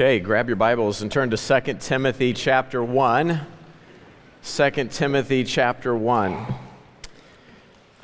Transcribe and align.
Okay, 0.00 0.20
grab 0.20 0.46
your 0.46 0.54
Bibles 0.54 1.02
and 1.02 1.10
turn 1.10 1.28
to 1.30 1.36
2 1.36 1.74
Timothy 1.80 2.32
chapter 2.32 2.84
1. 2.84 3.40
2 4.44 4.70
Timothy 4.92 5.42
chapter 5.42 5.92
1. 5.92 6.46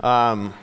Um, 0.00 0.54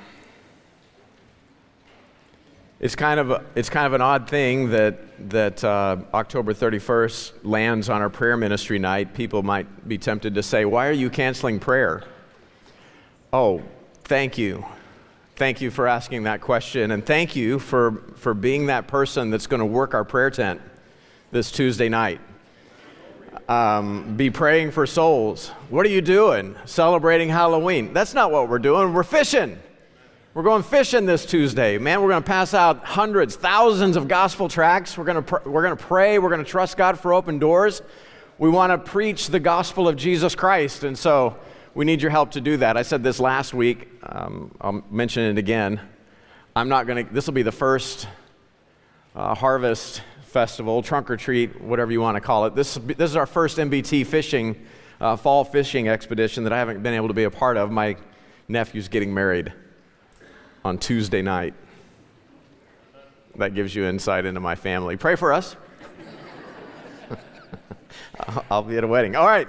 it's 2.82 2.98
kind 2.98 3.18
of 3.18 3.32
a, 3.32 3.46
it's 3.56 3.70
kind 3.70 3.88
of 3.88 3.94
an 3.94 4.02
odd 4.02 4.30
thing 4.30 4.72
that 4.72 5.30
that 5.30 5.64
uh, 5.64 6.00
October 6.14 6.54
31st 6.54 7.32
lands 7.44 7.88
on 7.88 8.02
our 8.02 8.10
prayer 8.10 8.36
ministry 8.36 8.78
night. 8.78 9.14
People 9.14 9.42
might 9.42 9.88
be 9.88 9.98
tempted 9.98 10.36
to 10.36 10.44
say, 10.44 10.66
"Why 10.66 10.90
are 10.90 10.92
you 10.92 11.10
canceling 11.10 11.62
prayer?" 11.62 12.04
Oh, 13.32 13.64
thank 14.04 14.38
you. 14.38 14.66
Thank 15.38 15.62
you 15.62 15.72
for 15.72 15.88
asking 15.88 16.24
that 16.24 16.42
question, 16.42 16.92
and 16.92 17.06
thank 17.06 17.38
you 17.38 17.58
for, 17.58 18.04
for 18.18 18.34
being 18.34 18.66
that 18.66 18.88
person 18.88 19.30
that's 19.30 19.48
going 19.48 19.62
to 19.62 19.66
work 19.66 19.94
our 19.94 20.04
prayer 20.04 20.30
tent 20.30 20.62
this 21.32 21.50
Tuesday 21.50 21.88
night. 21.88 22.20
Um, 23.48 24.16
be 24.18 24.30
praying 24.30 24.72
for 24.72 24.86
souls. 24.86 25.50
What 25.70 25.86
are 25.86 25.90
you 25.90 26.02
doing? 26.02 26.56
Celebrating 26.66 27.30
Halloween. 27.30 27.94
That's 27.94 28.14
not 28.14 28.32
what 28.32 28.50
we're 28.50 28.60
doing. 28.60 28.94
We're 28.94 29.04
fishing. 29.04 29.58
We're 30.34 30.44
going 30.44 30.64
fishing 30.64 31.06
this 31.06 31.26
Tuesday. 31.26 31.78
Man, 31.78 32.02
we're 32.02 32.10
going 32.10 32.24
to 32.24 32.28
pass 32.28 32.54
out 32.54 32.86
hundreds, 32.86 33.36
thousands 33.36 33.96
of 33.96 34.08
gospel 34.08 34.50
tracts. 34.50 34.98
We're 34.98 35.06
going 35.06 35.18
to, 35.18 35.22
pr- 35.22 35.50
we're 35.50 35.64
going 35.64 35.76
to 35.76 35.84
pray. 35.84 36.20
We're 36.20 36.30
going 36.30 36.44
to 36.44 36.50
trust 36.50 36.78
God 36.78 37.00
for 37.00 37.14
open 37.14 37.40
doors. 37.40 37.82
We 38.38 38.50
want 38.50 38.72
to 38.72 38.78
preach 38.78 39.28
the 39.28 39.40
gospel 39.40 39.88
of 39.88 39.96
Jesus 39.96 40.36
Christ. 40.36 40.84
And 40.84 40.98
so 40.98 41.38
we 41.74 41.86
need 41.86 42.02
your 42.02 42.12
help 42.12 42.32
to 42.32 42.42
do 42.42 42.58
that. 42.58 42.76
I 42.76 42.82
said 42.82 43.04
this 43.04 43.20
last 43.20 43.54
week. 43.54 43.90
Um, 44.04 44.52
I'll 44.60 44.84
mention 44.90 45.24
it 45.24 45.38
again. 45.38 45.80
I'm 46.56 46.68
not 46.68 46.88
going 46.88 47.06
to, 47.06 47.14
this 47.14 47.26
will 47.26 47.34
be 47.34 47.44
the 47.44 47.52
first 47.52 48.08
uh, 49.16 49.34
harvest 49.36 50.02
festival, 50.32 50.82
trunk 50.82 51.12
or 51.12 51.18
treat, 51.18 51.62
whatever 51.62 51.92
you 51.92 52.00
want 52.00 52.16
to 52.16 52.22
call 52.22 52.46
it. 52.46 52.56
This, 52.56 52.76
this 52.76 53.10
is 53.10 53.16
our 53.16 53.26
first 53.26 53.58
MBT 53.58 54.08
fishing, 54.08 54.66
uh, 55.00 55.16
fall 55.18 55.44
fishing 55.44 55.90
expedition 55.90 56.46
that 56.46 56.54
I 56.54 56.58
haven't 56.58 56.82
been 56.82 56.94
able 56.94 57.10
to 57.10 57.14
be 57.14 57.26
a 57.26 57.32
part 57.32 57.58
of. 57.58 57.70
My 57.70 57.98
nephew's 58.48 58.88
getting 58.88 59.14
married 59.14 59.52
on 60.64 60.78
Tuesday 60.78 61.22
night. 61.22 61.54
That 63.36 63.54
gives 63.54 63.76
you 63.76 63.86
insight 63.86 64.26
into 64.26 64.40
my 64.40 64.56
family. 64.56 64.96
Pray 64.96 65.16
for 65.16 65.34
us. 65.34 65.56
I'll 68.50 68.64
be 68.64 68.78
at 68.78 68.84
a 68.84 68.88
wedding. 68.88 69.16
All 69.16 69.28
right. 69.28 69.48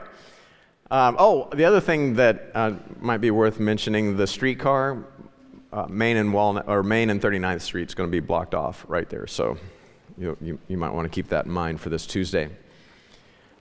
Um, 0.90 1.16
oh, 1.18 1.48
the 1.54 1.64
other 1.64 1.80
thing 1.80 2.14
that 2.14 2.50
uh, 2.54 2.72
might 3.00 3.18
be 3.18 3.30
worth 3.30 3.58
mentioning 3.58 4.16
the 4.16 4.26
streetcar, 4.26 5.04
uh, 5.72 5.86
Main 5.88 6.16
and 6.16 6.32
Walnut, 6.32 6.68
or 6.68 6.82
Main 6.82 7.08
and 7.08 7.20
39th 7.20 7.62
Street 7.62 7.88
is 7.88 7.94
going 7.94 8.08
to 8.08 8.12
be 8.12 8.20
blocked 8.20 8.54
off 8.54 8.84
right 8.88 9.08
there. 9.08 9.26
So 9.26 9.56
you, 10.18 10.36
you, 10.40 10.58
you 10.68 10.76
might 10.76 10.92
want 10.92 11.04
to 11.04 11.08
keep 11.10 11.28
that 11.28 11.46
in 11.46 11.52
mind 11.52 11.80
for 11.80 11.88
this 11.88 12.06
Tuesday. 12.06 12.48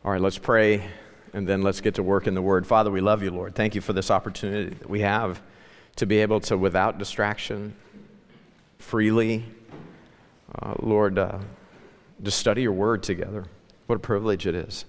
All 0.04 0.12
right, 0.12 0.22
let's 0.22 0.38
pray 0.38 0.84
and 1.34 1.48
then 1.48 1.62
let's 1.62 1.82
get 1.82 1.96
to 1.96 2.04
work 2.04 2.28
in 2.28 2.34
the 2.34 2.42
Word. 2.42 2.68
Father, 2.68 2.92
we 2.92 3.02
love 3.02 3.24
you, 3.24 3.32
Lord. 3.32 3.56
Thank 3.56 3.76
you 3.76 3.82
for 3.82 3.94
this 3.94 4.12
opportunity 4.12 4.76
that 4.76 4.90
we 4.90 5.02
have 5.02 5.42
to 5.98 6.06
be 6.06 6.18
able 6.20 6.40
to, 6.42 6.58
without 6.58 6.98
distraction, 6.98 7.76
freely, 8.80 9.46
uh, 10.62 10.76
Lord, 10.80 11.18
uh, 11.18 11.40
to 12.24 12.32
study 12.32 12.64
your 12.64 12.74
Word 12.74 13.04
together. 13.04 13.46
What 13.88 13.96
a 13.96 14.00
privilege 14.00 14.48
it 14.48 14.56
is. 14.56 14.86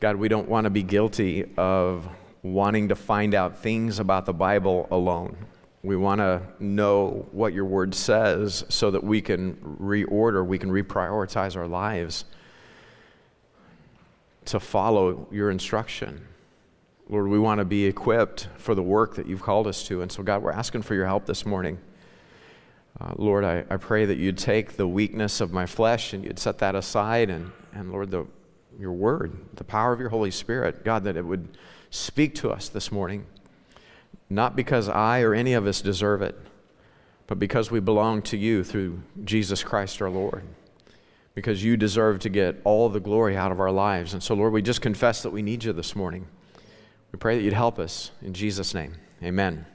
God, 0.00 0.16
we 0.16 0.28
don't 0.28 0.48
want 0.48 0.64
to 0.64 0.70
be 0.70 0.82
guilty 0.82 1.44
of 1.56 2.08
wanting 2.42 2.88
to 2.88 2.94
find 2.94 3.34
out 3.34 3.58
things 3.58 3.98
about 3.98 4.26
the 4.26 4.34
Bible 4.34 4.86
alone. 4.90 5.36
We 5.86 5.96
want 5.96 6.18
to 6.18 6.42
know 6.58 7.28
what 7.30 7.52
your 7.52 7.64
word 7.64 7.94
says 7.94 8.64
so 8.68 8.90
that 8.90 9.04
we 9.04 9.20
can 9.20 9.54
reorder, 9.80 10.44
we 10.44 10.58
can 10.58 10.68
reprioritize 10.68 11.56
our 11.56 11.68
lives 11.68 12.24
to 14.46 14.58
follow 14.58 15.28
your 15.30 15.48
instruction. 15.48 16.26
Lord, 17.08 17.28
we 17.28 17.38
want 17.38 17.60
to 17.60 17.64
be 17.64 17.86
equipped 17.86 18.48
for 18.56 18.74
the 18.74 18.82
work 18.82 19.14
that 19.14 19.28
you've 19.28 19.42
called 19.42 19.68
us 19.68 19.86
to. 19.86 20.02
And 20.02 20.10
so, 20.10 20.24
God, 20.24 20.42
we're 20.42 20.50
asking 20.50 20.82
for 20.82 20.96
your 20.96 21.06
help 21.06 21.24
this 21.24 21.46
morning. 21.46 21.78
Uh, 23.00 23.12
Lord, 23.14 23.44
I, 23.44 23.64
I 23.70 23.76
pray 23.76 24.06
that 24.06 24.16
you'd 24.16 24.38
take 24.38 24.72
the 24.72 24.88
weakness 24.88 25.40
of 25.40 25.52
my 25.52 25.66
flesh 25.66 26.12
and 26.12 26.24
you'd 26.24 26.40
set 26.40 26.58
that 26.58 26.74
aside. 26.74 27.30
And, 27.30 27.52
and 27.72 27.92
Lord, 27.92 28.10
the, 28.10 28.26
your 28.76 28.92
word, 28.92 29.36
the 29.54 29.62
power 29.62 29.92
of 29.92 30.00
your 30.00 30.08
Holy 30.08 30.32
Spirit, 30.32 30.84
God, 30.84 31.04
that 31.04 31.16
it 31.16 31.24
would 31.24 31.56
speak 31.90 32.34
to 32.36 32.50
us 32.50 32.68
this 32.68 32.90
morning 32.90 33.24
not 34.28 34.56
because 34.56 34.88
I 34.88 35.20
or 35.20 35.34
any 35.34 35.54
of 35.54 35.66
us 35.66 35.80
deserve 35.80 36.22
it, 36.22 36.36
but 37.26 37.38
because 37.38 37.70
we 37.70 37.80
belong 37.80 38.22
to 38.22 38.36
you 38.36 38.64
through 38.64 39.02
Jesus 39.24 39.62
Christ 39.62 40.00
our 40.00 40.10
Lord. 40.10 40.42
Because 41.34 41.62
you 41.62 41.76
deserve 41.76 42.20
to 42.20 42.28
get 42.28 42.60
all 42.64 42.88
the 42.88 43.00
glory 43.00 43.36
out 43.36 43.52
of 43.52 43.60
our 43.60 43.70
lives. 43.70 44.14
And 44.14 44.22
so, 44.22 44.34
Lord, 44.34 44.52
we 44.52 44.62
just 44.62 44.80
confess 44.80 45.22
that 45.22 45.30
we 45.30 45.42
need 45.42 45.64
you 45.64 45.72
this 45.72 45.94
morning. 45.94 46.26
We 47.12 47.18
pray 47.18 47.36
that 47.36 47.42
you'd 47.42 47.52
help 47.52 47.78
us 47.78 48.10
in 48.22 48.32
Jesus' 48.32 48.74
name. 48.74 48.94
Amen. 49.22 49.66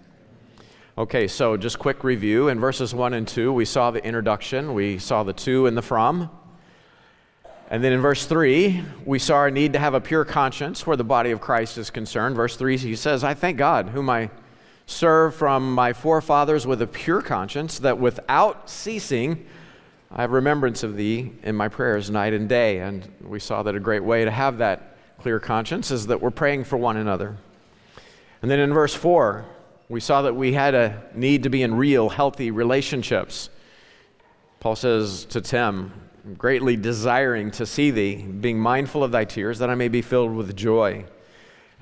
Okay, 0.97 1.27
so 1.27 1.55
just 1.57 1.79
quick 1.79 2.03
review. 2.03 2.49
In 2.49 2.59
verses 2.59 2.93
1 2.93 3.13
and 3.13 3.27
2, 3.27 3.53
we 3.53 3.65
saw 3.65 3.91
the 3.91 4.03
introduction, 4.03 4.73
we 4.73 4.97
saw 4.97 5.23
the 5.23 5.33
to 5.33 5.65
and 5.67 5.77
the 5.77 5.81
from. 5.81 6.29
And 7.69 7.81
then 7.81 7.93
in 7.93 8.01
verse 8.01 8.25
3, 8.25 8.83
we 9.05 9.17
saw 9.17 9.35
our 9.35 9.51
need 9.51 9.73
to 9.73 9.79
have 9.79 9.93
a 9.93 10.01
pure 10.01 10.25
conscience 10.25 10.85
where 10.85 10.97
the 10.97 11.05
body 11.05 11.31
of 11.31 11.39
Christ 11.39 11.77
is 11.77 11.89
concerned. 11.89 12.35
Verse 12.35 12.57
3, 12.57 12.75
he 12.77 12.95
says, 12.97 13.23
I 13.23 13.33
thank 13.33 13.57
God, 13.57 13.89
whom 13.89 14.09
I 14.09 14.29
serve 14.91 15.35
from 15.35 15.73
my 15.73 15.93
forefathers 15.93 16.67
with 16.67 16.81
a 16.81 16.87
pure 16.87 17.21
conscience, 17.21 17.79
that 17.79 17.97
without 17.97 18.69
ceasing 18.69 19.45
I 20.13 20.21
have 20.21 20.31
remembrance 20.31 20.83
of 20.83 20.97
thee 20.97 21.31
in 21.41 21.55
my 21.55 21.69
prayers 21.69 22.09
night 22.09 22.33
and 22.33 22.49
day. 22.49 22.79
And 22.79 23.07
we 23.21 23.39
saw 23.39 23.63
that 23.63 23.75
a 23.75 23.79
great 23.79 24.03
way 24.03 24.25
to 24.25 24.31
have 24.31 24.57
that 24.57 24.97
clear 25.21 25.39
conscience 25.39 25.89
is 25.89 26.07
that 26.07 26.21
we're 26.21 26.31
praying 26.31 26.65
for 26.65 26.75
one 26.75 26.97
another. 26.97 27.37
And 28.41 28.51
then 28.51 28.59
in 28.59 28.73
verse 28.73 28.93
4, 28.93 29.45
we 29.87 30.01
saw 30.01 30.23
that 30.23 30.35
we 30.35 30.51
had 30.51 30.75
a 30.75 31.01
need 31.15 31.43
to 31.43 31.49
be 31.49 31.63
in 31.63 31.75
real, 31.75 32.09
healthy 32.09 32.51
relationships. 32.51 33.49
Paul 34.59 34.75
says 34.75 35.25
to 35.25 35.39
Tim, 35.39 35.93
greatly 36.37 36.75
desiring 36.75 37.49
to 37.51 37.65
see 37.65 37.89
thee, 37.89 38.15
being 38.15 38.59
mindful 38.59 39.03
of 39.03 39.11
thy 39.11 39.23
tears, 39.23 39.59
that 39.59 39.69
I 39.69 39.75
may 39.75 39.87
be 39.87 40.01
filled 40.01 40.35
with 40.35 40.55
joy. 40.55 41.05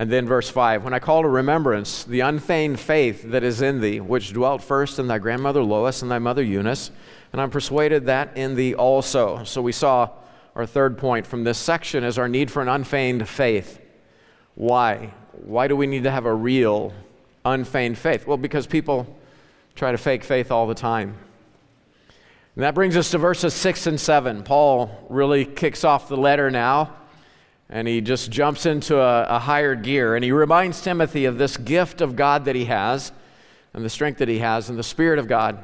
And 0.00 0.10
then 0.10 0.26
verse 0.26 0.48
5 0.48 0.82
When 0.82 0.94
I 0.94 0.98
call 0.98 1.20
to 1.20 1.28
remembrance 1.28 2.04
the 2.04 2.20
unfeigned 2.20 2.80
faith 2.80 3.22
that 3.32 3.44
is 3.44 3.60
in 3.60 3.82
thee, 3.82 4.00
which 4.00 4.32
dwelt 4.32 4.62
first 4.62 4.98
in 4.98 5.08
thy 5.08 5.18
grandmother 5.18 5.62
Lois 5.62 6.00
and 6.00 6.10
thy 6.10 6.18
mother 6.18 6.42
Eunice, 6.42 6.90
and 7.34 7.40
I'm 7.40 7.50
persuaded 7.50 8.06
that 8.06 8.34
in 8.34 8.56
thee 8.56 8.74
also. 8.74 9.44
So 9.44 9.60
we 9.60 9.72
saw 9.72 10.08
our 10.56 10.64
third 10.64 10.96
point 10.96 11.26
from 11.26 11.44
this 11.44 11.58
section 11.58 12.02
is 12.02 12.16
our 12.16 12.30
need 12.30 12.50
for 12.50 12.62
an 12.62 12.68
unfeigned 12.68 13.28
faith. 13.28 13.78
Why? 14.54 15.12
Why 15.32 15.68
do 15.68 15.76
we 15.76 15.86
need 15.86 16.04
to 16.04 16.10
have 16.10 16.24
a 16.24 16.34
real, 16.34 16.94
unfeigned 17.44 17.98
faith? 17.98 18.26
Well, 18.26 18.38
because 18.38 18.66
people 18.66 19.18
try 19.74 19.92
to 19.92 19.98
fake 19.98 20.24
faith 20.24 20.50
all 20.50 20.66
the 20.66 20.74
time. 20.74 21.14
And 22.54 22.64
that 22.64 22.74
brings 22.74 22.96
us 22.96 23.10
to 23.10 23.18
verses 23.18 23.52
6 23.52 23.86
and 23.86 24.00
7. 24.00 24.44
Paul 24.44 25.06
really 25.10 25.44
kicks 25.44 25.84
off 25.84 26.08
the 26.08 26.16
letter 26.16 26.50
now, 26.50 26.96
and 27.70 27.86
he 27.86 28.00
just 28.00 28.30
jumps 28.30 28.66
into 28.66 28.98
a, 28.98 29.22
a, 29.24 29.38
higher 29.38 29.76
gear, 29.76 30.16
and 30.16 30.24
he 30.24 30.32
reminds 30.32 30.82
Timothy 30.82 31.24
of 31.24 31.38
this 31.38 31.56
gift 31.56 32.00
of 32.00 32.16
God 32.16 32.44
that 32.44 32.56
he 32.56 32.64
has, 32.64 33.12
and 33.72 33.84
the 33.84 33.88
strength 33.88 34.18
that 34.18 34.28
he 34.28 34.40
has, 34.40 34.68
and 34.68 34.78
the 34.78 34.82
Spirit 34.82 35.20
of 35.20 35.28
God. 35.28 35.58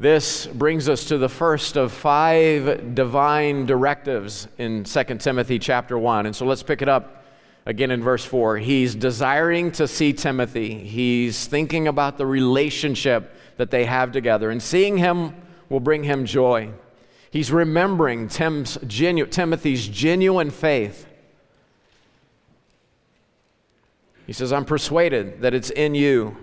This 0.00 0.46
brings 0.46 0.88
us 0.88 1.04
to 1.06 1.18
the 1.18 1.28
first 1.28 1.76
of 1.76 1.92
five 1.92 2.96
divine 2.96 3.64
directives 3.64 4.48
in 4.58 4.82
2 4.82 5.04
Timothy 5.18 5.60
chapter 5.60 5.96
1. 5.96 6.26
And 6.26 6.34
so 6.34 6.44
let's 6.46 6.64
pick 6.64 6.82
it 6.82 6.88
up 6.88 7.24
again 7.64 7.92
in 7.92 8.02
verse 8.02 8.24
4. 8.24 8.58
He's 8.58 8.96
desiring 8.96 9.70
to 9.72 9.86
see 9.86 10.12
Timothy. 10.12 10.74
He's 10.74 11.46
thinking 11.46 11.86
about 11.86 12.18
the 12.18 12.26
relationship 12.26 13.36
that 13.56 13.70
they 13.70 13.84
have 13.84 14.10
together. 14.10 14.50
And 14.50 14.60
seeing 14.60 14.98
him 14.98 15.32
will 15.68 15.78
bring 15.78 16.02
him 16.02 16.26
joy. 16.26 16.72
He's 17.34 17.50
remembering 17.50 18.28
genu- 18.28 19.26
Timothy's 19.26 19.88
genuine 19.88 20.50
faith. 20.50 21.08
He 24.24 24.32
says, 24.32 24.52
I'm 24.52 24.64
persuaded 24.64 25.42
that 25.42 25.52
it's 25.52 25.70
in 25.70 25.96
you. 25.96 26.36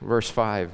Verse 0.00 0.30
5. 0.30 0.70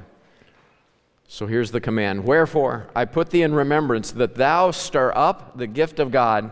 So 1.27 1.47
here's 1.47 1.71
the 1.71 1.81
command 1.81 2.25
Wherefore, 2.25 2.91
I 2.95 3.05
put 3.05 3.31
thee 3.31 3.41
in 3.41 3.55
remembrance 3.55 4.11
that 4.11 4.35
thou 4.35 4.69
stir 4.69 5.11
up 5.15 5.57
the 5.57 5.65
gift 5.65 5.99
of 5.99 6.11
God, 6.11 6.51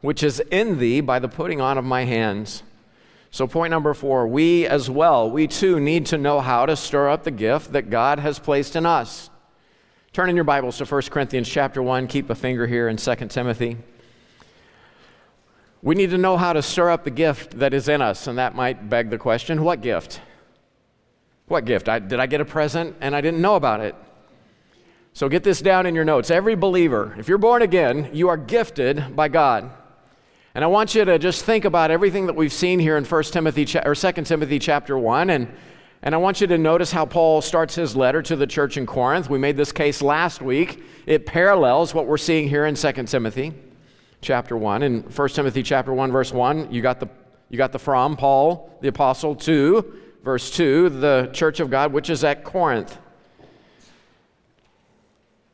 which 0.00 0.22
is 0.22 0.38
in 0.52 0.78
thee 0.78 1.00
by 1.00 1.18
the 1.18 1.26
putting 1.26 1.60
on 1.60 1.78
of 1.78 1.84
my 1.84 2.04
hands. 2.04 2.62
So, 3.32 3.48
point 3.48 3.72
number 3.72 3.92
four, 3.92 4.28
we 4.28 4.68
as 4.68 4.88
well, 4.88 5.28
we 5.28 5.48
too 5.48 5.80
need 5.80 6.06
to 6.06 6.16
know 6.16 6.38
how 6.38 6.66
to 6.66 6.76
stir 6.76 7.08
up 7.08 7.24
the 7.24 7.32
gift 7.32 7.72
that 7.72 7.90
God 7.90 8.20
has 8.20 8.38
placed 8.38 8.76
in 8.76 8.86
us. 8.86 9.30
Turn 10.12 10.28
in 10.28 10.36
your 10.36 10.44
Bibles 10.44 10.76
to 10.76 10.84
1 10.84 11.02
Corinthians 11.04 11.48
chapter 11.48 11.82
1. 11.82 12.06
Keep 12.06 12.28
a 12.28 12.34
finger 12.34 12.66
here 12.66 12.88
in 12.88 12.98
2 12.98 13.14
Timothy. 13.28 13.78
We 15.82 15.94
need 15.94 16.10
to 16.10 16.18
know 16.18 16.36
how 16.36 16.52
to 16.52 16.60
stir 16.60 16.90
up 16.90 17.04
the 17.04 17.10
gift 17.10 17.58
that 17.60 17.72
is 17.72 17.88
in 17.88 18.02
us, 18.02 18.26
and 18.26 18.36
that 18.36 18.54
might 18.54 18.90
beg 18.90 19.08
the 19.08 19.16
question 19.16 19.64
what 19.64 19.80
gift? 19.80 20.20
What 21.46 21.64
gift? 21.64 21.88
I, 21.88 21.98
did 21.98 22.20
I 22.20 22.26
get 22.26 22.42
a 22.42 22.44
present 22.44 22.94
and 23.00 23.16
I 23.16 23.22
didn't 23.22 23.40
know 23.40 23.56
about 23.56 23.80
it? 23.80 23.94
So 25.14 25.30
get 25.30 25.44
this 25.44 25.62
down 25.62 25.86
in 25.86 25.94
your 25.94 26.04
notes. 26.04 26.30
Every 26.30 26.56
believer, 26.56 27.16
if 27.18 27.26
you're 27.26 27.38
born 27.38 27.62
again, 27.62 28.10
you 28.12 28.28
are 28.28 28.36
gifted 28.36 29.16
by 29.16 29.28
God. 29.28 29.70
And 30.54 30.62
I 30.62 30.66
want 30.66 30.94
you 30.94 31.06
to 31.06 31.18
just 31.18 31.46
think 31.46 31.64
about 31.64 31.90
everything 31.90 32.26
that 32.26 32.36
we've 32.36 32.52
seen 32.52 32.78
here 32.78 32.98
in 32.98 33.06
1 33.06 33.22
Timothy 33.24 33.66
or 33.82 33.94
2 33.94 34.12
Timothy 34.24 34.58
chapter 34.58 34.98
1 34.98 35.30
and 35.30 35.48
and 36.04 36.16
I 36.16 36.18
want 36.18 36.40
you 36.40 36.48
to 36.48 36.58
notice 36.58 36.90
how 36.90 37.06
Paul 37.06 37.40
starts 37.40 37.76
his 37.76 37.94
letter 37.94 38.22
to 38.22 38.34
the 38.34 38.46
church 38.46 38.76
in 38.76 38.86
Corinth. 38.86 39.30
We 39.30 39.38
made 39.38 39.56
this 39.56 39.70
case 39.70 40.02
last 40.02 40.42
week. 40.42 40.82
It 41.06 41.26
parallels 41.26 41.94
what 41.94 42.06
we're 42.06 42.16
seeing 42.16 42.48
here 42.48 42.66
in 42.66 42.74
2 42.74 42.92
Timothy 43.04 43.52
chapter 44.20 44.56
1. 44.56 44.82
In 44.82 45.02
1 45.02 45.28
Timothy 45.28 45.62
chapter 45.62 45.92
1 45.92 46.10
verse 46.10 46.32
1, 46.32 46.72
you 46.72 46.82
got 46.82 46.98
the 46.98 47.08
you 47.50 47.58
got 47.58 47.70
the 47.70 47.78
from 47.78 48.16
Paul 48.16 48.76
the 48.80 48.88
apostle 48.88 49.36
to 49.36 50.00
verse 50.24 50.50
2, 50.50 50.88
the 50.88 51.30
church 51.32 51.60
of 51.60 51.70
God 51.70 51.92
which 51.92 52.10
is 52.10 52.24
at 52.24 52.42
Corinth. 52.42 52.98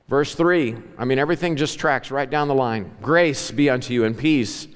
Verse 0.09 0.35
3, 0.35 0.77
I 0.97 1.05
mean 1.05 1.19
everything 1.19 1.57
just 1.57 1.79
tracks 1.79 2.11
right 2.11 2.31
down 2.31 2.49
the 2.49 2.55
line. 2.55 2.91
Grace 3.03 3.51
be 3.51 3.69
unto 3.69 3.93
you 3.93 4.05
and 4.05 4.17
peace 4.17 4.67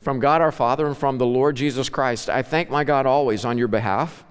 from 0.00 0.18
God 0.18 0.40
our 0.40 0.50
Father 0.50 0.88
and 0.88 0.96
from 0.96 1.18
the 1.18 1.26
Lord 1.26 1.54
Jesus 1.54 1.88
Christ. 1.88 2.28
I 2.28 2.42
thank 2.42 2.68
my 2.68 2.82
God 2.82 3.06
always 3.06 3.44
on 3.44 3.58
your 3.58 3.68
behalf 3.68 4.23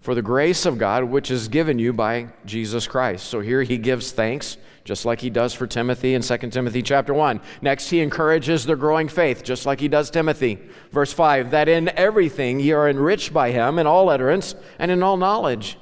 for 0.00 0.14
the 0.14 0.22
grace 0.22 0.64
of 0.64 0.78
God 0.78 1.04
which 1.04 1.30
is 1.30 1.48
given 1.48 1.78
you 1.78 1.92
by 1.92 2.28
Jesus 2.46 2.86
Christ. 2.86 3.26
So 3.26 3.40
here 3.40 3.62
he 3.62 3.78
gives 3.78 4.12
thanks 4.12 4.56
just 4.84 5.04
like 5.04 5.20
he 5.20 5.28
does 5.28 5.52
for 5.52 5.66
Timothy 5.66 6.14
in 6.14 6.22
2 6.22 6.38
Timothy 6.50 6.82
chapter 6.82 7.12
1. 7.12 7.40
Next 7.60 7.90
he 7.90 8.00
encourages 8.00 8.64
their 8.64 8.76
growing 8.76 9.08
faith 9.08 9.42
just 9.44 9.66
like 9.66 9.80
he 9.80 9.88
does 9.88 10.10
Timothy. 10.10 10.58
Verse 10.92 11.12
5 11.12 11.50
that 11.50 11.68
in 11.68 11.90
everything 11.90 12.58
ye 12.58 12.72
are 12.72 12.88
enriched 12.88 13.32
by 13.32 13.50
him 13.50 13.78
in 13.78 13.86
all 13.86 14.08
utterance 14.08 14.54
and 14.78 14.90
in 14.90 15.02
all 15.02 15.16
knowledge. 15.16 15.76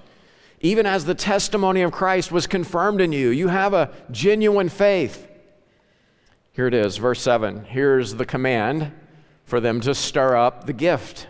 Even 0.61 0.87
as 0.87 1.05
the 1.05 1.15
testimony 1.15 1.83
of 1.83 1.93
Christ 1.93 2.33
was 2.33 2.47
confirmed 2.47 3.01
in 3.01 3.13
you, 3.13 3.29
you 3.29 3.49
have 3.49 3.75
a 3.75 3.93
genuine 4.11 4.69
faith. 4.69 5.29
Here 6.53 6.67
it 6.67 6.75
is, 6.75 6.97
verse 6.97 7.21
7. 7.21 7.65
Here's 7.65 8.15
the 8.15 8.25
command 8.25 8.91
for 9.45 9.61
them 9.61 9.81
to 9.83 9.95
stir 9.95 10.35
up 10.35 10.65
the 10.65 10.73
gift. 10.73 11.29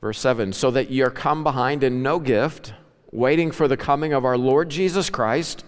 Verse 0.00 0.18
7 0.18 0.52
So 0.52 0.70
that 0.70 0.90
ye 0.90 1.02
are 1.02 1.10
come 1.10 1.42
behind 1.42 1.82
in 1.82 2.02
no 2.02 2.18
gift, 2.18 2.72
waiting 3.10 3.50
for 3.50 3.68
the 3.68 3.76
coming 3.76 4.12
of 4.12 4.24
our 4.24 4.38
Lord 4.38 4.68
Jesus 4.68 5.10
Christ, 5.10 5.64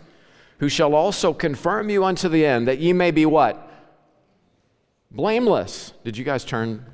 who 0.58 0.68
shall 0.68 0.94
also 0.94 1.32
confirm 1.32 1.90
you 1.90 2.04
unto 2.04 2.28
the 2.28 2.44
end, 2.44 2.68
that 2.68 2.78
ye 2.78 2.92
may 2.92 3.10
be 3.10 3.26
what? 3.26 3.68
Blameless. 5.10 5.92
Did 6.04 6.16
you 6.16 6.24
guys 6.24 6.44
turn 6.44 6.84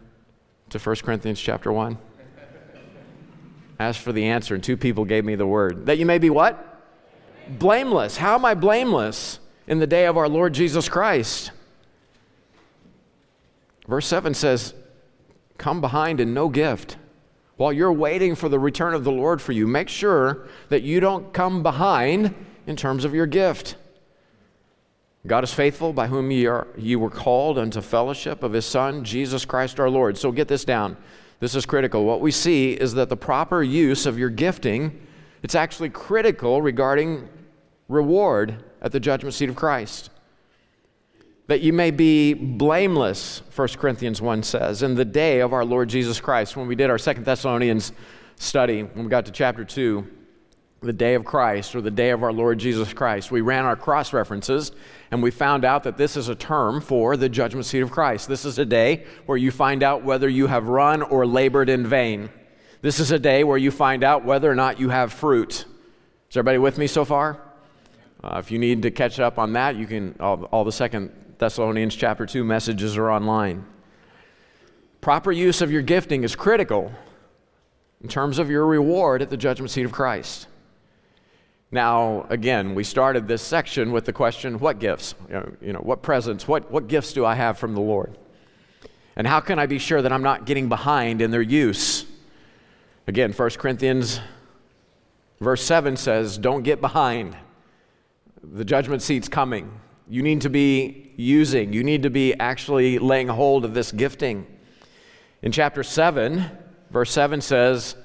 to 0.71 0.79
1 0.79 0.97
Corinthians 0.97 1.41
chapter 1.41 1.73
1? 1.73 1.99
Asked 3.79 4.01
for 4.01 4.13
the 4.13 4.25
answer, 4.25 4.55
and 4.55 4.65
two 4.65 4.77
people 4.77 5.05
gave 5.05 5.25
me 5.25 5.35
the 5.35 5.47
word. 5.47 5.87
That 5.87 5.99
you 5.99 6.07
may 6.07 6.19
be 6.19 6.31
what? 6.31 6.63
Blameless. 7.59 8.17
How 8.17 8.35
am 8.35 8.45
I 8.45 8.55
blameless 8.55 9.39
in 9.67 9.79
the 9.81 9.87
day 9.87 10.07
of 10.07 10.17
our 10.17 10.29
Lord 10.29 10.55
Jesus 10.55 10.89
Christ? 10.89 11.51
Verse 13.87 14.07
7 14.07 14.33
says, 14.33 14.73
Come 15.59 15.81
behind 15.81 16.21
in 16.21 16.33
no 16.33 16.49
gift. 16.49 16.97
While 17.57 17.73
you're 17.73 17.93
waiting 17.93 18.35
for 18.35 18.49
the 18.49 18.59
return 18.59 18.93
of 18.95 19.05
the 19.05 19.13
Lord 19.13 19.41
for 19.41 19.53
you, 19.53 19.67
make 19.67 19.89
sure 19.89 20.47
that 20.69 20.83
you 20.83 21.01
don't 21.01 21.33
come 21.33 21.63
behind 21.63 22.35
in 22.67 22.77
terms 22.77 23.05
of 23.05 23.15
your 23.15 23.27
gift. 23.27 23.77
God 25.27 25.43
is 25.43 25.53
faithful, 25.53 25.93
by 25.93 26.07
whom 26.07 26.31
ye, 26.31 26.47
are, 26.47 26.67
ye 26.77 26.97
were 26.97 27.11
called 27.11 27.59
unto 27.59 27.81
fellowship 27.81 28.43
of 28.43 28.53
his 28.53 28.67
Son, 28.67 29.05
Jesus 29.05 29.45
Christ 29.45 29.81
our 29.81 29.91
Lord. 29.91 30.19
So 30.19 30.31
get 30.31 30.49
this 30.49 30.65
down. 30.65 30.97
This 31.41 31.55
is 31.55 31.67
critical. 31.67 32.05
What 32.05 32.21
we 32.21 32.31
see 32.31 32.73
is 32.73 32.95
that 32.95 33.09
the 33.09 33.17
proper 33.17 33.63
use 33.63 34.07
of 34.07 34.19
your 34.19 34.31
gifting, 34.31 35.07
it's 35.43 35.55
actually 35.55 35.91
critical 35.91 36.63
regarding 36.63 37.29
reward 37.89 38.65
at 38.83 38.93
the 38.93 39.01
judgment 39.01 39.35
seat 39.35 39.49
of 39.49 39.57
Christ 39.57 40.11
that 41.47 41.61
you 41.61 41.73
may 41.73 41.91
be 41.91 42.35
blameless, 42.35 43.43
1 43.55 43.69
Corinthians 43.79 44.21
1 44.21 44.43
says, 44.43 44.83
in 44.83 44.95
the 44.95 45.05
day 45.05 45.41
of 45.41 45.53
our 45.53 45.65
Lord 45.65 45.89
Jesus 45.89 46.21
Christ. 46.21 46.57
When 46.57 46.67
we 46.67 46.75
did 46.75 46.91
our 46.91 46.99
Second 46.99 47.25
Thessalonians 47.25 47.93
study, 48.37 48.83
when 48.83 49.05
we 49.05 49.11
got 49.11 49.27
to 49.27 49.33
chapter 49.33 49.65
2, 49.65 50.07
the 50.83 50.93
day 50.93 51.15
of 51.15 51.25
Christ 51.25 51.75
or 51.75 51.81
the 51.81 51.91
day 51.91 52.11
of 52.11 52.23
our 52.23 52.33
Lord 52.33 52.59
Jesus 52.59 52.93
Christ, 52.93 53.31
we 53.31 53.41
ran 53.41 53.65
our 53.65 53.77
cross 53.77 54.13
references 54.13 54.73
and 55.11 55.23
we 55.23 55.31
found 55.31 55.65
out 55.65 55.85
that 55.85 55.97
this 55.97 56.17
is 56.17 56.29
a 56.29 56.35
term 56.35 56.81
for 56.81 57.17
the 57.17 57.29
judgment 57.29 57.65
seat 57.65 57.81
of 57.81 57.91
Christ. 57.91 58.29
This 58.29 58.45
is 58.45 58.59
a 58.59 58.65
day 58.65 59.05
where 59.25 59.39
you 59.39 59.51
find 59.51 59.83
out 59.83 60.05
whether 60.05 60.29
you 60.29 60.49
have 60.49 60.69
run 60.69 61.03
or 61.03 61.27
labored 61.27 61.69
in 61.69 61.87
vain. 61.87 62.29
This 62.83 63.01
is 63.01 63.11
a 63.11 63.19
day 63.19 63.43
where 63.43 63.57
you 63.57 63.71
find 63.71 64.05
out 64.05 64.25
whether 64.25 64.51
or 64.51 64.55
not 64.55 64.79
you 64.79 64.91
have 64.91 65.13
fruit. 65.13 65.65
Is 66.31 66.37
everybody 66.37 66.59
with 66.59 66.77
me 66.77 66.87
so 66.87 67.05
far? 67.05 67.41
Uh, 68.23 68.37
if 68.39 68.51
you 68.51 68.59
need 68.59 68.83
to 68.83 68.91
catch 68.91 69.19
up 69.19 69.39
on 69.39 69.53
that, 69.55 69.77
you 69.77 69.87
can, 69.87 70.15
all, 70.21 70.45
all 70.45 70.65
the 70.65 70.73
second 70.73 71.11
Thessalonians 71.39 71.95
chapter 71.95 72.25
2 72.25 72.45
messages 72.45 72.97
are 72.97 73.11
online. 73.11 73.65
Proper 75.01 75.31
use 75.31 75.61
of 75.61 75.71
your 75.71 75.83
gifting 75.83 76.25
is 76.25 76.35
critical 76.35 76.93
in 78.01 78.09
terms 78.09 78.39
of 78.39 78.51
your 78.51 78.67
reward 78.67 79.23
at 79.23 79.31
the 79.31 79.37
judgment 79.37 79.71
seat 79.71 79.85
of 79.85 79.93
Christ. 79.93 80.47
Now, 81.71 82.27
again, 82.31 82.75
we 82.75 82.85
started 82.85 83.29
this 83.29 83.43
section 83.43 83.93
with 83.93 84.05
the 84.05 84.13
question 84.13 84.59
what 84.59 84.79
gifts? 84.79 85.15
You 85.29 85.35
know, 85.35 85.53
you 85.61 85.73
know, 85.73 85.81
what 85.81 86.03
presents? 86.03 86.49
What, 86.49 86.71
what 86.71 86.89
gifts 86.89 87.13
do 87.13 87.25
I 87.25 87.35
have 87.35 87.59
from 87.59 87.75
the 87.75 87.81
Lord? 87.81 88.17
And 89.17 89.27
how 89.27 89.41
can 89.41 89.59
I 89.59 89.67
be 89.67 89.79
sure 89.79 90.01
that 90.01 90.13
I'm 90.13 90.23
not 90.23 90.47
getting 90.47 90.69
behind 90.69 91.21
in 91.21 91.31
their 91.31 91.43
use? 91.43 92.07
Again, 93.07 93.33
1 93.33 93.51
Corinthians 93.51 94.21
verse 95.41 95.63
7 95.63 95.97
says, 95.97 96.39
Don't 96.39 96.63
get 96.63 96.81
behind. 96.81 97.37
The 98.43 98.65
judgment 98.65 99.03
seat's 99.03 99.29
coming. 99.29 99.81
You 100.09 100.23
need 100.23 100.43
to 100.43 100.51
be 100.51 101.13
using, 101.17 101.73
you 101.73 101.83
need 101.83 102.05
to 102.05 102.11
be 102.11 102.35
actually 102.35 102.99
laying 102.99 103.27
hold 103.27 103.65
of 103.65 103.75
this 103.75 103.91
gifting. 103.91 104.47
In 105.43 105.51
chapter 105.51 105.83
7, 105.83 106.45
verse 106.91 107.11
7 107.11 107.41
says 107.41 107.97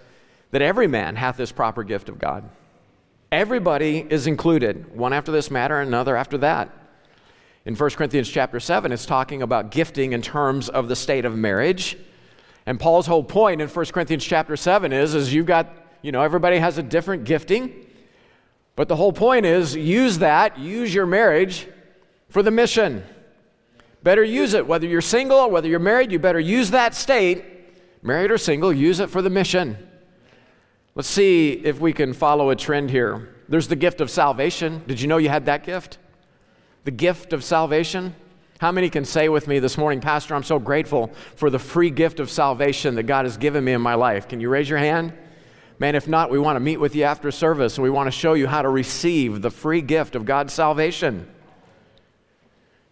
that 0.49 0.61
every 0.61 0.87
man 0.87 1.15
hath 1.15 1.37
this 1.37 1.51
proper 1.51 1.83
gift 1.83 2.09
of 2.09 2.17
God. 2.17 2.49
Everybody 3.31 4.05
is 4.09 4.25
included, 4.25 4.95
one 4.95 5.13
after 5.13 5.31
this 5.31 5.51
matter, 5.51 5.79
another 5.79 6.17
after 6.17 6.39
that. 6.39 6.69
In 7.65 7.75
1 7.75 7.89
Corinthians 7.91 8.29
chapter 8.29 8.59
7, 8.59 8.91
it's 8.91 9.05
talking 9.05 9.43
about 9.43 9.69
gifting 9.69 10.13
in 10.13 10.23
terms 10.23 10.69
of 10.69 10.87
the 10.87 10.95
state 10.95 11.25
of 11.25 11.35
marriage. 11.35 11.97
And 12.65 12.79
Paul's 12.79 13.05
whole 13.05 13.23
point 13.23 13.61
in 13.61 13.67
1 13.67 13.85
Corinthians 13.87 14.25
chapter 14.25 14.57
7 14.57 14.91
is, 14.91 15.13
is 15.13 15.31
you've 15.31 15.45
got, 15.45 15.71
you 16.01 16.11
know, 16.11 16.23
everybody 16.23 16.57
has 16.57 16.79
a 16.79 16.83
different 16.83 17.25
gifting. 17.25 17.85
But 18.75 18.87
the 18.87 18.95
whole 18.95 19.13
point 19.13 19.45
is 19.45 19.75
use 19.75 20.17
that, 20.17 20.57
use 20.57 20.93
your 20.93 21.05
marriage 21.05 21.67
for 22.31 22.41
the 22.41 22.49
mission. 22.49 23.03
Better 24.03 24.23
use 24.23 24.55
it. 24.55 24.65
Whether 24.65 24.87
you're 24.87 25.01
single 25.01 25.37
or 25.37 25.49
whether 25.49 25.67
you're 25.67 25.79
married, 25.79 26.11
you 26.11 26.17
better 26.17 26.39
use 26.39 26.71
that 26.71 26.95
state, 26.95 27.45
married 28.01 28.31
or 28.31 28.37
single, 28.37 28.73
use 28.73 28.99
it 28.99 29.09
for 29.11 29.21
the 29.21 29.29
mission. 29.29 29.77
Let's 30.95 31.09
see 31.09 31.51
if 31.51 31.79
we 31.79 31.93
can 31.93 32.13
follow 32.13 32.49
a 32.49 32.55
trend 32.55 32.89
here. 32.89 33.35
There's 33.47 33.67
the 33.67 33.75
gift 33.75 34.01
of 34.01 34.09
salvation. 34.09 34.81
Did 34.87 34.99
you 35.01 35.07
know 35.07 35.17
you 35.17 35.29
had 35.29 35.45
that 35.45 35.63
gift? 35.63 35.99
The 36.85 36.91
gift 36.91 37.33
of 37.33 37.43
salvation. 37.43 38.15
How 38.59 38.71
many 38.71 38.89
can 38.89 39.05
say 39.05 39.27
with 39.27 39.47
me 39.47 39.59
this 39.59 39.77
morning, 39.77 40.01
Pastor, 40.01 40.33
I'm 40.33 40.43
so 40.43 40.57
grateful 40.57 41.11
for 41.35 41.49
the 41.49 41.59
free 41.59 41.89
gift 41.89 42.19
of 42.19 42.29
salvation 42.29 42.95
that 42.95 43.03
God 43.03 43.25
has 43.25 43.37
given 43.37 43.63
me 43.63 43.73
in 43.73 43.81
my 43.81 43.95
life? 43.95 44.27
Can 44.27 44.39
you 44.39 44.49
raise 44.49 44.69
your 44.69 44.79
hand? 44.79 45.13
Man, 45.79 45.95
if 45.95 46.07
not, 46.07 46.29
we 46.29 46.39
want 46.39 46.55
to 46.55 46.59
meet 46.61 46.77
with 46.77 46.95
you 46.95 47.03
after 47.03 47.31
service 47.31 47.77
and 47.77 47.83
we 47.83 47.89
want 47.89 48.07
to 48.07 48.11
show 48.11 48.33
you 48.33 48.47
how 48.47 48.61
to 48.61 48.69
receive 48.69 49.41
the 49.41 49.49
free 49.49 49.81
gift 49.81 50.15
of 50.15 50.25
God's 50.25 50.53
salvation. 50.53 51.27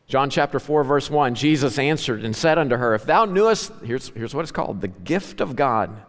John 0.09 0.31
chapter 0.31 0.59
4, 0.59 0.83
verse 0.83 1.07
1 1.07 1.35
Jesus 1.35 1.77
answered 1.77 2.25
and 2.25 2.35
said 2.35 2.57
unto 2.57 2.75
her, 2.75 2.95
If 2.95 3.05
thou 3.05 3.25
knewest, 3.25 3.71
here's, 3.85 4.09
here's 4.09 4.33
what 4.33 4.41
it's 4.41 4.51
called, 4.51 4.81
the 4.81 4.87
gift 4.87 5.39
of 5.39 5.55
God, 5.55 6.01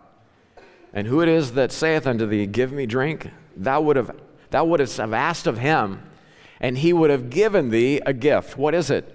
and 0.94 1.06
who 1.06 1.20
it 1.20 1.28
is 1.28 1.52
that 1.52 1.70
saith 1.70 2.06
unto 2.06 2.24
thee, 2.24 2.46
Give 2.46 2.72
me 2.72 2.86
drink, 2.86 3.30
thou 3.54 3.82
would 3.82 3.96
have 3.96 4.18
thou 4.48 4.64
wouldst 4.64 4.96
have 4.96 5.12
asked 5.12 5.46
of 5.46 5.58
him, 5.58 6.02
and 6.60 6.78
he 6.78 6.94
would 6.94 7.10
have 7.10 7.28
given 7.28 7.68
thee 7.68 8.00
a 8.06 8.14
gift. 8.14 8.56
What 8.56 8.74
is 8.74 8.90
it? 8.90 9.14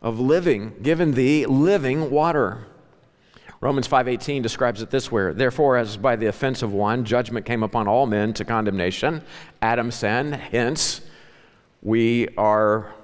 Of 0.00 0.20
living, 0.20 0.74
given 0.82 1.12
thee 1.14 1.44
living 1.44 2.08
water. 2.08 2.66
Romans 3.60 3.88
5:18 3.88 4.40
describes 4.40 4.82
it 4.82 4.90
this 4.90 5.10
way: 5.10 5.32
Therefore 5.32 5.76
as 5.76 5.96
by 5.96 6.14
the 6.14 6.26
offense 6.26 6.62
of 6.62 6.72
one 6.72 7.04
judgment 7.04 7.44
came 7.44 7.64
upon 7.64 7.88
all 7.88 8.06
men 8.06 8.32
to 8.34 8.44
condemnation, 8.44 9.22
Adam 9.60 9.90
sinned, 9.90 10.36
hence 10.36 11.00
we 11.82 12.28
are 12.38 12.94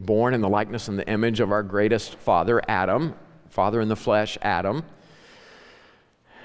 born 0.00 0.34
in 0.34 0.40
the 0.40 0.48
likeness 0.48 0.88
and 0.88 0.98
the 0.98 1.08
image 1.08 1.40
of 1.40 1.52
our 1.52 1.62
greatest 1.62 2.16
father, 2.16 2.60
Adam, 2.68 3.14
father 3.50 3.80
in 3.80 3.88
the 3.88 3.96
flesh, 3.96 4.38
Adam. 4.42 4.82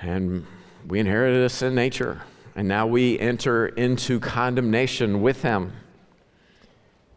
And 0.01 0.45
we 0.87 0.99
inherited 0.99 1.43
a 1.43 1.49
sin 1.49 1.73
nature. 1.73 2.21
And 2.55 2.67
now 2.67 2.87
we 2.87 3.19
enter 3.19 3.67
into 3.67 4.19
condemnation 4.19 5.21
with 5.21 5.41
him. 5.41 5.73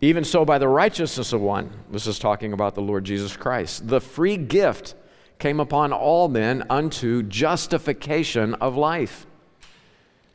Even 0.01 0.25
so, 0.25 0.45
by 0.45 0.59
the 0.59 0.69
righteousness 0.69 1.33
of 1.33 1.41
one, 1.41 1.71
this 1.91 2.07
is 2.07 2.19
talking 2.19 2.53
about 2.53 2.75
the 2.75 2.81
Lord 2.81 3.05
Jesus 3.05 3.37
Christ, 3.37 3.89
the 3.89 4.01
free 4.01 4.37
gift 4.37 4.95
came 5.39 5.61
upon 5.61 5.93
all 5.93 6.29
men 6.29 6.65
unto 6.71 7.23
justification 7.25 8.55
of 8.55 8.77
life. 8.77 9.27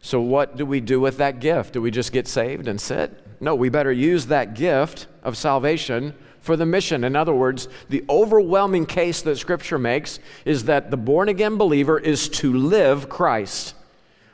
So, 0.02 0.20
what 0.20 0.58
do 0.58 0.66
we 0.66 0.82
do 0.82 1.00
with 1.00 1.18
that 1.18 1.40
gift? 1.40 1.74
Do 1.74 1.82
we 1.82 1.92
just 1.92 2.12
get 2.12 2.28
saved 2.28 2.68
and 2.68 2.80
sit? 2.80 3.33
No, 3.44 3.56
we 3.56 3.68
better 3.68 3.92
use 3.92 4.28
that 4.28 4.54
gift 4.54 5.08
of 5.22 5.36
salvation 5.36 6.14
for 6.40 6.56
the 6.56 6.66
mission. 6.66 7.04
In 7.04 7.14
other 7.14 7.34
words, 7.34 7.68
the 7.90 8.06
overwhelming 8.10 8.86
case 8.86 9.22
that 9.24 9.38
Scripture 9.38 9.78
makes 9.78 10.20
is 10.46 10.64
that 10.64 10.90
the 10.90 10.96
born 10.96 11.28
again 11.28 11.58
believer 11.58 12.00
is 12.00 12.30
to 12.30 12.54
live 12.54 13.10
Christ. 13.10 13.76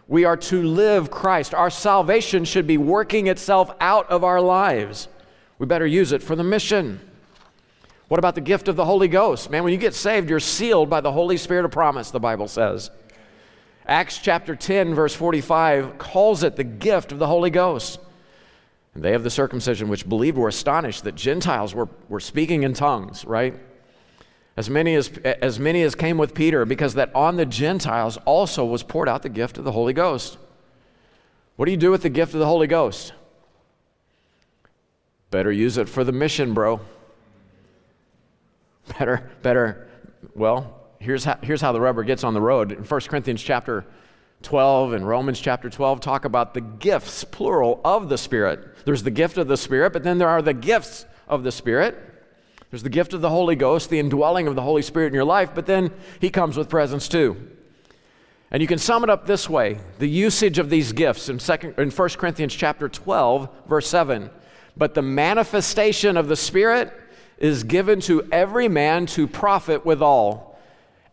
We 0.08 0.26
are 0.26 0.38
to 0.38 0.62
live 0.62 1.10
Christ. 1.10 1.56
Our 1.56 1.72
salvation 1.72 2.46
should 2.46 2.68
be 2.68 2.78
working 2.78 3.26
itself 3.26 3.74
out 3.82 4.08
of 4.12 4.24
our 4.24 4.40
lives. 4.40 5.08
We 5.58 5.66
better 5.66 5.88
use 5.88 6.12
it 6.12 6.22
for 6.22 6.36
the 6.36 6.44
mission. 6.44 7.00
What 8.10 8.20
about 8.20 8.36
the 8.36 8.42
gift 8.42 8.68
of 8.68 8.76
the 8.76 8.86
Holy 8.86 9.08
Ghost? 9.08 9.50
Man, 9.50 9.64
when 9.64 9.74
you 9.74 9.80
get 9.80 9.96
saved, 9.96 10.30
you're 10.30 10.40
sealed 10.40 10.88
by 10.88 11.02
the 11.02 11.12
Holy 11.12 11.38
Spirit 11.38 11.66
of 11.66 11.72
promise, 11.72 12.12
the 12.12 12.20
Bible 12.20 12.48
says. 12.48 12.92
Acts 13.88 14.20
chapter 14.20 14.56
10, 14.56 14.94
verse 14.94 15.16
45 15.16 15.98
calls 15.98 16.44
it 16.44 16.58
the 16.58 16.64
gift 16.64 17.12
of 17.12 17.18
the 17.18 17.26
Holy 17.26 17.50
Ghost. 17.50 18.00
And 18.94 19.04
they 19.04 19.14
of 19.14 19.24
the 19.24 19.30
circumcision 19.30 19.88
which 19.88 20.08
believed 20.08 20.38
were 20.38 20.48
astonished 20.48 21.04
that 21.04 21.16
Gentiles 21.16 21.76
were, 21.76 21.90
were 22.08 22.20
speaking 22.20 22.64
in 22.64 22.74
tongues, 22.74 23.24
right? 23.26 23.56
As 24.58 24.70
many 24.70 24.96
as, 24.96 25.10
as 25.24 25.60
many 25.60 25.84
as 25.84 25.96
came 25.96 26.18
with 26.18 26.34
Peter, 26.34 26.66
because 26.66 26.96
that 26.96 27.14
on 27.16 27.38
the 27.38 27.46
Gentiles 27.46 28.18
also 28.26 28.66
was 28.66 28.84
poured 28.84 29.08
out 29.08 29.22
the 29.22 29.30
gift 29.30 29.58
of 29.58 29.64
the 29.64 29.72
Holy 29.72 29.94
Ghost. 29.94 30.38
What 31.56 31.66
do 31.66 31.72
you 31.72 31.78
do 31.78 31.92
with 31.92 32.02
the 32.02 32.10
gift 32.10 32.34
of 32.34 32.40
the 32.40 32.46
Holy 32.46 32.68
Ghost? 32.68 33.14
Better 35.32 35.52
use 35.52 35.78
it 35.78 35.88
for 35.88 36.04
the 36.04 36.12
mission, 36.12 36.54
bro. 36.54 36.82
Better, 38.98 39.30
better, 39.44 39.88
well, 40.34 40.80
here's 40.98 41.24
how, 41.24 41.38
here's 41.44 41.62
how 41.62 41.72
the 41.72 41.80
rubber 41.80 42.04
gets 42.04 42.24
on 42.24 42.34
the 42.34 42.42
road. 42.42 42.72
In 42.72 42.84
1 42.84 43.02
Corinthians 43.02 43.44
chapter 43.44 43.86
12 44.44 44.94
and 44.94 45.08
Romans 45.08 45.40
chapter 45.40 45.70
12 45.70 46.00
talk 46.00 46.26
about 46.26 46.54
the 46.54 46.62
gifts, 46.62 47.24
plural, 47.24 47.82
of 47.84 48.10
the 48.10 48.18
Spirit. 48.18 48.86
There's 48.86 49.04
the 49.04 49.12
gift 49.12 49.38
of 49.38 49.48
the 49.48 49.58
Spirit, 49.58 49.94
but 49.94 50.04
then 50.04 50.18
there 50.18 50.30
are 50.30 50.42
the 50.42 50.54
gifts 50.54 51.06
of 51.28 51.44
the 51.44 51.52
Spirit. 51.52 51.98
There's 52.72 52.84
the 52.84 52.90
gift 52.90 53.14
of 53.14 53.22
the 53.22 53.30
Holy 53.30 53.56
Ghost, 53.56 53.90
the 53.90 54.00
indwelling 54.00 54.48
of 54.48 54.56
the 54.56 54.62
Holy 54.62 54.82
Spirit 54.82 55.08
in 55.08 55.14
your 55.14 55.26
life, 55.26 55.52
but 55.54 55.66
then 55.66 55.92
He 56.22 56.30
comes 56.30 56.56
with 56.56 56.70
presents 56.70 57.08
too. 57.08 57.36
And 58.52 58.62
you 58.62 58.68
can 58.68 58.80
sum 58.80 59.04
it 59.04 59.10
up 59.10 59.26
this 59.26 59.50
way 59.50 59.80
the 60.00 60.08
usage 60.08 60.58
of 60.58 60.70
these 60.70 60.92
gifts 60.92 61.30
in, 61.30 61.40
second, 61.40 61.76
in 61.78 61.92
1 61.92 62.10
Corinthians 62.10 62.54
chapter 62.54 62.88
12, 62.88 63.50
verse 63.68 63.88
7. 63.88 64.30
But 64.78 64.94
the 64.94 65.02
manifestation 65.02 66.16
of 66.16 66.28
the 66.28 66.36
Spirit 66.36 66.94
is 67.38 67.64
given 67.64 68.00
to 68.02 68.28
every 68.32 68.68
man 68.68 69.06
to 69.08 69.28
profit 69.28 69.86
withal. 69.86 70.49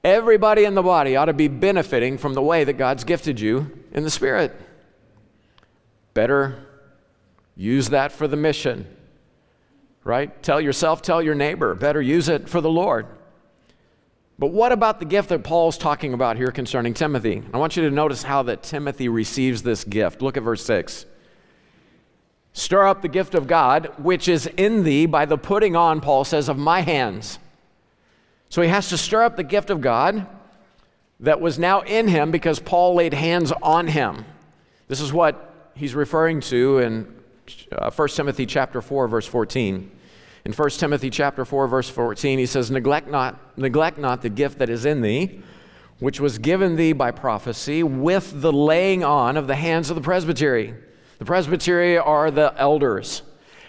Everybody 0.06 0.62
in 0.62 0.76
the 0.76 0.84
body 0.84 1.16
ought 1.16 1.24
to 1.24 1.32
be 1.32 1.48
benefiting 1.48 2.16
from 2.16 2.34
the 2.34 2.40
way 2.40 2.62
that 2.62 2.74
God's 2.74 3.02
gifted 3.02 3.40
you 3.40 3.76
in 3.90 4.04
the 4.04 4.10
Spirit. 4.10 4.54
Better 6.14 6.64
use 7.56 7.88
that 7.88 8.12
for 8.12 8.28
the 8.28 8.36
mission, 8.36 8.86
right? 10.04 10.40
Tell 10.44 10.60
yourself, 10.60 11.02
tell 11.02 11.20
your 11.20 11.34
neighbor. 11.34 11.74
Better 11.74 12.00
use 12.00 12.28
it 12.28 12.48
for 12.48 12.60
the 12.60 12.70
Lord. 12.70 13.08
But 14.38 14.52
what 14.52 14.70
about 14.70 15.00
the 15.00 15.06
gift 15.06 15.30
that 15.30 15.42
Paul's 15.42 15.76
talking 15.76 16.14
about 16.14 16.36
here 16.36 16.52
concerning 16.52 16.94
Timothy? 16.94 17.42
I 17.52 17.58
want 17.58 17.76
you 17.76 17.82
to 17.82 17.90
notice 17.90 18.22
how 18.22 18.44
that 18.44 18.62
Timothy 18.62 19.08
receives 19.08 19.64
this 19.64 19.82
gift. 19.82 20.22
Look 20.22 20.36
at 20.36 20.44
verse 20.44 20.64
6. 20.64 21.04
Stir 22.52 22.86
up 22.86 23.02
the 23.02 23.08
gift 23.08 23.34
of 23.34 23.48
God, 23.48 23.92
which 23.98 24.28
is 24.28 24.46
in 24.56 24.84
thee 24.84 25.06
by 25.06 25.24
the 25.24 25.36
putting 25.36 25.74
on, 25.74 26.00
Paul 26.00 26.22
says, 26.22 26.48
of 26.48 26.56
my 26.56 26.82
hands. 26.82 27.40
So 28.48 28.62
he 28.62 28.68
has 28.68 28.88
to 28.90 28.98
stir 28.98 29.22
up 29.22 29.36
the 29.36 29.44
gift 29.44 29.70
of 29.70 29.80
God 29.80 30.26
that 31.20 31.40
was 31.40 31.58
now 31.58 31.80
in 31.80 32.08
him 32.08 32.30
because 32.30 32.60
Paul 32.60 32.94
laid 32.94 33.14
hands 33.14 33.52
on 33.62 33.86
him. 33.86 34.24
This 34.88 35.00
is 35.00 35.12
what 35.12 35.70
he's 35.74 35.94
referring 35.94 36.40
to 36.42 36.78
in 36.78 37.14
uh, 37.72 37.90
1 37.90 38.08
Timothy 38.08 38.46
chapter 38.46 38.80
4 38.80 39.08
verse 39.08 39.26
14. 39.26 39.90
In 40.44 40.52
1 40.52 40.70
Timothy 40.70 41.10
chapter 41.10 41.44
4 41.44 41.66
verse 41.66 41.88
14 41.88 42.38
he 42.38 42.46
says 42.46 42.70
neglect 42.70 43.08
not 43.08 43.58
neglect 43.58 43.98
not 43.98 44.22
the 44.22 44.28
gift 44.28 44.58
that 44.58 44.68
is 44.68 44.84
in 44.84 45.02
thee 45.02 45.42
which 45.98 46.20
was 46.20 46.38
given 46.38 46.76
thee 46.76 46.92
by 46.92 47.10
prophecy 47.10 47.82
with 47.82 48.42
the 48.42 48.52
laying 48.52 49.02
on 49.02 49.36
of 49.36 49.46
the 49.46 49.54
hands 49.54 49.90
of 49.90 49.96
the 49.96 50.02
presbytery. 50.02 50.74
The 51.18 51.24
presbytery 51.24 51.96
are 51.96 52.30
the 52.30 52.54
elders. 52.56 53.22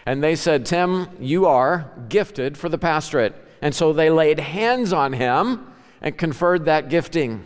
And 0.05 0.23
they 0.23 0.35
said, 0.35 0.65
Tim, 0.65 1.07
you 1.19 1.45
are 1.45 1.91
gifted 2.09 2.57
for 2.57 2.69
the 2.69 2.77
pastorate. 2.77 3.35
And 3.67 3.75
so 3.75 3.91
they 3.91 4.09
laid 4.09 4.39
hands 4.39 4.93
on 4.93 5.11
him 5.11 5.67
and 6.01 6.17
conferred 6.17 6.63
that 6.67 6.87
gifting. 6.87 7.43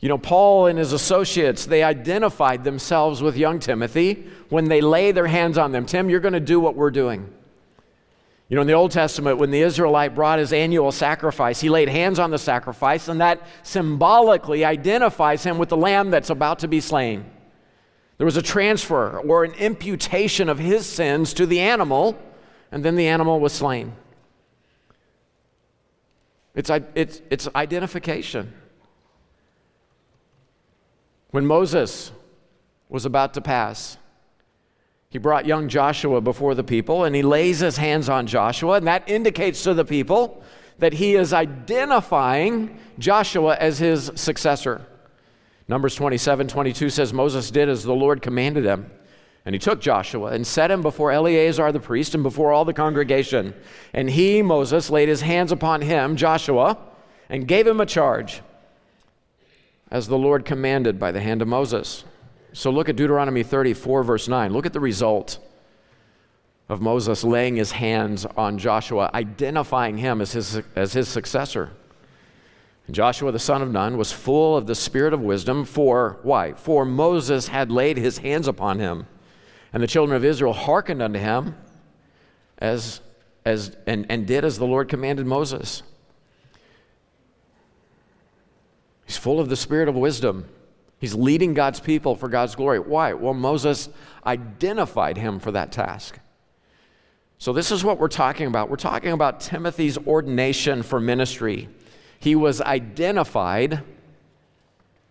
You 0.00 0.08
know, 0.08 0.16
Paul 0.16 0.64
and 0.64 0.78
his 0.78 0.94
associates, 0.94 1.66
they 1.66 1.82
identified 1.82 2.64
themselves 2.64 3.20
with 3.20 3.36
young 3.36 3.58
Timothy 3.58 4.26
when 4.48 4.70
they 4.70 4.80
lay 4.80 5.12
their 5.12 5.26
hands 5.26 5.58
on 5.58 5.72
them. 5.72 5.84
Tim, 5.84 6.08
you're 6.08 6.20
going 6.20 6.32
to 6.32 6.40
do 6.40 6.58
what 6.58 6.74
we're 6.74 6.90
doing. 6.90 7.30
You 8.48 8.54
know, 8.54 8.62
in 8.62 8.66
the 8.66 8.72
Old 8.72 8.92
Testament, 8.92 9.36
when 9.36 9.50
the 9.50 9.60
Israelite 9.60 10.14
brought 10.14 10.38
his 10.38 10.54
annual 10.54 10.90
sacrifice, 10.90 11.60
he 11.60 11.68
laid 11.68 11.90
hands 11.90 12.18
on 12.18 12.30
the 12.30 12.38
sacrifice, 12.38 13.06
and 13.06 13.20
that 13.20 13.46
symbolically 13.62 14.64
identifies 14.64 15.44
him 15.44 15.58
with 15.58 15.68
the 15.68 15.76
lamb 15.76 16.08
that's 16.08 16.30
about 16.30 16.60
to 16.60 16.66
be 16.66 16.80
slain. 16.80 17.30
There 18.16 18.24
was 18.24 18.38
a 18.38 18.42
transfer 18.42 19.18
or 19.18 19.44
an 19.44 19.52
imputation 19.52 20.48
of 20.48 20.58
his 20.58 20.86
sins 20.86 21.34
to 21.34 21.44
the 21.44 21.60
animal, 21.60 22.18
and 22.72 22.82
then 22.82 22.96
the 22.96 23.08
animal 23.08 23.38
was 23.38 23.52
slain. 23.52 23.92
It's, 26.54 26.70
it's, 26.94 27.20
it's 27.30 27.48
identification. 27.54 28.52
When 31.30 31.46
Moses 31.46 32.12
was 32.88 33.04
about 33.04 33.34
to 33.34 33.40
pass, 33.40 33.98
he 35.10 35.18
brought 35.18 35.46
young 35.46 35.68
Joshua 35.68 36.20
before 36.20 36.54
the 36.54 36.64
people 36.64 37.04
and 37.04 37.14
he 37.14 37.22
lays 37.22 37.60
his 37.60 37.76
hands 37.76 38.08
on 38.08 38.26
Joshua, 38.26 38.74
and 38.74 38.86
that 38.86 39.08
indicates 39.08 39.62
to 39.64 39.74
the 39.74 39.84
people 39.84 40.42
that 40.78 40.92
he 40.92 41.14
is 41.14 41.32
identifying 41.32 42.78
Joshua 42.98 43.56
as 43.56 43.78
his 43.78 44.10
successor. 44.14 44.86
Numbers 45.66 45.94
27 45.94 46.48
22 46.48 46.90
says, 46.90 47.12
Moses 47.12 47.50
did 47.50 47.68
as 47.68 47.84
the 47.84 47.94
Lord 47.94 48.22
commanded 48.22 48.64
him. 48.64 48.90
And 49.46 49.54
he 49.54 49.58
took 49.58 49.80
Joshua 49.80 50.30
and 50.30 50.46
set 50.46 50.70
him 50.70 50.80
before 50.80 51.12
Eleazar 51.12 51.70
the 51.70 51.80
priest 51.80 52.14
and 52.14 52.22
before 52.22 52.52
all 52.52 52.64
the 52.64 52.72
congregation. 52.72 53.54
And 53.92 54.08
he, 54.08 54.40
Moses, 54.40 54.88
laid 54.88 55.08
his 55.08 55.20
hands 55.20 55.52
upon 55.52 55.82
him, 55.82 56.16
Joshua, 56.16 56.78
and 57.28 57.46
gave 57.46 57.66
him 57.66 57.80
a 57.80 57.86
charge, 57.86 58.40
as 59.90 60.08
the 60.08 60.18
Lord 60.18 60.44
commanded 60.44 60.98
by 60.98 61.12
the 61.12 61.20
hand 61.20 61.42
of 61.42 61.48
Moses. 61.48 62.04
So 62.54 62.70
look 62.70 62.88
at 62.88 62.96
Deuteronomy 62.96 63.42
34, 63.42 64.02
verse 64.02 64.28
9. 64.28 64.52
Look 64.52 64.64
at 64.64 64.72
the 64.72 64.80
result 64.80 65.38
of 66.68 66.80
Moses 66.80 67.22
laying 67.22 67.56
his 67.56 67.72
hands 67.72 68.24
on 68.36 68.56
Joshua, 68.56 69.10
identifying 69.12 69.98
him 69.98 70.22
as 70.22 70.32
his, 70.32 70.62
as 70.74 70.94
his 70.94 71.08
successor. 71.08 71.70
And 72.86 72.94
Joshua 72.94 73.32
the 73.32 73.38
son 73.38 73.60
of 73.60 73.70
Nun 73.70 73.98
was 73.98 74.12
full 74.12 74.56
of 74.56 74.66
the 74.66 74.74
spirit 74.74 75.12
of 75.12 75.20
wisdom, 75.20 75.64
for 75.64 76.18
why? 76.22 76.54
For 76.54 76.86
Moses 76.86 77.48
had 77.48 77.70
laid 77.70 77.98
his 77.98 78.18
hands 78.18 78.48
upon 78.48 78.78
him. 78.78 79.06
And 79.74 79.82
the 79.82 79.86
children 79.86 80.16
of 80.16 80.24
Israel 80.24 80.54
hearkened 80.54 81.02
unto 81.02 81.18
him 81.18 81.54
as, 82.58 83.02
as, 83.44 83.76
and, 83.86 84.06
and 84.08 84.26
did 84.26 84.44
as 84.44 84.58
the 84.58 84.64
Lord 84.64 84.88
commanded 84.88 85.26
Moses. 85.26 85.82
He's 89.04 89.18
full 89.18 89.38
of 89.38 89.50
the 89.50 89.56
spirit 89.56 89.88
of 89.88 89.94
wisdom. 89.94 90.46
He's 90.98 91.14
leading 91.14 91.52
God's 91.52 91.80
people 91.80 92.16
for 92.16 92.30
God's 92.30 92.54
glory. 92.54 92.78
Why? 92.78 93.12
Well, 93.12 93.34
Moses 93.34 93.90
identified 94.24 95.18
him 95.18 95.38
for 95.38 95.50
that 95.50 95.72
task. 95.72 96.18
So, 97.36 97.52
this 97.52 97.70
is 97.70 97.84
what 97.84 97.98
we're 97.98 98.08
talking 98.08 98.46
about. 98.46 98.70
We're 98.70 98.76
talking 98.76 99.12
about 99.12 99.40
Timothy's 99.40 99.98
ordination 99.98 100.82
for 100.82 100.98
ministry 100.98 101.68
he 102.24 102.34
was 102.34 102.62
identified 102.62 103.82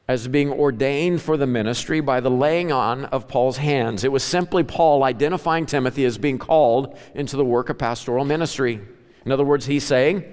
as 0.08 0.28
being 0.28 0.52
ordained 0.52 1.22
for 1.22 1.38
the 1.38 1.48
ministry 1.48 2.02
by 2.02 2.20
the 2.20 2.30
laying 2.30 2.72
on 2.72 3.06
of 3.06 3.28
Paul's 3.28 3.58
hands. 3.58 4.04
It 4.04 4.12
was 4.12 4.24
simply 4.24 4.64
Paul 4.64 5.04
identifying 5.04 5.66
Timothy 5.66 6.04
as 6.04 6.18
being 6.18 6.38
called 6.38 6.98
into 7.16 7.38
the 7.38 7.46
work 7.46 7.70
of 7.70 7.78
pastoral 7.78 8.26
ministry. 8.26 8.82
In 9.26 9.32
other 9.32 9.46
words, 9.46 9.66
he's 9.66 9.86
saying, 9.86 10.26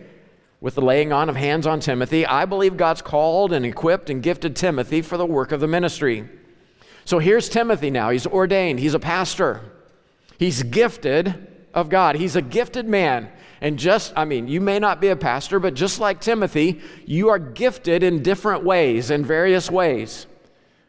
with 0.61 0.75
the 0.75 0.83
laying 0.83 1.13
on 1.13 1.29
of 1.29 1.37
hands 1.37 1.67
on 1.67 1.81
Timothy, 1.81 2.27
I 2.27 2.45
believe 2.45 2.77
God's 2.77 3.01
called 3.01 3.53
and 3.53 3.65
equipped 3.65 4.11
and 4.11 4.23
gifted 4.23 4.57
Timothy 4.57 5.03
for 5.03 5.17
the 5.17 5.25
work 5.25 5.53
of 5.53 5.61
the 5.61 5.69
ministry. 5.69 6.29
So 7.05 7.19
here's 7.19 7.49
Timothy 7.49 7.91
now. 7.91 8.11
He's 8.11 8.27
ordained, 8.27 8.81
he's 8.81 8.95
a 8.95 8.99
pastor, 8.99 9.63
he's 10.39 10.63
gifted 10.65 11.47
of 11.73 11.89
God, 11.89 12.17
he's 12.17 12.37
a 12.37 12.43
gifted 12.43 12.87
man. 12.87 13.31
And 13.61 13.79
just, 13.79 14.13
I 14.17 14.25
mean, 14.25 14.49
you 14.49 14.61
may 14.61 14.79
not 14.79 15.01
be 15.01 15.09
a 15.09 15.17
pastor, 15.17 15.61
but 15.61 15.75
just 15.75 16.01
like 16.01 16.21
Timothy, 16.21 16.81
you 17.05 17.29
are 17.29 17.39
gifted 17.39 18.03
in 18.03 18.23
different 18.23 18.65
ways, 18.65 19.11
in 19.11 19.25
various 19.25 19.71
ways. 19.71 20.27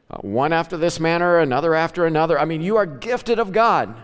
Uh, 0.09 0.17
one 0.19 0.53
after 0.53 0.77
this 0.77 0.99
manner, 0.99 1.39
another 1.39 1.75
after 1.75 2.05
another. 2.05 2.39
I 2.39 2.45
mean, 2.45 2.61
you 2.61 2.77
are 2.77 2.85
gifted 2.85 3.39
of 3.39 3.51
God. 3.51 3.95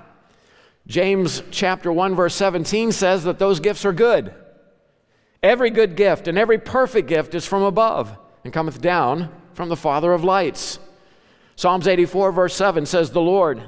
James 0.85 1.43
chapter 1.51 1.91
1 1.91 2.15
verse 2.15 2.33
17 2.35 2.93
says 2.93 3.25
that 3.25 3.39
those 3.39 3.59
gifts 3.59 3.83
are 3.85 3.93
good. 3.93 4.33
Every 5.43 5.69
good 5.69 5.95
gift 5.95 6.27
and 6.27 6.37
every 6.37 6.57
perfect 6.57 7.07
gift 7.07 7.35
is 7.35 7.45
from 7.45 7.61
above 7.61 8.17
and 8.43 8.53
cometh 8.53 8.81
down 8.81 9.29
from 9.53 9.69
the 9.69 9.75
Father 9.75 10.13
of 10.13 10.23
lights. 10.23 10.79
Psalms 11.57 11.87
84 11.87 12.31
verse 12.31 12.55
7 12.55 12.85
says 12.85 13.11
the 13.11 13.21
Lord 13.21 13.61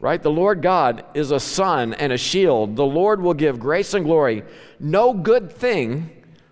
right? 0.00 0.22
The 0.22 0.30
Lord 0.30 0.62
God 0.62 1.04
is 1.14 1.30
a 1.30 1.40
sun 1.40 1.94
and 1.94 2.12
a 2.12 2.18
shield. 2.18 2.76
The 2.76 2.86
Lord 2.86 3.20
will 3.20 3.34
give 3.34 3.58
grace 3.58 3.94
and 3.94 4.04
glory. 4.04 4.44
No 4.78 5.12
good 5.12 5.52
thing 5.52 6.10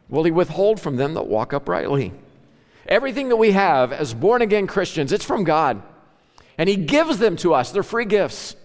will 0.08 0.24
he 0.24 0.30
withhold 0.30 0.80
from 0.80 0.96
them 0.96 1.14
that 1.14 1.26
walk 1.26 1.52
uprightly. 1.52 2.12
Everything 2.86 3.28
that 3.28 3.36
we 3.36 3.52
have 3.52 3.92
as 3.92 4.14
born 4.14 4.42
again 4.42 4.66
Christians, 4.66 5.12
it's 5.12 5.24
from 5.24 5.44
God. 5.44 5.82
And 6.58 6.68
he 6.68 6.76
gives 6.76 7.18
them 7.18 7.36
to 7.36 7.54
us. 7.54 7.70
They're 7.70 7.82
free 7.82 8.04
gifts. 8.04 8.56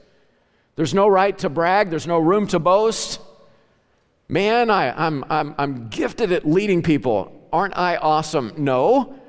There's 0.75 0.93
no 0.93 1.07
right 1.07 1.38
to 1.39 1.50
brag, 1.50 1.89
there's 1.89 2.07
no 2.07 2.17
room 2.17 2.47
to 2.47 2.59
boast. 2.59 3.19
Man, 4.29 4.69
I, 4.69 4.91
I'm, 5.05 5.25
I'm, 5.29 5.53
I'm 5.57 5.89
gifted 5.89 6.31
at 6.31 6.47
leading 6.47 6.81
people. 6.81 7.50
Aren't 7.51 7.77
I 7.77 7.97
awesome? 7.97 8.53
No. 8.57 9.19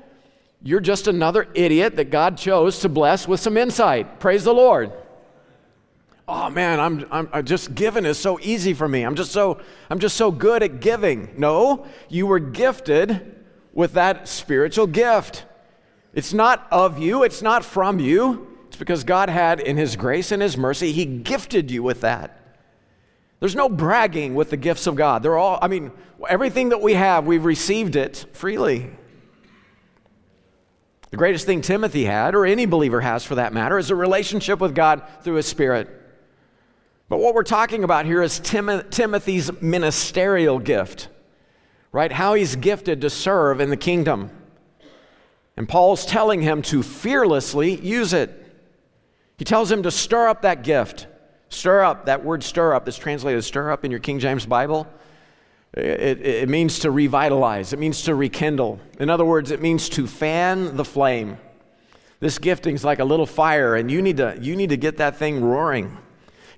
You're 0.61 0.79
just 0.79 1.09
another 1.09 1.49
idiot 1.53 1.97
that 1.97 2.09
God 2.09 2.37
chose 2.37 2.79
to 2.79 2.89
bless 2.89 3.27
with 3.27 3.41
some 3.41 3.57
insight. 3.57 4.21
Praise 4.21 4.45
the 4.45 4.53
Lord 4.53 4.93
oh 6.27 6.49
man, 6.49 6.79
I'm, 6.79 7.27
I'm, 7.31 7.45
just 7.45 7.75
giving 7.75 8.05
is 8.05 8.17
so 8.17 8.39
easy 8.41 8.73
for 8.73 8.87
me. 8.87 9.03
I'm 9.03 9.15
just 9.15 9.31
so 9.31 9.59
I'm 9.89 9.99
just 9.99 10.15
so 10.15 10.31
good 10.31 10.63
at 10.63 10.79
giving. 10.79 11.33
No, 11.37 11.85
you 12.09 12.27
were 12.27 12.39
gifted 12.39 13.35
with 13.73 13.93
that 13.93 14.27
spiritual 14.27 14.87
gift. 14.87 15.45
It's 16.13 16.33
not 16.33 16.67
of 16.71 16.99
you, 16.99 17.23
it's 17.23 17.41
not 17.41 17.65
from 17.65 17.99
you. 17.99 18.47
It's 18.67 18.77
because 18.77 19.03
God 19.03 19.29
had 19.29 19.59
in 19.59 19.77
his 19.77 19.95
grace 19.95 20.31
and 20.31 20.41
his 20.41 20.57
mercy, 20.57 20.91
he 20.91 21.05
gifted 21.05 21.69
you 21.69 21.83
with 21.83 22.01
that. 22.01 22.39
There's 23.39 23.55
no 23.55 23.69
bragging 23.69 24.35
with 24.35 24.49
the 24.49 24.57
gifts 24.57 24.87
of 24.87 24.95
God. 24.95 25.21
They're 25.21 25.37
all 25.37 25.59
I 25.61 25.67
mean, 25.67 25.91
everything 26.27 26.69
that 26.69 26.81
we 26.81 26.93
have, 26.93 27.25
we've 27.25 27.45
received 27.45 27.95
it 27.95 28.25
freely. 28.33 28.91
The 31.11 31.17
greatest 31.17 31.45
thing 31.45 31.61
Timothy 31.61 32.05
had, 32.05 32.33
or 32.33 32.43
any 32.43 32.65
believer 32.65 32.99
has 32.99 33.23
for 33.23 33.35
that 33.35 33.53
matter, 33.53 33.77
is 33.77 33.91
a 33.91 33.95
relationship 33.95 34.59
with 34.59 34.73
God 34.73 35.03
through 35.21 35.35
his 35.35 35.45
Spirit. 35.45 36.02
But 37.13 37.19
what 37.19 37.35
we're 37.35 37.43
talking 37.43 37.83
about 37.83 38.07
here 38.07 38.23
is 38.23 38.39
Tim- 38.39 38.89
Timothy's 38.89 39.61
ministerial 39.61 40.57
gift, 40.57 41.09
right? 41.91 42.11
How 42.11 42.33
he's 42.33 42.55
gifted 42.55 43.01
to 43.01 43.09
serve 43.11 43.61
in 43.61 43.69
the 43.69 43.77
kingdom. 43.77 44.31
And 45.55 45.69
Paul's 45.69 46.07
telling 46.07 46.41
him 46.41 46.63
to 46.63 46.81
fearlessly 46.81 47.75
use 47.75 48.13
it. 48.13 48.31
He 49.37 49.45
tells 49.45 49.71
him 49.71 49.83
to 49.83 49.91
stir 49.91 50.27
up 50.27 50.41
that 50.41 50.63
gift. 50.63 51.05
Stir 51.49 51.83
up, 51.83 52.07
that 52.07 52.25
word 52.25 52.43
stir 52.43 52.73
up 52.73 52.87
is 52.87 52.97
translated 52.97 53.43
stir 53.43 53.69
up 53.69 53.85
in 53.85 53.91
your 53.91 53.99
King 53.99 54.17
James 54.17 54.47
Bible. 54.47 54.87
It, 55.75 55.83
it, 56.19 56.25
it 56.25 56.49
means 56.49 56.79
to 56.79 56.89
revitalize, 56.89 57.73
it 57.73 57.77
means 57.77 58.01
to 58.05 58.15
rekindle. 58.15 58.79
In 58.99 59.11
other 59.11 59.23
words, 59.23 59.51
it 59.51 59.61
means 59.61 59.87
to 59.89 60.07
fan 60.07 60.77
the 60.77 60.83
flame. 60.83 61.37
This 62.19 62.39
gifting 62.39 62.73
is 62.73 62.83
like 62.83 62.97
a 62.97 63.05
little 63.05 63.27
fire, 63.27 63.75
and 63.75 63.91
you 63.91 64.01
need 64.01 64.17
to, 64.17 64.35
you 64.41 64.55
need 64.55 64.71
to 64.71 64.77
get 64.77 64.97
that 64.97 65.17
thing 65.17 65.43
roaring. 65.43 65.95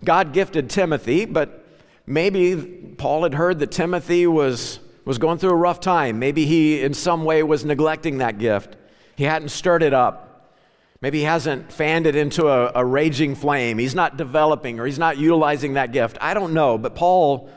God 0.06 0.32
gifted 0.32 0.70
Timothy, 0.70 1.26
but 1.26 1.66
maybe 2.06 2.56
Paul 2.98 3.24
had 3.24 3.34
heard 3.34 3.60
that 3.60 3.72
Timothy 3.72 4.28
was, 4.28 4.80
was 5.04 5.18
going 5.18 5.38
through 5.38 5.52
a 5.52 5.56
rough 5.56 5.80
time. 5.80 6.20
Maybe 6.20 6.46
he, 6.46 6.82
in 6.82 6.94
some 6.94 7.26
way, 7.26 7.44
was 7.44 7.66
neglecting 7.66 8.20
that 8.20 8.38
gift. 8.38 8.78
He 9.16 9.24
hadn't 9.24 9.50
stirred 9.50 9.84
it 9.84 9.94
up. 9.94 10.54
Maybe 11.02 11.20
he 11.20 11.24
hasn't 11.26 11.72
fanned 11.72 12.08
it 12.08 12.16
into 12.16 12.48
a, 12.48 12.72
a 12.74 12.86
raging 12.86 13.36
flame. 13.36 13.78
He's 13.78 13.96
not 13.96 14.18
developing 14.18 14.80
or 14.80 14.86
he's 14.86 15.00
not 15.00 15.18
utilizing 15.18 15.74
that 15.74 15.92
gift. 15.92 16.18
I 16.22 16.34
don't 16.34 16.54
know, 16.54 16.78
but 16.78 16.96
Paul 16.96 17.50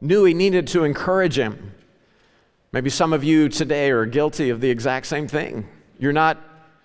knew 0.00 0.24
he 0.24 0.34
needed 0.34 0.66
to 0.68 0.84
encourage 0.84 1.38
him. 1.38 1.74
Maybe 2.72 2.90
some 2.90 3.12
of 3.12 3.22
you 3.22 3.48
today 3.48 3.90
are 3.90 4.06
guilty 4.06 4.50
of 4.50 4.60
the 4.60 4.70
exact 4.70 5.06
same 5.06 5.28
thing. 5.28 5.68
You're 5.98 6.12
not 6.12 6.38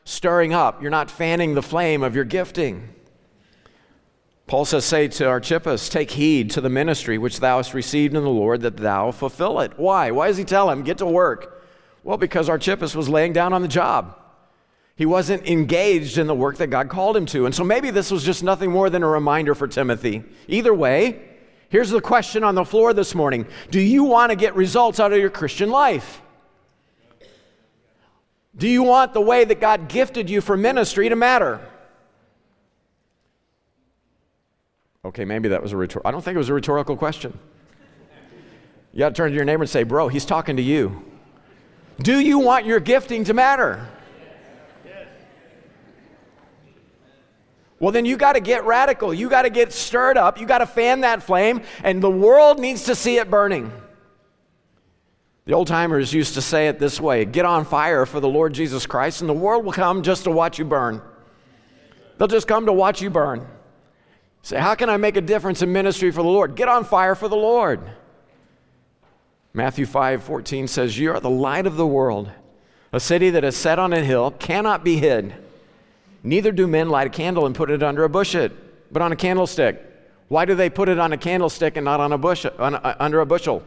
stirring 0.03 0.53
up, 0.53 0.81
you're 0.81 0.91
not 0.91 1.09
fanning 1.09 1.53
the 1.53 1.61
flame 1.61 2.03
of 2.03 2.15
your 2.15 2.25
gifting. 2.25 2.89
Paul 4.49 4.65
says, 4.65 4.83
Say 4.83 5.07
to 5.07 5.27
Archippus, 5.27 5.89
Take 5.89 6.09
heed 6.09 6.49
to 6.51 6.61
the 6.61 6.69
ministry 6.69 7.19
which 7.19 7.39
thou 7.39 7.57
hast 7.57 7.75
received 7.75 8.15
in 8.15 8.23
the 8.23 8.29
Lord, 8.31 8.61
that 8.61 8.77
thou 8.77 9.11
fulfill 9.11 9.59
it. 9.59 9.77
Why? 9.77 10.09
Why 10.09 10.27
does 10.27 10.37
he 10.37 10.43
tell 10.43 10.71
him, 10.71 10.81
Get 10.81 10.97
to 10.97 11.05
work? 11.05 11.63
Well, 12.03 12.17
because 12.17 12.49
Archippus 12.49 12.95
was 12.95 13.07
laying 13.07 13.31
down 13.31 13.53
on 13.53 13.61
the 13.61 13.67
job. 13.67 14.17
He 14.95 15.05
wasn't 15.05 15.47
engaged 15.47 16.17
in 16.17 16.25
the 16.25 16.33
work 16.33 16.57
that 16.57 16.71
God 16.71 16.89
called 16.89 17.15
him 17.15 17.27
to. 17.27 17.45
And 17.45 17.53
so 17.53 17.63
maybe 17.63 17.91
this 17.91 18.09
was 18.09 18.23
just 18.23 18.41
nothing 18.41 18.71
more 18.71 18.89
than 18.89 19.03
a 19.03 19.07
reminder 19.07 19.53
for 19.53 19.67
Timothy. 19.67 20.23
Either 20.47 20.73
way, 20.73 21.21
here's 21.69 21.91
the 21.91 22.01
question 22.01 22.43
on 22.43 22.55
the 22.55 22.65
floor 22.65 22.91
this 22.91 23.13
morning 23.13 23.45
Do 23.69 23.79
you 23.79 24.03
want 24.03 24.31
to 24.31 24.35
get 24.35 24.55
results 24.55 24.99
out 24.99 25.13
of 25.13 25.19
your 25.19 25.29
Christian 25.29 25.69
life? 25.69 26.23
Do 28.57 28.67
you 28.67 28.81
want 28.81 29.13
the 29.13 29.21
way 29.21 29.45
that 29.45 29.61
God 29.61 29.89
gifted 29.89 30.27
you 30.27 30.41
for 30.41 30.57
ministry 30.57 31.07
to 31.07 31.15
matter? 31.15 31.68
Okay, 35.05 35.23
maybe 35.23 35.49
that 35.49 35.63
was 35.63 35.71
a 35.71 35.77
rhetorical. 35.77 36.07
I 36.07 36.11
don't 36.11 36.21
think 36.21 36.35
it 36.35 36.39
was 36.39 36.49
a 36.49 36.53
rhetorical 36.53 36.97
question. 36.97 37.37
You 38.91 38.99
got 38.99 39.09
to 39.09 39.15
turn 39.15 39.29
to 39.31 39.35
your 39.35 39.45
neighbor 39.45 39.63
and 39.63 39.69
say, 39.69 39.83
Bro, 39.83 40.09
he's 40.09 40.25
talking 40.25 40.57
to 40.57 40.61
you. 40.61 41.03
Do 42.01 42.19
you 42.19 42.39
want 42.39 42.65
your 42.65 42.79
gifting 42.79 43.23
to 43.25 43.33
matter? 43.33 43.87
Well, 47.79 47.93
then 47.93 48.03
you 48.05 48.17
got 48.17 48.33
to 48.33 48.41
get 48.41 48.65
radical. 48.65 49.13
You 49.13 49.29
got 49.29 49.43
to 49.43 49.49
get 49.49 49.71
stirred 49.71 50.17
up. 50.17 50.37
You 50.37 50.45
got 50.45 50.57
to 50.57 50.65
fan 50.65 51.01
that 51.01 51.23
flame, 51.23 51.61
and 51.81 52.03
the 52.03 52.09
world 52.09 52.59
needs 52.59 52.83
to 52.85 52.95
see 52.95 53.17
it 53.17 53.29
burning. 53.29 53.71
The 55.45 55.53
old 55.53 55.67
timers 55.67 56.13
used 56.13 56.33
to 56.33 56.41
say 56.41 56.67
it 56.67 56.77
this 56.77 56.99
way 56.99 57.23
get 57.23 57.45
on 57.45 57.63
fire 57.63 58.05
for 58.05 58.19
the 58.19 58.27
Lord 58.27 58.53
Jesus 58.53 58.85
Christ, 58.85 59.21
and 59.21 59.29
the 59.29 59.33
world 59.33 59.63
will 59.63 59.71
come 59.71 60.03
just 60.03 60.25
to 60.25 60.31
watch 60.31 60.59
you 60.59 60.65
burn. 60.65 61.01
They'll 62.17 62.27
just 62.27 62.47
come 62.49 62.65
to 62.65 62.73
watch 62.73 63.01
you 63.01 63.09
burn. 63.09 63.47
Say, 64.41 64.57
how 64.59 64.75
can 64.75 64.89
I 64.89 64.97
make 64.97 65.17
a 65.17 65.21
difference 65.21 65.61
in 65.61 65.71
ministry 65.71 66.11
for 66.11 66.23
the 66.23 66.29
Lord? 66.29 66.55
Get 66.55 66.67
on 66.67 66.85
fire 66.85 67.15
for 67.15 67.27
the 67.27 67.35
Lord. 67.35 67.81
Matthew 69.53 69.85
5 69.85 70.23
14 70.23 70.67
says, 70.67 70.97
You 70.97 71.11
are 71.11 71.19
the 71.19 71.29
light 71.29 71.65
of 71.65 71.75
the 71.75 71.87
world. 71.87 72.31
A 72.91 72.99
city 72.99 73.29
that 73.31 73.43
is 73.43 73.55
set 73.55 73.77
on 73.77 73.93
a 73.93 74.03
hill 74.03 74.31
cannot 74.31 74.83
be 74.83 74.97
hid. 74.97 75.35
Neither 76.23 76.51
do 76.51 76.67
men 76.67 76.89
light 76.89 77.07
a 77.07 77.09
candle 77.09 77.45
and 77.45 77.55
put 77.55 77.69
it 77.69 77.83
under 77.83 78.03
a 78.03 78.09
bushel, 78.09 78.49
but 78.91 79.01
on 79.01 79.11
a 79.11 79.15
candlestick. 79.15 79.85
Why 80.27 80.45
do 80.45 80.55
they 80.55 80.69
put 80.69 80.89
it 80.89 80.99
on 80.99 81.13
a 81.13 81.17
candlestick 81.17 81.75
and 81.77 81.85
not 81.85 81.99
on 81.99 82.11
a 82.11 82.17
bush, 82.17 82.45
on 82.45 82.75
a, 82.75 82.95
under 82.99 83.19
a 83.19 83.25
bushel? 83.25 83.63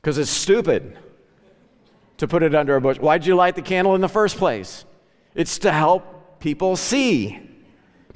Because 0.00 0.18
it's 0.18 0.30
stupid 0.30 0.98
to 2.18 2.28
put 2.28 2.42
it 2.42 2.54
under 2.54 2.76
a 2.76 2.80
bushel. 2.80 3.04
Why'd 3.04 3.26
you 3.26 3.36
light 3.36 3.54
the 3.54 3.62
candle 3.62 3.94
in 3.94 4.00
the 4.00 4.08
first 4.08 4.36
place? 4.36 4.84
It's 5.34 5.58
to 5.58 5.72
help 5.72 6.40
people 6.40 6.76
see. 6.76 7.40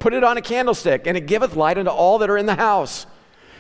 Put 0.00 0.14
it 0.14 0.24
on 0.24 0.36
a 0.36 0.42
candlestick, 0.42 1.06
and 1.06 1.16
it 1.16 1.26
giveth 1.26 1.54
light 1.54 1.78
unto 1.78 1.90
all 1.90 2.18
that 2.18 2.30
are 2.30 2.38
in 2.38 2.46
the 2.46 2.56
house. 2.56 3.06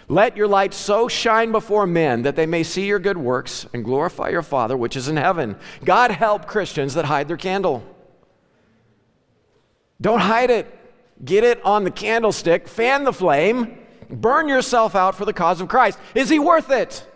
Let 0.08 0.36
your 0.36 0.48
light 0.48 0.74
so 0.74 1.06
shine 1.06 1.52
before 1.52 1.86
men 1.86 2.22
that 2.22 2.34
they 2.34 2.46
may 2.46 2.64
see 2.64 2.86
your 2.86 2.98
good 2.98 3.16
works 3.16 3.66
and 3.72 3.84
glorify 3.84 4.30
your 4.30 4.42
Father 4.42 4.76
which 4.76 4.96
is 4.96 5.06
in 5.06 5.16
heaven. 5.16 5.54
God 5.84 6.10
help 6.10 6.48
Christians 6.48 6.94
that 6.94 7.04
hide 7.04 7.28
their 7.28 7.36
candle. 7.36 7.84
Don't 10.00 10.18
hide 10.18 10.50
it. 10.50 10.66
Get 11.24 11.44
it 11.44 11.62
on 11.64 11.84
the 11.84 11.90
candlestick, 11.90 12.66
fan 12.66 13.04
the 13.04 13.12
flame, 13.12 13.78
burn 14.08 14.48
yourself 14.48 14.96
out 14.96 15.14
for 15.14 15.26
the 15.26 15.32
cause 15.32 15.60
of 15.60 15.68
Christ. 15.68 15.98
Is 16.14 16.30
he 16.30 16.38
worth 16.38 16.70
it? 16.70 17.06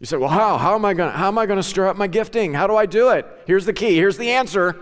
You 0.00 0.06
say, 0.06 0.16
well, 0.16 0.30
how? 0.30 0.56
How 0.56 0.74
am 0.74 0.84
I 0.86 0.94
to? 0.94 1.10
how 1.10 1.28
am 1.28 1.36
I 1.36 1.44
to 1.44 1.62
stir 1.62 1.86
up 1.86 1.96
my 1.96 2.06
gifting? 2.06 2.54
How 2.54 2.66
do 2.66 2.74
I 2.74 2.86
do 2.86 3.10
it? 3.10 3.26
Here's 3.46 3.66
the 3.66 3.74
key. 3.74 3.94
Here's 3.94 4.16
the 4.16 4.30
answer. 4.30 4.80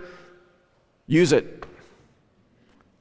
Use 1.07 1.33
it. 1.33 1.65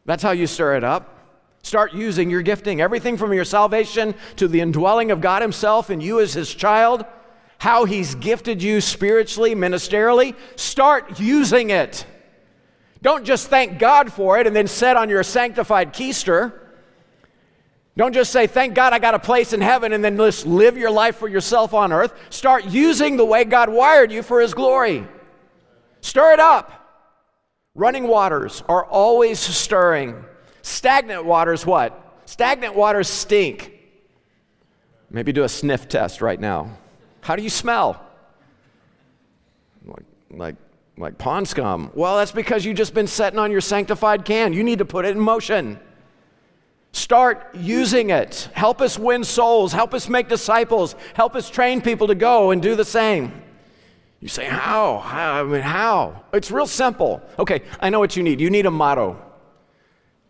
That's 0.09 0.23
how 0.23 0.31
you 0.31 0.47
stir 0.47 0.75
it 0.75 0.85
up. 0.85 1.17
Start 1.63 1.93
using 1.93 2.31
your 2.31 2.41
gifting, 2.41 2.81
everything 2.81 3.19
from 3.19 3.35
your 3.35 3.45
salvation 3.45 4.15
to 4.37 4.49
the 4.49 4.63
indwelling 4.63 5.11
of 5.11 5.21
God 5.21 5.43
Himself 5.43 5.91
and 5.91 6.03
you 6.03 6.19
as 6.19 6.33
His 6.33 6.55
child, 6.55 7.05
how 7.59 7.85
He's 7.85 8.15
gifted 8.15 8.63
you 8.63 8.81
spiritually, 8.81 9.55
ministerially. 9.55 10.35
Start 10.57 11.21
using 11.21 11.69
it. 11.69 12.07
Don't 13.03 13.27
just 13.27 13.49
thank 13.49 13.79
God 13.79 14.11
for 14.11 14.39
it 14.39 14.47
and 14.47 14.57
then 14.57 14.67
set 14.67 14.97
on 14.97 15.11
your 15.11 15.23
sanctified 15.23 15.93
keister. 15.93 16.59
Don't 17.95 18.15
just 18.15 18.33
say, 18.33 18.47
Thank 18.47 18.75
God 18.75 18.95
I 18.95 18.99
got 19.01 19.13
a 19.13 19.19
place 19.19 19.53
in 19.53 19.61
heaven, 19.61 19.93
and 19.93 20.03
then 20.03 20.17
just 20.17 20.47
live 20.47 20.79
your 20.79 20.91
life 20.91 21.17
for 21.17 21.29
yourself 21.29 21.75
on 21.75 21.93
earth. 21.93 22.15
Start 22.31 22.65
using 22.65 23.19
the 23.19 23.27
way 23.27 23.45
God 23.45 23.69
wired 23.69 24.11
you 24.11 24.23
for 24.23 24.41
His 24.41 24.55
glory. 24.55 25.07
Stir 26.01 26.33
it 26.33 26.41
up. 26.41 26.79
Running 27.79 28.09
waters 28.09 28.65
are 28.69 28.85
always 28.85 29.39
stirring. 29.39 30.25
Stagnant 30.63 31.25
waters, 31.25 31.65
what? 31.65 32.21
Stagnant 32.25 32.75
waters 32.75 33.09
stink. 33.09 33.73
Maybe 35.11 35.31
do 35.31 35.45
a 35.45 35.49
sniff 35.49 35.89
test 35.89 36.21
right 36.21 36.41
now. 36.41 36.77
How 37.21 37.37
do 37.37 37.43
you 37.45 37.49
smell? 37.49 38.05
Like, 39.87 40.03
like, 40.29 40.57
like 40.97 41.19
pond 41.19 41.47
scum. 41.47 41.93
Well, 41.95 42.17
that's 42.17 42.33
because 42.33 42.65
you've 42.65 42.77
just 42.77 42.95
been 42.95 43.07
sitting 43.07 43.39
on 43.39 43.53
your 43.53 43.61
sanctified 43.61 44.25
can. 44.25 44.53
You 44.53 44.65
need 44.65 44.81
to 44.81 44.85
put 44.85 45.05
it 45.05 45.17
in 45.17 45.21
motion. 45.21 45.79
Start 46.91 47.55
using 47.55 48.11
it. 48.11 48.49
Help 48.55 48.81
us 48.81 48.99
win 48.99 49.23
souls. 49.23 49.73
Help 49.73 49.95
us 49.95 50.09
make 50.09 50.29
disciples. 50.29 50.97
Help 51.15 51.37
us 51.37 51.49
train 51.49 51.81
people 51.81 52.09
to 52.09 52.17
go 52.17 52.51
and 52.51 52.61
do 52.61 52.75
the 52.75 52.85
same. 52.85 53.41
You 54.21 54.29
say, 54.29 54.47
how? 54.47 54.99
how? 54.99 55.41
I 55.41 55.43
mean, 55.45 55.61
how? 55.61 56.25
It's 56.33 56.51
real 56.51 56.67
simple. 56.67 57.23
Okay, 57.39 57.63
I 57.81 57.91
know 57.91 58.01
what 58.01 58.17
you 58.17 58.23
need. 58.23 58.41
You 58.41 58.51
need 58.51 58.67
a 58.67 58.71
motto. 58.71 59.17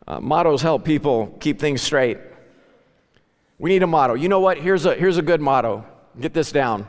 Uh, 0.07 0.21
mottos 0.21 0.63
help 0.63 0.85
people 0.85 1.37
keep 1.41 1.59
things 1.59 1.83
straight. 1.83 2.19
We 3.59 3.71
need 3.71 3.83
a 3.83 3.87
motto. 3.87 4.15
You 4.15 4.29
know 4.29 4.41
what? 4.41 4.59
Here's 4.59 4.85
a, 4.87 4.95
here's 4.95 5.17
a 5.17 5.23
good 5.23 5.41
motto. 5.41 5.85
Get 6.21 6.35
this 6.35 6.53
down 6.53 6.87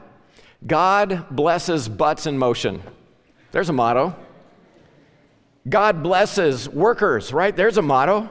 God 0.66 1.26
blesses 1.32 1.88
butts 1.88 2.26
in 2.26 2.38
motion. 2.38 2.82
There's 3.52 3.70
a 3.70 3.74
motto. 3.74 4.16
God 5.68 6.04
blesses 6.04 6.68
workers, 6.68 7.32
right? 7.32 7.56
There's 7.56 7.78
a 7.78 7.82
motto. 7.82 8.30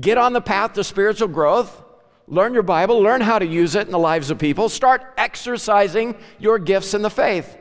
Get 0.00 0.18
on 0.18 0.32
the 0.32 0.40
path 0.40 0.74
to 0.74 0.84
spiritual 0.84 1.28
growth. 1.28 1.82
Learn 2.26 2.52
your 2.52 2.62
Bible, 2.62 3.00
learn 3.00 3.22
how 3.22 3.38
to 3.38 3.46
use 3.46 3.74
it 3.74 3.86
in 3.86 3.92
the 3.92 3.98
lives 3.98 4.30
of 4.30 4.38
people. 4.38 4.68
Start 4.68 5.02
exercising 5.16 6.14
your 6.38 6.58
gifts 6.58 6.92
in 6.92 7.00
the 7.00 7.10
faith. 7.10 7.56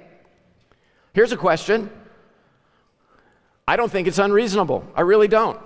Here's 1.18 1.32
a 1.32 1.38
question 1.38 1.90
I 3.68 3.76
don't 3.76 3.92
think 3.92 4.08
it's 4.08 4.20
unreasonable. 4.20 4.86
I 4.94 5.02
really 5.02 5.28
don't. 5.28 5.60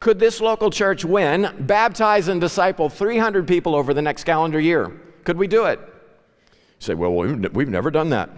Could 0.00 0.18
this 0.18 0.42
local 0.42 0.70
church 0.70 1.02
win, 1.02 1.48
baptize, 1.60 2.28
and 2.28 2.38
disciple 2.38 2.90
300 2.90 3.48
people 3.48 3.74
over 3.74 3.94
the 3.94 4.02
next 4.02 4.24
calendar 4.24 4.60
year? 4.60 4.92
Could 5.24 5.38
we 5.38 5.46
do 5.46 5.64
it? 5.64 5.80
You 5.80 6.56
say, 6.78 6.92
well, 6.92 7.14
we've 7.14 7.70
never 7.70 7.90
done 7.90 8.10
that. 8.10 8.28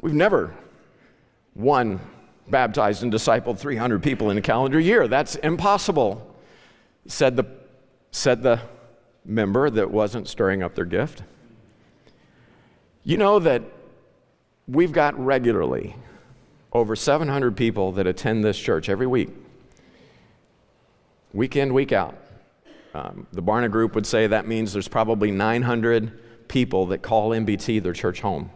We've 0.00 0.14
never 0.14 0.54
won, 1.56 1.98
baptized, 2.46 3.02
and 3.02 3.12
discipled 3.12 3.58
300 3.58 4.04
people 4.04 4.30
in 4.30 4.38
a 4.38 4.42
calendar 4.42 4.78
year. 4.78 5.08
That's 5.08 5.34
impossible, 5.34 6.24
said 7.08 7.34
the, 7.34 7.46
said 8.12 8.44
the 8.44 8.60
member 9.24 9.70
that 9.70 9.90
wasn't 9.90 10.28
stirring 10.28 10.62
up 10.62 10.76
their 10.76 10.84
gift. 10.84 11.24
You 13.02 13.16
know 13.16 13.40
that 13.40 13.62
we've 14.68 14.92
got 14.92 15.18
regularly 15.18 15.96
over 16.72 16.96
700 16.96 17.56
people 17.56 17.92
that 17.92 18.06
attend 18.06 18.44
this 18.44 18.58
church 18.58 18.88
every 18.88 19.06
week 19.06 19.30
week 21.32 21.54
in, 21.56 21.74
week 21.74 21.92
out. 21.92 22.16
Um, 22.94 23.26
the 23.32 23.42
Barna 23.42 23.70
Group 23.70 23.94
would 23.94 24.06
say 24.06 24.26
that 24.26 24.48
means 24.48 24.72
there's 24.72 24.88
probably 24.88 25.30
900 25.30 26.48
people 26.48 26.86
that 26.86 27.02
call 27.02 27.30
MBT 27.30 27.82
their 27.82 27.92
church 27.92 28.20
home. 28.22 28.50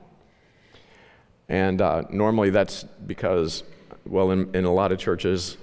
And 1.51 1.83
uh, 1.83 2.05
normally 2.11 2.49
that's 2.49 2.85
because, 3.07 3.64
well, 4.07 4.31
in, 4.31 4.55
in 4.55 4.64
a 4.64 4.73
lot 4.73 4.92
of 4.92 4.99
churches, 4.99 5.59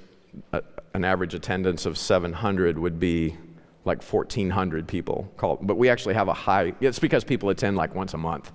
an 0.93 1.03
average 1.03 1.33
attendance 1.33 1.87
of 1.87 1.97
700 1.97 2.77
would 2.77 2.99
be 2.99 3.35
like 3.83 4.03
1,400 4.03 4.87
people 4.87 5.31
call. 5.37 5.57
But 5.59 5.77
we 5.77 5.89
actually 5.89 6.13
have 6.13 6.27
a 6.27 6.33
high, 6.33 6.73
it's 6.81 6.99
because 6.99 7.23
people 7.23 7.49
attend 7.49 7.77
like 7.77 7.95
once 7.95 8.13
a 8.13 8.17
month, 8.17 8.51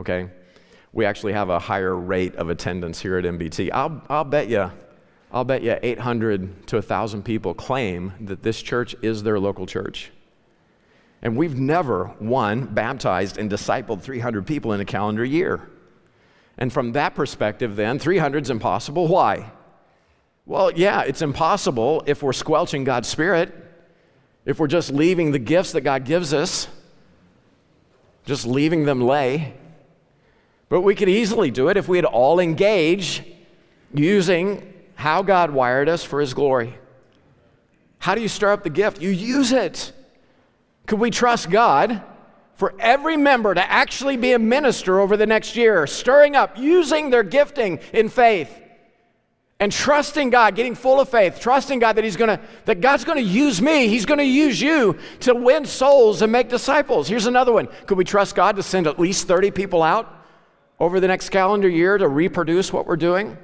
okay? 0.00 0.30
We 0.92 1.04
actually 1.04 1.32
have 1.34 1.50
a 1.50 1.58
higher 1.58 1.94
rate 1.94 2.34
of 2.36 2.48
attendance 2.48 3.00
here 3.00 3.18
at 3.18 3.24
MBT. 3.24 3.70
I'll, 3.72 4.02
I'll 4.08 4.24
bet 4.24 4.48
you 4.48 4.70
I'll 5.32 5.44
bet 5.44 5.62
you 5.62 5.76
800 5.82 6.66
to 6.68 6.76
1,000 6.76 7.22
people 7.22 7.52
claim 7.52 8.12
that 8.20 8.42
this 8.42 8.62
church 8.62 8.94
is 9.02 9.22
their 9.22 9.38
local 9.38 9.66
church. 9.66 10.10
And 11.20 11.36
we've 11.36 11.58
never, 11.58 12.06
one, 12.18 12.66
baptized 12.66 13.36
and 13.36 13.50
discipled 13.50 14.02
300 14.02 14.46
people 14.46 14.72
in 14.72 14.80
a 14.80 14.84
calendar 14.84 15.24
year. 15.24 15.68
And 16.58 16.72
from 16.72 16.92
that 16.92 17.14
perspective, 17.14 17.76
then, 17.76 17.98
300 17.98 18.44
is 18.44 18.50
impossible. 18.50 19.08
Why? 19.08 19.50
Well, 20.46 20.70
yeah, 20.72 21.02
it's 21.02 21.22
impossible 21.22 22.04
if 22.06 22.22
we're 22.22 22.32
squelching 22.32 22.84
God's 22.84 23.08
Spirit, 23.08 23.52
if 24.44 24.60
we're 24.60 24.68
just 24.68 24.92
leaving 24.92 25.32
the 25.32 25.38
gifts 25.40 25.72
that 25.72 25.80
God 25.80 26.04
gives 26.04 26.32
us, 26.32 26.68
just 28.24 28.46
leaving 28.46 28.84
them 28.84 29.00
lay. 29.00 29.54
But 30.68 30.80
we 30.80 30.94
could 30.94 31.08
easily 31.08 31.50
do 31.50 31.68
it 31.68 31.76
if 31.76 31.88
we 31.88 31.98
had 31.98 32.04
all 32.04 32.40
engage 32.40 33.22
using 33.94 34.72
how 34.94 35.22
God 35.22 35.50
wired 35.50 35.88
us 35.88 36.02
for 36.02 36.20
His 36.20 36.34
glory. 36.34 36.76
How 37.98 38.14
do 38.14 38.20
you 38.20 38.28
stir 38.28 38.52
up 38.52 38.62
the 38.62 38.70
gift? 38.70 39.00
You 39.00 39.10
use 39.10 39.52
it. 39.52 39.92
Could 40.86 40.98
we 40.98 41.10
trust 41.10 41.50
God 41.50 42.02
for 42.54 42.74
every 42.78 43.16
member 43.16 43.54
to 43.54 43.70
actually 43.70 44.16
be 44.16 44.32
a 44.32 44.38
minister 44.38 45.00
over 45.00 45.16
the 45.16 45.26
next 45.26 45.56
year, 45.56 45.86
stirring 45.86 46.34
up, 46.34 46.56
using 46.58 47.10
their 47.10 47.22
gifting 47.22 47.78
in 47.92 48.08
faith? 48.08 48.62
and 49.58 49.72
trusting 49.72 50.28
God, 50.28 50.54
getting 50.54 50.74
full 50.74 51.00
of 51.00 51.08
faith, 51.08 51.40
trusting 51.40 51.78
God 51.78 51.94
that 51.94 52.04
He's 52.04 52.16
gonna, 52.16 52.40
that 52.66 52.82
God's 52.82 53.04
gonna 53.04 53.20
use 53.22 53.62
me, 53.62 53.88
He's 53.88 54.04
gonna 54.04 54.22
use 54.22 54.60
you 54.60 54.98
to 55.20 55.34
win 55.34 55.64
souls 55.64 56.20
and 56.20 56.30
make 56.30 56.50
disciples. 56.50 57.08
Here's 57.08 57.24
another 57.24 57.52
one. 57.52 57.68
Could 57.86 57.96
we 57.96 58.04
trust 58.04 58.34
God 58.34 58.56
to 58.56 58.62
send 58.62 58.86
at 58.86 58.98
least 58.98 59.26
30 59.26 59.50
people 59.52 59.82
out 59.82 60.15
over 60.78 61.00
the 61.00 61.08
next 61.08 61.30
calendar 61.30 61.68
year 61.68 61.98
to 61.98 62.08
reproduce 62.08 62.72
what 62.72 62.86
we're 62.86 62.96
doing? 62.96 63.36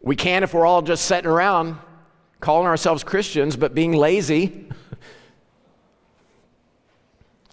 We 0.00 0.16
can 0.16 0.42
if 0.42 0.54
we're 0.54 0.66
all 0.66 0.82
just 0.82 1.04
sitting 1.04 1.30
around 1.30 1.78
calling 2.40 2.66
ourselves 2.66 3.04
Christians 3.04 3.56
but 3.56 3.74
being 3.74 3.92
lazy. 3.92 4.68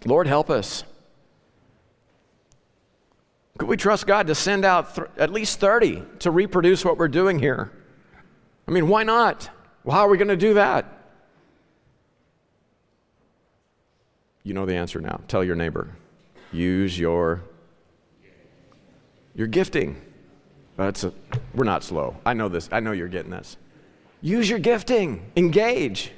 Lord, 0.04 0.26
help 0.26 0.48
us. 0.48 0.84
Could 3.58 3.68
we 3.68 3.76
trust 3.76 4.06
God 4.06 4.28
to 4.28 4.34
send 4.34 4.64
out 4.64 4.94
th- 4.94 5.08
at 5.18 5.32
least 5.32 5.58
30 5.58 6.02
to 6.20 6.30
reproduce 6.30 6.84
what 6.84 6.96
we're 6.96 7.08
doing 7.08 7.38
here? 7.38 7.72
I 8.66 8.70
mean, 8.70 8.88
why 8.88 9.02
not? 9.02 9.50
Well, 9.82 9.96
how 9.96 10.06
are 10.06 10.08
we 10.08 10.16
going 10.16 10.28
to 10.28 10.36
do 10.36 10.54
that? 10.54 10.86
You 14.44 14.54
know 14.54 14.64
the 14.64 14.76
answer 14.76 15.00
now. 15.00 15.20
Tell 15.26 15.42
your 15.42 15.56
neighbor. 15.56 15.96
Use 16.52 16.98
your 16.98 17.42
your 19.38 19.46
gifting. 19.46 19.96
That's 20.76 21.04
a, 21.04 21.12
we're 21.54 21.64
not 21.64 21.84
slow. 21.84 22.16
I 22.26 22.34
know 22.34 22.48
this. 22.48 22.68
I 22.72 22.80
know 22.80 22.92
you're 22.92 23.08
getting 23.08 23.30
this. 23.30 23.56
Use 24.20 24.50
your 24.50 24.58
gifting, 24.58 25.30
engage. 25.36 26.10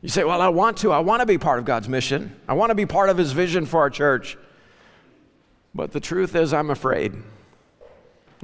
You 0.00 0.08
say, 0.08 0.22
Well, 0.22 0.40
I 0.40 0.48
want 0.48 0.78
to. 0.78 0.92
I 0.92 1.00
want 1.00 1.20
to 1.20 1.26
be 1.26 1.36
part 1.36 1.58
of 1.58 1.64
God's 1.64 1.88
mission. 1.88 2.34
I 2.46 2.54
want 2.54 2.70
to 2.70 2.76
be 2.76 2.86
part 2.86 3.10
of 3.10 3.18
His 3.18 3.32
vision 3.32 3.66
for 3.66 3.80
our 3.80 3.90
church. 3.90 4.38
But 5.74 5.90
the 5.90 5.98
truth 5.98 6.36
is, 6.36 6.54
I'm 6.54 6.70
afraid. 6.70 7.12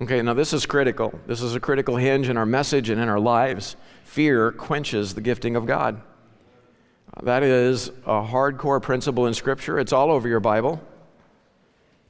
Okay, 0.02 0.20
now 0.22 0.34
this 0.34 0.52
is 0.52 0.66
critical. 0.66 1.16
This 1.28 1.40
is 1.40 1.54
a 1.54 1.60
critical 1.60 1.96
hinge 1.96 2.28
in 2.28 2.36
our 2.36 2.46
message 2.46 2.90
and 2.90 3.00
in 3.00 3.08
our 3.08 3.20
lives. 3.20 3.76
Fear 4.04 4.52
quenches 4.52 5.14
the 5.14 5.20
gifting 5.20 5.54
of 5.54 5.66
God. 5.66 6.00
That 7.22 7.44
is 7.44 7.90
a 8.06 8.22
hardcore 8.22 8.82
principle 8.82 9.28
in 9.28 9.34
Scripture. 9.34 9.78
It's 9.78 9.92
all 9.92 10.10
over 10.10 10.26
your 10.26 10.40
Bible. 10.40 10.82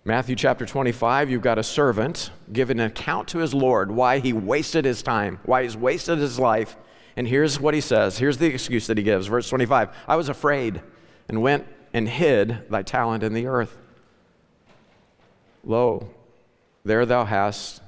Matthew 0.04 0.34
chapter 0.34 0.64
25, 0.64 1.28
you've 1.28 1.42
got 1.42 1.58
a 1.58 1.62
servant 1.62 2.30
giving 2.50 2.80
an 2.80 2.86
account 2.86 3.28
to 3.28 3.38
his 3.38 3.52
Lord 3.52 3.90
why 3.90 4.18
he 4.18 4.32
wasted 4.32 4.86
his 4.86 5.02
time, 5.02 5.38
why 5.44 5.62
he's 5.62 5.76
wasted 5.76 6.18
his 6.18 6.38
life. 6.38 6.76
And 7.16 7.28
here's 7.28 7.60
what 7.60 7.74
he 7.74 7.82
says. 7.82 8.16
Here's 8.16 8.38
the 8.38 8.46
excuse 8.46 8.86
that 8.86 8.96
he 8.96 9.04
gives. 9.04 9.26
Verse 9.26 9.48
25 9.48 9.90
I 10.08 10.16
was 10.16 10.30
afraid 10.30 10.80
and 11.28 11.42
went 11.42 11.66
and 11.92 12.08
hid 12.08 12.70
thy 12.70 12.82
talent 12.82 13.22
in 13.22 13.34
the 13.34 13.46
earth. 13.46 13.76
Lo, 15.62 16.08
there 16.82 17.04
thou 17.04 17.26
hast, 17.26 17.82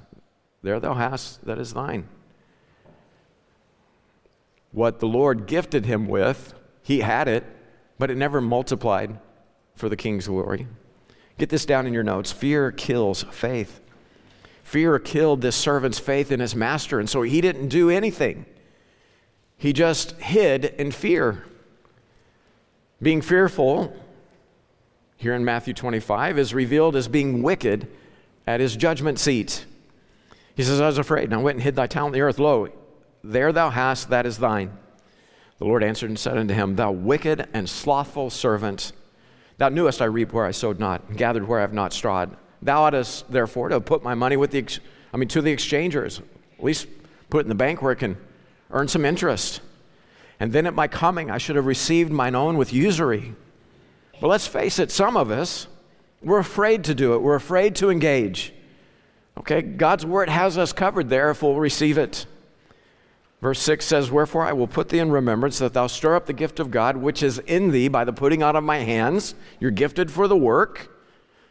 there 0.62 0.80
thou 0.80 0.92
hast 0.92 1.42
that 1.46 1.58
is 1.58 1.72
thine. 1.72 2.06
What 4.70 5.00
the 5.00 5.08
Lord 5.08 5.46
gifted 5.46 5.86
him 5.86 6.08
with, 6.08 6.52
he 6.82 7.00
had 7.00 7.26
it, 7.26 7.44
but 7.98 8.10
it 8.10 8.18
never 8.18 8.42
multiplied 8.42 9.18
for 9.76 9.88
the 9.88 9.96
king's 9.96 10.26
glory. 10.26 10.66
Get 11.38 11.48
this 11.48 11.64
down 11.64 11.86
in 11.86 11.92
your 11.92 12.02
notes. 12.02 12.30
Fear 12.32 12.72
kills 12.72 13.24
faith. 13.24 13.80
Fear 14.62 14.98
killed 15.00 15.40
this 15.40 15.56
servant's 15.56 15.98
faith 15.98 16.32
in 16.32 16.40
his 16.40 16.54
master, 16.54 16.98
and 16.98 17.08
so 17.08 17.22
he 17.22 17.40
didn't 17.40 17.68
do 17.68 17.90
anything. 17.90 18.46
He 19.56 19.72
just 19.72 20.12
hid 20.12 20.64
in 20.64 20.90
fear. 20.90 21.44
Being 23.00 23.20
fearful, 23.20 23.94
here 25.16 25.34
in 25.34 25.44
Matthew 25.44 25.74
25, 25.74 26.38
is 26.38 26.54
revealed 26.54 26.96
as 26.96 27.08
being 27.08 27.42
wicked 27.42 27.86
at 28.46 28.60
his 28.60 28.76
judgment 28.76 29.18
seat. 29.18 29.66
He 30.54 30.62
says, 30.62 30.80
I 30.80 30.86
was 30.86 30.98
afraid, 30.98 31.24
and 31.24 31.34
I 31.34 31.38
went 31.38 31.56
and 31.56 31.62
hid 31.62 31.76
thy 31.76 31.86
talent 31.86 32.14
in 32.14 32.20
the 32.20 32.26
earth. 32.26 32.38
Lo, 32.38 32.68
there 33.24 33.52
thou 33.52 33.70
hast, 33.70 34.10
that 34.10 34.26
is 34.26 34.38
thine. 34.38 34.76
The 35.58 35.64
Lord 35.64 35.84
answered 35.84 36.10
and 36.10 36.18
said 36.18 36.36
unto 36.36 36.54
him, 36.54 36.76
Thou 36.76 36.90
wicked 36.90 37.48
and 37.52 37.68
slothful 37.68 38.30
servant. 38.30 38.92
Thou 39.62 39.68
knewest 39.68 40.02
I 40.02 40.06
reaped 40.06 40.32
where 40.32 40.44
I 40.44 40.50
sowed 40.50 40.80
not, 40.80 41.04
and 41.08 41.16
gathered 41.16 41.46
where 41.46 41.60
I 41.60 41.62
have 41.62 41.72
not 41.72 41.92
strawed. 41.92 42.36
Thou 42.62 42.82
oughtest 42.82 43.30
therefore 43.30 43.68
to 43.68 43.80
put 43.80 44.02
my 44.02 44.12
money 44.12 44.36
with 44.36 44.50
the, 44.50 44.58
ex- 44.58 44.80
I 45.14 45.16
mean, 45.16 45.28
to 45.28 45.40
the 45.40 45.52
exchangers. 45.52 46.20
At 46.58 46.64
least 46.64 46.88
put 47.30 47.38
it 47.38 47.40
in 47.42 47.48
the 47.48 47.54
bank 47.54 47.80
where 47.80 47.92
it 47.92 48.00
can 48.00 48.16
earn 48.72 48.88
some 48.88 49.04
interest. 49.04 49.60
And 50.40 50.52
then 50.52 50.66
at 50.66 50.74
my 50.74 50.88
coming, 50.88 51.30
I 51.30 51.38
should 51.38 51.54
have 51.54 51.66
received 51.66 52.10
mine 52.10 52.34
own 52.34 52.56
with 52.56 52.72
usury. 52.72 53.36
But 54.20 54.26
let's 54.26 54.48
face 54.48 54.80
it, 54.80 54.90
some 54.90 55.16
of 55.16 55.30
us, 55.30 55.68
we're 56.22 56.40
afraid 56.40 56.82
to 56.86 56.94
do 56.96 57.14
it. 57.14 57.22
We're 57.22 57.36
afraid 57.36 57.76
to 57.76 57.88
engage. 57.88 58.52
Okay, 59.38 59.62
God's 59.62 60.04
word 60.04 60.28
has 60.28 60.58
us 60.58 60.72
covered 60.72 61.08
there 61.08 61.30
if 61.30 61.40
we'll 61.40 61.54
receive 61.54 61.98
it. 61.98 62.26
Verse 63.42 63.58
6 63.60 63.84
says, 63.84 64.10
Wherefore 64.10 64.46
I 64.46 64.52
will 64.52 64.68
put 64.68 64.88
thee 64.88 65.00
in 65.00 65.10
remembrance 65.10 65.58
that 65.58 65.74
thou 65.74 65.88
stir 65.88 66.14
up 66.14 66.26
the 66.26 66.32
gift 66.32 66.60
of 66.60 66.70
God 66.70 66.96
which 66.96 67.24
is 67.24 67.40
in 67.40 67.72
thee 67.72 67.88
by 67.88 68.04
the 68.04 68.12
putting 68.12 68.40
out 68.40 68.54
of 68.54 68.62
my 68.62 68.78
hands. 68.78 69.34
You're 69.58 69.72
gifted 69.72 70.12
for 70.12 70.28
the 70.28 70.36
work. 70.36 70.88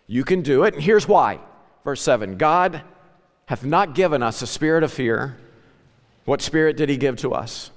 You 0.07 0.23
can 0.23 0.41
do 0.41 0.63
it. 0.63 0.73
And 0.73 0.81
here's 0.81 1.07
why. 1.07 1.39
Verse 1.83 2.01
7 2.01 2.37
God 2.37 2.81
hath 3.45 3.65
not 3.65 3.93
given 3.93 4.23
us 4.23 4.41
a 4.41 4.47
spirit 4.47 4.83
of 4.83 4.93
fear, 4.93 5.37
What 6.23 6.41
spirit 6.41 6.77
did 6.77 6.87
he 6.87 6.95
give 6.95 7.17
to 7.17 7.33
us? 7.33 7.71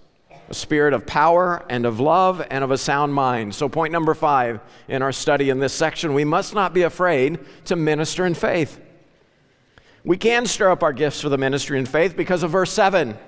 A 0.49 0.55
spirit 0.55 0.95
of 0.95 1.07
power 1.07 1.65
and 1.69 1.85
of 1.85 1.99
love 1.99 2.47
and 2.51 2.63
of 2.63 2.71
a 2.71 2.79
sound 2.79 3.13
mind. 3.13 3.53
So, 3.55 3.69
point 3.69 3.93
number 3.93 4.15
five 4.15 4.61
in 4.87 5.03
our 5.03 5.11
study 5.11 5.51
in 5.51 5.59
this 5.59 5.73
section 5.73 6.15
we 6.15 6.25
must 6.25 6.55
not 6.55 6.73
be 6.73 6.83
afraid 6.83 7.41
to 7.65 7.75
minister 7.75 8.25
in 8.27 8.35
faith. 8.35 8.81
We 10.05 10.17
can 10.19 10.47
stir 10.47 10.71
up 10.71 10.85
our 10.85 10.93
gifts 10.93 11.21
for 11.21 11.31
the 11.31 11.39
ministry 11.39 11.81
in 11.81 11.87
faith 11.87 12.17
because 12.17 12.45
of 12.45 12.53
verse 12.53 12.73
7, 12.73 13.19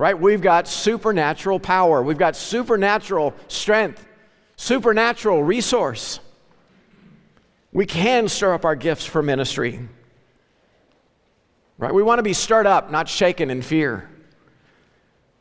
right? 0.00 0.18
We've 0.18 0.40
got 0.40 0.66
supernatural 0.66 1.60
power, 1.60 2.02
we've 2.02 2.16
got 2.16 2.34
supernatural 2.34 3.34
strength, 3.48 4.08
supernatural 4.56 5.44
resource. 5.44 6.20
We 7.70 7.84
can 7.84 8.26
stir 8.26 8.54
up 8.54 8.64
our 8.64 8.74
gifts 8.74 9.04
for 9.04 9.22
ministry. 9.22 9.86
Right? 11.76 11.92
We 11.92 12.02
want 12.02 12.18
to 12.18 12.22
be 12.22 12.32
stirred 12.32 12.66
up, 12.66 12.90
not 12.90 13.10
shaken 13.10 13.50
in 13.50 13.60
fear. 13.60 14.08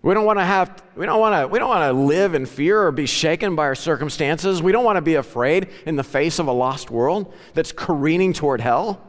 We 0.01 0.13
don't 0.13 0.25
want 0.25 0.39
to 0.39 0.45
have 0.45 0.83
we 0.95 1.05
don't 1.05 1.21
want 1.21 1.41
to 1.41 1.47
we 1.47 1.57
don't 1.57 1.69
want 1.69 1.89
to 1.89 1.93
live 1.93 2.33
in 2.33 2.45
fear 2.45 2.81
or 2.81 2.91
be 2.91 3.05
shaken 3.05 3.55
by 3.55 3.63
our 3.63 3.75
circumstances. 3.75 4.61
We 4.61 4.73
don't 4.73 4.83
want 4.83 4.97
to 4.97 5.01
be 5.01 5.15
afraid 5.15 5.69
in 5.85 5.95
the 5.95 6.03
face 6.03 6.37
of 6.37 6.47
a 6.47 6.53
lost 6.53 6.91
world 6.91 7.33
that's 7.53 7.71
careening 7.71 8.33
toward 8.33 8.59
hell. 8.59 9.01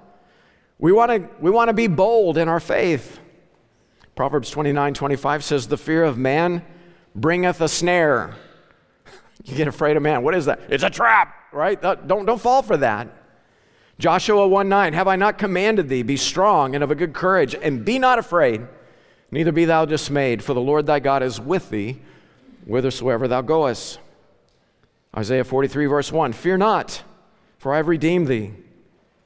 We 0.78 0.92
want 0.92 1.10
to 1.10 1.28
we 1.40 1.50
want 1.50 1.68
to 1.68 1.74
be 1.74 1.88
bold 1.88 2.38
in 2.38 2.48
our 2.48 2.60
faith. 2.60 3.19
Proverbs 4.20 4.50
29, 4.50 4.92
25 4.92 5.42
says, 5.42 5.66
The 5.66 5.78
fear 5.78 6.04
of 6.04 6.18
man 6.18 6.62
bringeth 7.14 7.58
a 7.62 7.68
snare. 7.70 8.34
You 9.46 9.56
get 9.56 9.66
afraid 9.66 9.96
of 9.96 10.02
man. 10.02 10.22
What 10.22 10.34
is 10.34 10.44
that? 10.44 10.60
It's 10.68 10.84
a 10.84 10.90
trap, 10.90 11.34
right? 11.52 11.80
Don't, 11.80 12.26
don't 12.26 12.38
fall 12.38 12.60
for 12.60 12.76
that. 12.76 13.08
Joshua 13.98 14.46
1 14.46 14.68
9, 14.68 14.92
Have 14.92 15.08
I 15.08 15.16
not 15.16 15.38
commanded 15.38 15.88
thee, 15.88 16.02
be 16.02 16.18
strong 16.18 16.74
and 16.74 16.84
of 16.84 16.90
a 16.90 16.94
good 16.94 17.14
courage, 17.14 17.54
and 17.54 17.82
be 17.82 17.98
not 17.98 18.18
afraid, 18.18 18.60
neither 19.30 19.52
be 19.52 19.64
thou 19.64 19.86
dismayed, 19.86 20.44
for 20.44 20.52
the 20.52 20.60
Lord 20.60 20.84
thy 20.84 21.00
God 21.00 21.22
is 21.22 21.40
with 21.40 21.70
thee 21.70 22.02
whithersoever 22.66 23.26
thou 23.26 23.40
goest. 23.40 24.00
Isaiah 25.16 25.44
43, 25.44 25.86
verse 25.86 26.12
1 26.12 26.34
Fear 26.34 26.58
not, 26.58 27.02
for 27.56 27.72
I 27.72 27.78
have 27.78 27.88
redeemed 27.88 28.28
thee, 28.28 28.52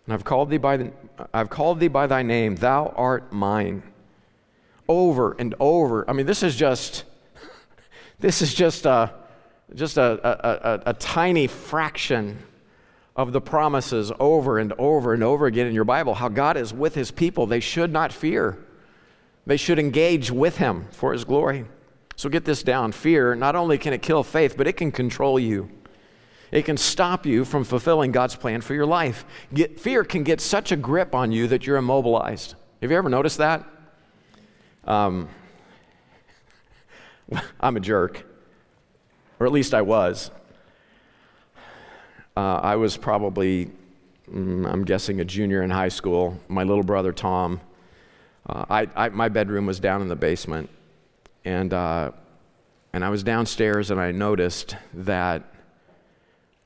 and 0.07 0.15
I've 0.15 0.25
called 0.25 0.51
thee 0.51 0.59
by, 0.59 0.77
the, 0.77 0.93
I've 1.35 1.51
called 1.51 1.81
thee 1.81 1.89
by 1.89 2.07
thy 2.07 2.23
name, 2.23 2.55
thou 2.55 2.95
art 2.97 3.33
mine. 3.33 3.83
Over 4.89 5.33
and 5.39 5.55
over. 5.61 6.09
I 6.09 6.13
mean, 6.13 6.27
this 6.27 6.43
is 6.43 6.57
just, 6.57 7.05
this 8.19 8.43
is 8.43 8.55
just 8.55 8.87
a, 8.87 9.13
just 9.75 9.97
a, 9.97 10.21
a, 10.23 10.73
a, 10.75 10.83
a 10.91 10.95
tiny 10.95 11.47
fraction 11.47 12.39
of 13.17 13.33
the 13.33 13.41
promises 13.41 14.13
over 14.19 14.59
and 14.59 14.73
over 14.75 15.15
and 15.15 15.23
over 15.23 15.47
again 15.47 15.67
in 15.67 15.75
your 15.75 15.85
Bible 15.85 16.15
how 16.15 16.29
God 16.29 16.57
is 16.57 16.73
with 16.73 16.95
his 16.95 17.11
people. 17.11 17.47
They 17.47 17.61
should 17.61 17.93
not 17.93 18.13
fear, 18.13 18.59
they 19.47 19.57
should 19.57 19.79
engage 19.79 20.31
with 20.31 20.59
him 20.59 20.87
for 20.91 21.13
his 21.13 21.25
glory. 21.25 21.65
So 22.17 22.29
get 22.29 22.45
this 22.45 22.63
down 22.63 22.93
fear, 22.93 23.35
not 23.35 23.57
only 23.57 23.77
can 23.77 23.93
it 23.93 24.03
kill 24.03 24.23
faith, 24.23 24.57
but 24.57 24.69
it 24.69 24.75
can 24.75 24.93
control 24.93 25.39
you. 25.39 25.69
It 26.53 26.65
can 26.65 26.77
stop 26.77 27.27
you 27.27 27.45
from 27.45 27.65
fulfilling 27.65 28.13
God's 28.13 28.37
plan 28.37 28.61
for 28.61 28.75
your 28.75 28.87
life. 28.87 29.25
Get, 29.53 29.81
fear 29.81 30.05
can 30.05 30.23
get 30.23 30.41
such 30.41 30.71
a 30.71 30.77
grip 30.77 31.13
on 31.13 31.33
you 31.33 31.49
that 31.49 31.67
you're 31.67 31.77
immobilized. 31.77 32.55
Have 32.81 32.93
you 32.93 32.97
ever 32.97 33.09
noticed 33.09 33.39
that? 33.39 33.67
Um, 34.87 35.29
I'm 37.61 37.77
a 37.77 37.81
jerk, 37.81 38.27
or 39.41 39.47
at 39.47 39.53
least 39.53 39.73
I 39.73 39.83
was. 39.83 40.31
Uh, 42.37 42.61
I 42.63 42.77
was 42.77 42.97
probably, 42.97 43.71
mm, 44.31 44.71
I'm 44.71 44.85
guessing, 44.85 45.21
a 45.21 45.25
junior 45.25 45.63
in 45.63 45.71
high 45.71 45.89
school. 45.89 46.39
My 46.49 46.65
little 46.65 46.83
brother, 46.83 47.13
Tom, 47.13 47.61
uh, 48.47 48.65
I, 48.69 48.89
I, 48.95 49.09
my 49.09 49.29
bedroom 49.29 49.67
was 49.67 49.81
down 49.81 50.03
in 50.03 50.09
the 50.09 50.17
basement. 50.17 50.69
And, 51.45 51.73
uh, 51.73 52.11
and 52.93 53.05
I 53.05 53.09
was 53.09 53.23
downstairs 53.23 53.91
and 53.91 54.01
I 54.01 54.13
noticed 54.13 54.77
that 54.93 55.45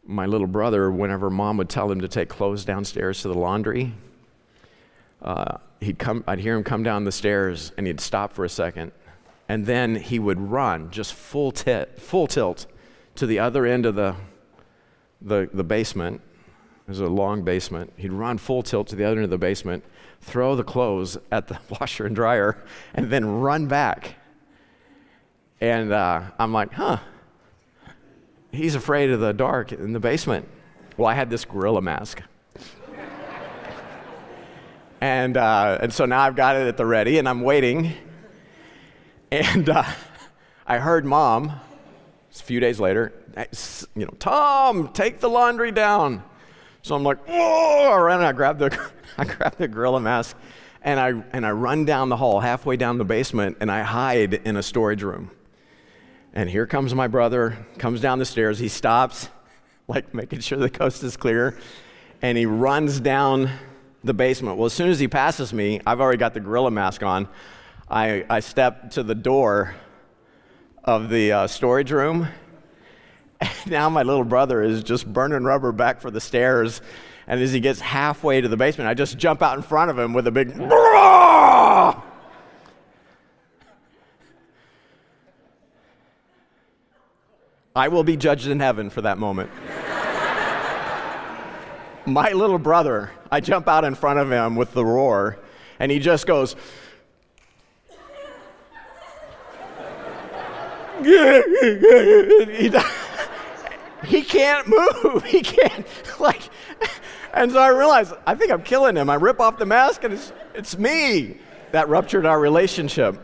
my 0.04 0.26
little 0.26 0.46
brother, 0.46 0.90
whenever 0.90 1.30
mom 1.30 1.58
would 1.58 1.68
tell 1.68 1.90
him 1.90 2.00
to 2.00 2.08
take 2.08 2.28
clothes 2.28 2.64
downstairs 2.64 3.22
to 3.22 3.28
the 3.28 3.38
laundry, 3.38 3.92
uh, 5.22 5.58
he'd 5.80 5.98
come, 5.98 6.24
I'd 6.26 6.40
hear 6.40 6.56
him 6.56 6.64
come 6.64 6.82
down 6.82 7.04
the 7.04 7.12
stairs 7.12 7.72
and 7.76 7.86
he'd 7.86 8.00
stop 8.00 8.32
for 8.32 8.44
a 8.44 8.48
second. 8.48 8.92
And 9.48 9.66
then 9.66 9.96
he 9.96 10.18
would 10.18 10.40
run 10.40 10.90
just 10.90 11.14
full, 11.14 11.52
tit, 11.52 11.98
full 11.98 12.26
tilt 12.26 12.66
to 13.16 13.26
the 13.26 13.38
other 13.38 13.66
end 13.66 13.86
of 13.86 13.94
the 13.94 14.14
the, 15.20 15.48
the 15.52 15.64
basement. 15.64 16.20
There's 16.86 17.00
a 17.00 17.06
long 17.06 17.42
basement. 17.42 17.92
He'd 17.96 18.12
run 18.12 18.38
full 18.38 18.62
tilt 18.62 18.88
to 18.88 18.96
the 18.96 19.04
other 19.04 19.16
end 19.16 19.24
of 19.24 19.30
the 19.30 19.38
basement, 19.38 19.84
throw 20.20 20.56
the 20.56 20.64
clothes 20.64 21.18
at 21.30 21.48
the 21.48 21.58
washer 21.68 22.06
and 22.06 22.16
dryer, 22.16 22.62
and 22.94 23.10
then 23.10 23.26
run 23.26 23.66
back. 23.66 24.14
And 25.60 25.92
uh, 25.92 26.22
I'm 26.38 26.52
like, 26.52 26.72
huh, 26.72 26.98
he's 28.52 28.74
afraid 28.74 29.10
of 29.10 29.20
the 29.20 29.32
dark 29.32 29.72
in 29.72 29.92
the 29.92 30.00
basement. 30.00 30.48
Well, 30.96 31.08
I 31.08 31.14
had 31.14 31.30
this 31.30 31.44
gorilla 31.44 31.82
mask. 31.82 32.22
And, 35.00 35.36
uh, 35.36 35.78
and 35.80 35.92
so 35.92 36.04
now 36.04 36.20
I've 36.20 36.36
got 36.36 36.56
it 36.56 36.66
at 36.66 36.76
the 36.76 36.86
ready, 36.86 37.18
and 37.18 37.28
I'm 37.28 37.42
waiting. 37.42 37.92
And 39.30 39.68
uh, 39.68 39.84
I 40.66 40.78
heard 40.78 41.04
mom, 41.04 41.48
a 41.48 42.42
few 42.42 42.60
days 42.60 42.80
later, 42.80 43.12
you 43.94 44.04
know, 44.06 44.14
Tom, 44.18 44.92
take 44.92 45.20
the 45.20 45.28
laundry 45.28 45.70
down. 45.70 46.22
So 46.82 46.94
I'm 46.94 47.02
like, 47.02 47.26
whoa, 47.28 47.90
I 47.92 47.96
ran 47.98 48.18
and 48.18 48.26
I 48.26 48.32
grabbed 48.32 48.60
the, 48.60 48.90
I 49.18 49.24
grabbed 49.24 49.58
the 49.58 49.68
gorilla 49.68 50.00
mask 50.00 50.36
and 50.82 51.00
I, 51.00 51.08
and 51.32 51.44
I 51.44 51.50
run 51.50 51.84
down 51.84 52.08
the 52.08 52.16
hall, 52.16 52.40
halfway 52.40 52.76
down 52.76 52.98
the 52.98 53.04
basement, 53.04 53.58
and 53.60 53.70
I 53.70 53.82
hide 53.82 54.34
in 54.34 54.56
a 54.56 54.62
storage 54.62 55.02
room. 55.02 55.30
And 56.32 56.48
here 56.48 56.66
comes 56.66 56.94
my 56.94 57.08
brother, 57.08 57.66
comes 57.78 58.00
down 58.00 58.18
the 58.18 58.24
stairs. 58.24 58.58
He 58.58 58.68
stops, 58.68 59.28
like 59.88 60.14
making 60.14 60.40
sure 60.40 60.58
the 60.58 60.70
coast 60.70 61.02
is 61.02 61.16
clear, 61.16 61.58
and 62.22 62.38
he 62.38 62.46
runs 62.46 63.00
down 63.00 63.50
the 64.04 64.14
basement. 64.14 64.56
Well, 64.56 64.66
as 64.66 64.72
soon 64.72 64.90
as 64.90 64.98
he 65.00 65.08
passes 65.08 65.52
me, 65.52 65.80
I've 65.86 66.00
already 66.00 66.18
got 66.18 66.34
the 66.34 66.40
gorilla 66.40 66.70
mask 66.70 67.02
on. 67.02 67.28
I, 67.90 68.24
I 68.28 68.40
step 68.40 68.90
to 68.92 69.02
the 69.02 69.14
door 69.14 69.74
of 70.84 71.08
the 71.08 71.32
uh, 71.32 71.46
storage 71.46 71.90
room 71.90 72.28
now 73.66 73.88
my 73.88 74.02
little 74.02 74.24
brother 74.24 74.62
is 74.62 74.82
just 74.82 75.10
burning 75.10 75.44
rubber 75.44 75.72
back 75.72 76.00
for 76.00 76.10
the 76.10 76.20
stairs. 76.20 76.80
And 77.26 77.40
as 77.40 77.52
he 77.52 77.60
gets 77.60 77.80
halfway 77.80 78.40
to 78.40 78.48
the 78.48 78.56
basement, 78.56 78.88
I 78.88 78.94
just 78.94 79.18
jump 79.18 79.42
out 79.42 79.56
in 79.56 79.62
front 79.62 79.90
of 79.90 79.98
him 79.98 80.14
with 80.14 80.26
a 80.26 80.30
big. 80.30 80.52
I 87.76 87.88
will 87.88 88.02
be 88.02 88.16
judged 88.16 88.48
in 88.48 88.58
heaven 88.60 88.90
for 88.90 89.02
that 89.02 89.18
moment. 89.18 89.50
My 92.12 92.32
little 92.32 92.58
brother, 92.58 93.10
I 93.30 93.40
jump 93.40 93.68
out 93.68 93.84
in 93.84 93.94
front 93.94 94.18
of 94.18 94.30
him 94.30 94.56
with 94.56 94.72
the 94.72 94.84
roar, 94.84 95.38
and 95.78 95.92
he 95.92 95.98
just 95.98 96.26
goes. 96.26 96.56
he 104.04 104.22
can't 104.22 104.66
move. 104.66 105.24
He 105.28 105.42
can't, 105.42 105.86
like, 106.18 106.42
and 107.32 107.52
so 107.52 107.58
I 107.60 107.68
realized, 107.68 108.14
I 108.26 108.34
think 108.34 108.50
I'm 108.50 108.62
killing 108.62 108.96
him. 108.96 109.10
I 109.10 109.14
rip 109.14 109.40
off 109.40 109.58
the 109.58 109.66
mask 109.66 110.04
and 110.04 110.14
it's, 110.14 110.32
it's 110.54 110.78
me. 110.78 111.38
That 111.72 111.88
ruptured 111.88 112.24
our 112.24 112.40
relationship. 112.40 113.16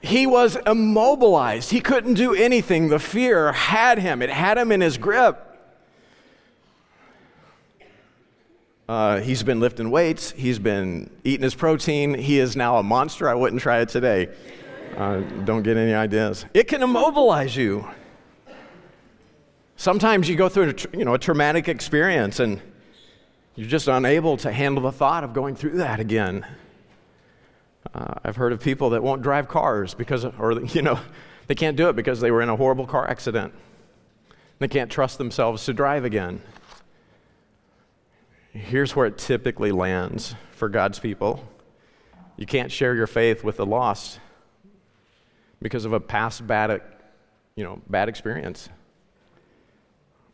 He 0.00 0.26
was 0.26 0.56
immobilized. 0.66 1.70
He 1.70 1.80
couldn't 1.80 2.14
do 2.14 2.32
anything. 2.32 2.88
The 2.88 3.00
fear 3.00 3.52
had 3.52 3.98
him, 3.98 4.22
it 4.22 4.30
had 4.30 4.56
him 4.56 4.70
in 4.70 4.80
his 4.80 4.96
grip. 4.98 5.45
Uh, 8.88 9.20
he's 9.20 9.42
been 9.42 9.58
lifting 9.58 9.90
weights. 9.90 10.30
He's 10.30 10.58
been 10.58 11.10
eating 11.24 11.42
his 11.42 11.54
protein. 11.54 12.14
He 12.14 12.38
is 12.38 12.54
now 12.54 12.76
a 12.76 12.82
monster. 12.82 13.28
I 13.28 13.34
wouldn't 13.34 13.60
try 13.60 13.80
it 13.80 13.88
today. 13.88 14.28
Uh, 14.96 15.20
don't 15.44 15.62
get 15.62 15.76
any 15.76 15.92
ideas. 15.92 16.46
It 16.54 16.68
can 16.68 16.82
immobilize 16.82 17.56
you. 17.56 17.88
Sometimes 19.76 20.28
you 20.28 20.36
go 20.36 20.48
through 20.48 20.70
a, 20.70 20.96
you 20.96 21.04
know, 21.04 21.14
a 21.14 21.18
traumatic 21.18 21.68
experience 21.68 22.40
and 22.40 22.62
you're 23.56 23.68
just 23.68 23.88
unable 23.88 24.36
to 24.38 24.52
handle 24.52 24.84
the 24.84 24.92
thought 24.92 25.24
of 25.24 25.34
going 25.34 25.56
through 25.56 25.78
that 25.78 25.98
again. 25.98 26.46
Uh, 27.92 28.14
I've 28.24 28.36
heard 28.36 28.52
of 28.52 28.60
people 28.60 28.90
that 28.90 29.02
won't 29.02 29.22
drive 29.22 29.48
cars 29.48 29.94
because, 29.94 30.24
or, 30.24 30.60
you 30.60 30.82
know, 30.82 30.98
they 31.48 31.54
can't 31.54 31.76
do 31.76 31.88
it 31.88 31.96
because 31.96 32.20
they 32.20 32.30
were 32.30 32.42
in 32.42 32.48
a 32.48 32.56
horrible 32.56 32.86
car 32.86 33.08
accident. 33.08 33.52
They 34.58 34.68
can't 34.68 34.90
trust 34.90 35.18
themselves 35.18 35.64
to 35.66 35.74
drive 35.74 36.04
again. 36.04 36.40
Here's 38.56 38.96
where 38.96 39.06
it 39.06 39.18
typically 39.18 39.70
lands 39.70 40.34
for 40.52 40.68
God's 40.68 40.98
people 40.98 41.46
you 42.38 42.46
can't 42.46 42.70
share 42.70 42.94
your 42.94 43.06
faith 43.06 43.42
with 43.44 43.56
the 43.56 43.66
lost 43.66 44.20
because 45.62 45.86
of 45.86 45.92
a 45.92 46.00
past 46.00 46.46
bad, 46.46 46.82
you 47.54 47.64
know, 47.64 47.80
bad 47.88 48.08
experience 48.08 48.68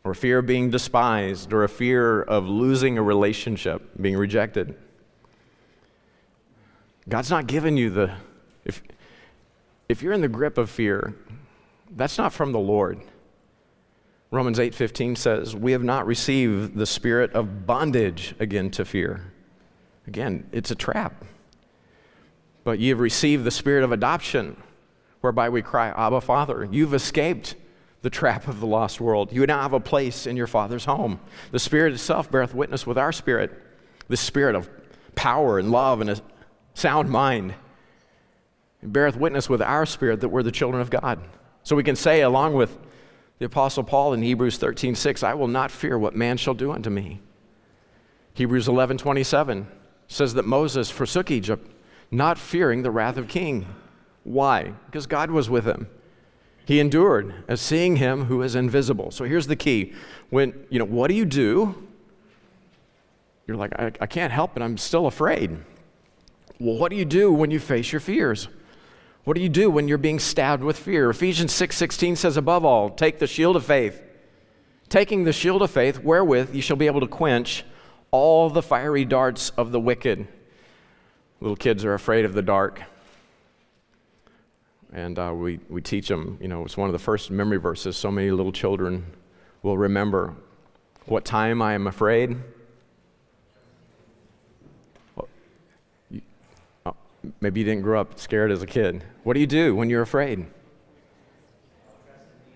or 0.03 0.13
fear 0.13 0.39
of 0.39 0.45
being 0.45 0.69
despised, 0.69 1.53
or 1.53 1.63
a 1.63 1.69
fear 1.69 2.21
of 2.23 2.45
losing 2.45 2.97
a 2.97 3.01
relationship, 3.01 3.89
being 4.01 4.17
rejected. 4.17 4.75
God's 7.07 7.29
not 7.29 7.47
given 7.47 7.77
you 7.77 7.89
the 7.89 8.13
If, 8.65 8.83
if 9.87 10.01
you're 10.01 10.13
in 10.13 10.21
the 10.21 10.27
grip 10.27 10.57
of 10.57 10.69
fear, 10.69 11.13
that's 11.91 12.17
not 12.17 12.33
from 12.33 12.51
the 12.51 12.59
Lord. 12.59 12.99
Romans 14.33 14.57
8:15 14.57 15.15
says, 15.15 15.55
"We 15.55 15.73
have 15.73 15.83
not 15.83 16.07
received 16.07 16.75
the 16.75 16.87
spirit 16.87 17.31
of 17.33 17.67
bondage 17.67 18.33
again 18.39 18.71
to 18.71 18.83
fear." 18.83 19.31
Again, 20.07 20.47
it's 20.51 20.71
a 20.71 20.75
trap. 20.75 21.23
But 22.63 22.79
you 22.79 22.89
have 22.89 22.99
received 22.99 23.43
the 23.43 23.51
spirit 23.51 23.83
of 23.83 23.91
adoption, 23.91 24.57
whereby 25.21 25.49
we 25.49 25.61
cry, 25.61 25.89
Abba, 25.89 26.19
Father. 26.19 26.67
You've 26.71 26.95
escaped 26.95 27.53
the 28.01 28.09
trap 28.09 28.47
of 28.47 28.59
the 28.59 28.65
lost 28.65 28.99
world. 28.99 29.31
You 29.31 29.45
now 29.45 29.61
have 29.61 29.73
a 29.73 29.79
place 29.79 30.25
in 30.25 30.35
your 30.35 30.47
Father's 30.47 30.85
home. 30.85 31.19
The 31.51 31.59
Spirit 31.59 31.93
itself 31.93 32.31
beareth 32.31 32.55
witness 32.55 32.87
with 32.87 32.97
our 32.97 33.11
spirit, 33.11 33.51
the 34.07 34.17
spirit 34.17 34.55
of 34.55 34.67
power 35.13 35.59
and 35.59 35.69
love 35.71 36.01
and 36.01 36.09
a 36.09 36.17
sound 36.73 37.07
mind. 37.07 37.53
It 38.81 38.91
beareth 38.91 39.15
witness 39.15 39.47
with 39.47 39.61
our 39.61 39.85
spirit 39.85 40.21
that 40.21 40.29
we're 40.29 40.41
the 40.41 40.51
children 40.51 40.81
of 40.81 40.89
God. 40.89 41.19
So 41.61 41.75
we 41.75 41.83
can 41.83 41.95
say, 41.95 42.21
along 42.21 42.55
with 42.55 42.79
the 43.43 43.47
Apostle 43.47 43.83
Paul 43.83 44.13
in 44.13 44.21
Hebrews 44.21 44.57
13 44.57 44.95
6, 44.95 45.21
I 45.21 45.33
will 45.33 45.49
not 45.49 45.69
fear 45.69 45.99
what 45.99 46.15
man 46.15 46.37
shall 46.37 46.53
do 46.53 46.71
unto 46.71 46.89
me. 46.89 47.19
Hebrews 48.35 48.69
11 48.69 48.99
27 48.99 49.67
says 50.07 50.35
that 50.35 50.45
Moses 50.45 50.89
forsook 50.89 51.29
Egypt, 51.29 51.69
not 52.09 52.37
fearing 52.37 52.83
the 52.83 52.89
wrath 52.89 53.17
of 53.17 53.27
king. 53.27 53.65
Why? 54.23 54.71
Because 54.85 55.07
God 55.07 55.29
was 55.29 55.49
with 55.49 55.65
him. 55.65 55.89
He 56.63 56.79
endured 56.79 57.43
as 57.49 57.59
seeing 57.59 57.97
him 57.97 58.25
who 58.25 58.41
is 58.41 58.55
invisible. 58.55 59.11
So 59.11 59.25
here's 59.25 59.47
the 59.47 59.57
key. 59.57 59.91
When, 60.29 60.65
you 60.69 60.79
know, 60.79 60.85
what 60.85 61.09
do 61.09 61.13
you 61.13 61.25
do? 61.25 61.75
You're 63.45 63.57
like, 63.57 63.77
I, 63.77 63.91
I 63.99 64.05
can't 64.05 64.31
help 64.31 64.55
it. 64.55 64.63
I'm 64.63 64.77
still 64.77 65.05
afraid. 65.05 65.57
Well, 66.61 66.77
what 66.77 66.91
do 66.91 66.95
you 66.95 67.03
do 67.03 67.29
when 67.33 67.51
you 67.51 67.59
face 67.59 67.91
your 67.91 67.99
fears? 67.99 68.47
What 69.23 69.35
do 69.35 69.41
you 69.41 69.49
do 69.49 69.69
when 69.69 69.87
you're 69.87 69.97
being 69.97 70.19
stabbed 70.19 70.63
with 70.63 70.77
fear? 70.77 71.09
Ephesians 71.09 71.53
6:16 71.53 72.17
says 72.17 72.35
above 72.35 72.65
all, 72.65 72.89
take 72.89 73.19
the 73.19 73.27
shield 73.27 73.55
of 73.55 73.65
faith. 73.65 74.01
Taking 74.89 75.23
the 75.23 75.33
shield 75.33 75.61
of 75.61 75.71
faith 75.71 76.03
wherewith 76.03 76.53
you 76.53 76.61
shall 76.61 76.75
be 76.75 76.87
able 76.87 76.99
to 76.99 77.07
quench 77.07 77.63
all 78.11 78.49
the 78.49 78.61
fiery 78.61 79.05
darts 79.05 79.49
of 79.51 79.71
the 79.71 79.79
wicked. 79.79 80.27
Little 81.39 81.55
kids 81.55 81.83
are 81.85 81.93
afraid 81.93 82.25
of 82.25 82.33
the 82.33 82.41
dark. 82.41 82.81
And 84.91 85.17
uh, 85.17 85.33
we, 85.33 85.59
we 85.69 85.81
teach 85.81 86.07
them, 86.07 86.37
you 86.39 86.47
know, 86.47 86.63
it's 86.63 86.77
one 86.77 86.87
of 86.87 86.93
the 86.93 86.99
first 86.99 87.31
memory 87.31 87.57
verses 87.57 87.97
so 87.97 88.11
many 88.11 88.29
little 88.29 88.51
children 88.51 89.05
will 89.63 89.77
remember. 89.77 90.35
What 91.05 91.25
time 91.25 91.61
I 91.61 91.73
am 91.73 91.87
afraid? 91.87 92.37
Maybe 97.41 97.61
you 97.61 97.65
didn't 97.65 97.83
grow 97.83 98.01
up 98.01 98.19
scared 98.19 98.51
as 98.51 98.61
a 98.61 98.67
kid. 98.67 99.03
What 99.23 99.33
do 99.33 99.39
you 99.39 99.47
do 99.47 99.75
when 99.75 99.89
you're 99.89 100.01
afraid? 100.01 100.45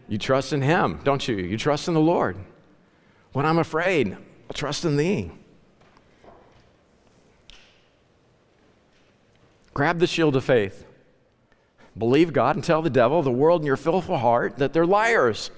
You 0.07 0.17
trust 0.17 0.53
in 0.53 0.61
Him, 0.61 0.99
don't 1.03 1.27
you? 1.27 1.35
You 1.35 1.57
trust 1.57 1.87
in 1.87 1.93
the 1.93 1.99
Lord. 1.99 2.37
When 3.33 3.45
I'm 3.45 3.59
afraid, 3.59 4.13
I'll 4.13 4.53
trust 4.53 4.85
in 4.85 4.97
Thee. 4.97 5.31
Grab 9.73 9.99
the 9.99 10.07
shield 10.07 10.35
of 10.35 10.43
faith. 10.43 10.85
Believe 11.97 12.33
God 12.33 12.55
and 12.55 12.63
tell 12.63 12.81
the 12.81 12.89
devil, 12.89 13.21
the 13.21 13.31
world, 13.31 13.61
and 13.61 13.67
your 13.67 13.77
filthful 13.77 14.17
heart 14.17 14.57
that 14.57 14.73
they're 14.73 14.85
liars. 14.85 15.51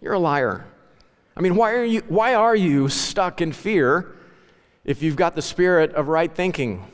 You're 0.00 0.14
a 0.14 0.18
liar. 0.18 0.66
I 1.36 1.40
mean, 1.40 1.56
why 1.56 1.72
are 1.72 1.84
you, 1.84 2.02
why 2.08 2.34
are 2.34 2.56
you 2.56 2.88
stuck 2.88 3.40
in 3.40 3.52
fear 3.52 4.14
if 4.84 5.02
you've 5.02 5.16
got 5.16 5.34
the 5.34 5.42
spirit 5.42 5.92
of 5.94 6.08
right 6.08 6.32
thinking? 6.34 6.86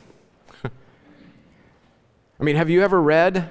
I 2.39 2.43
mean, 2.43 2.55
have 2.55 2.69
you 2.69 2.83
ever 2.83 3.01
read 3.01 3.49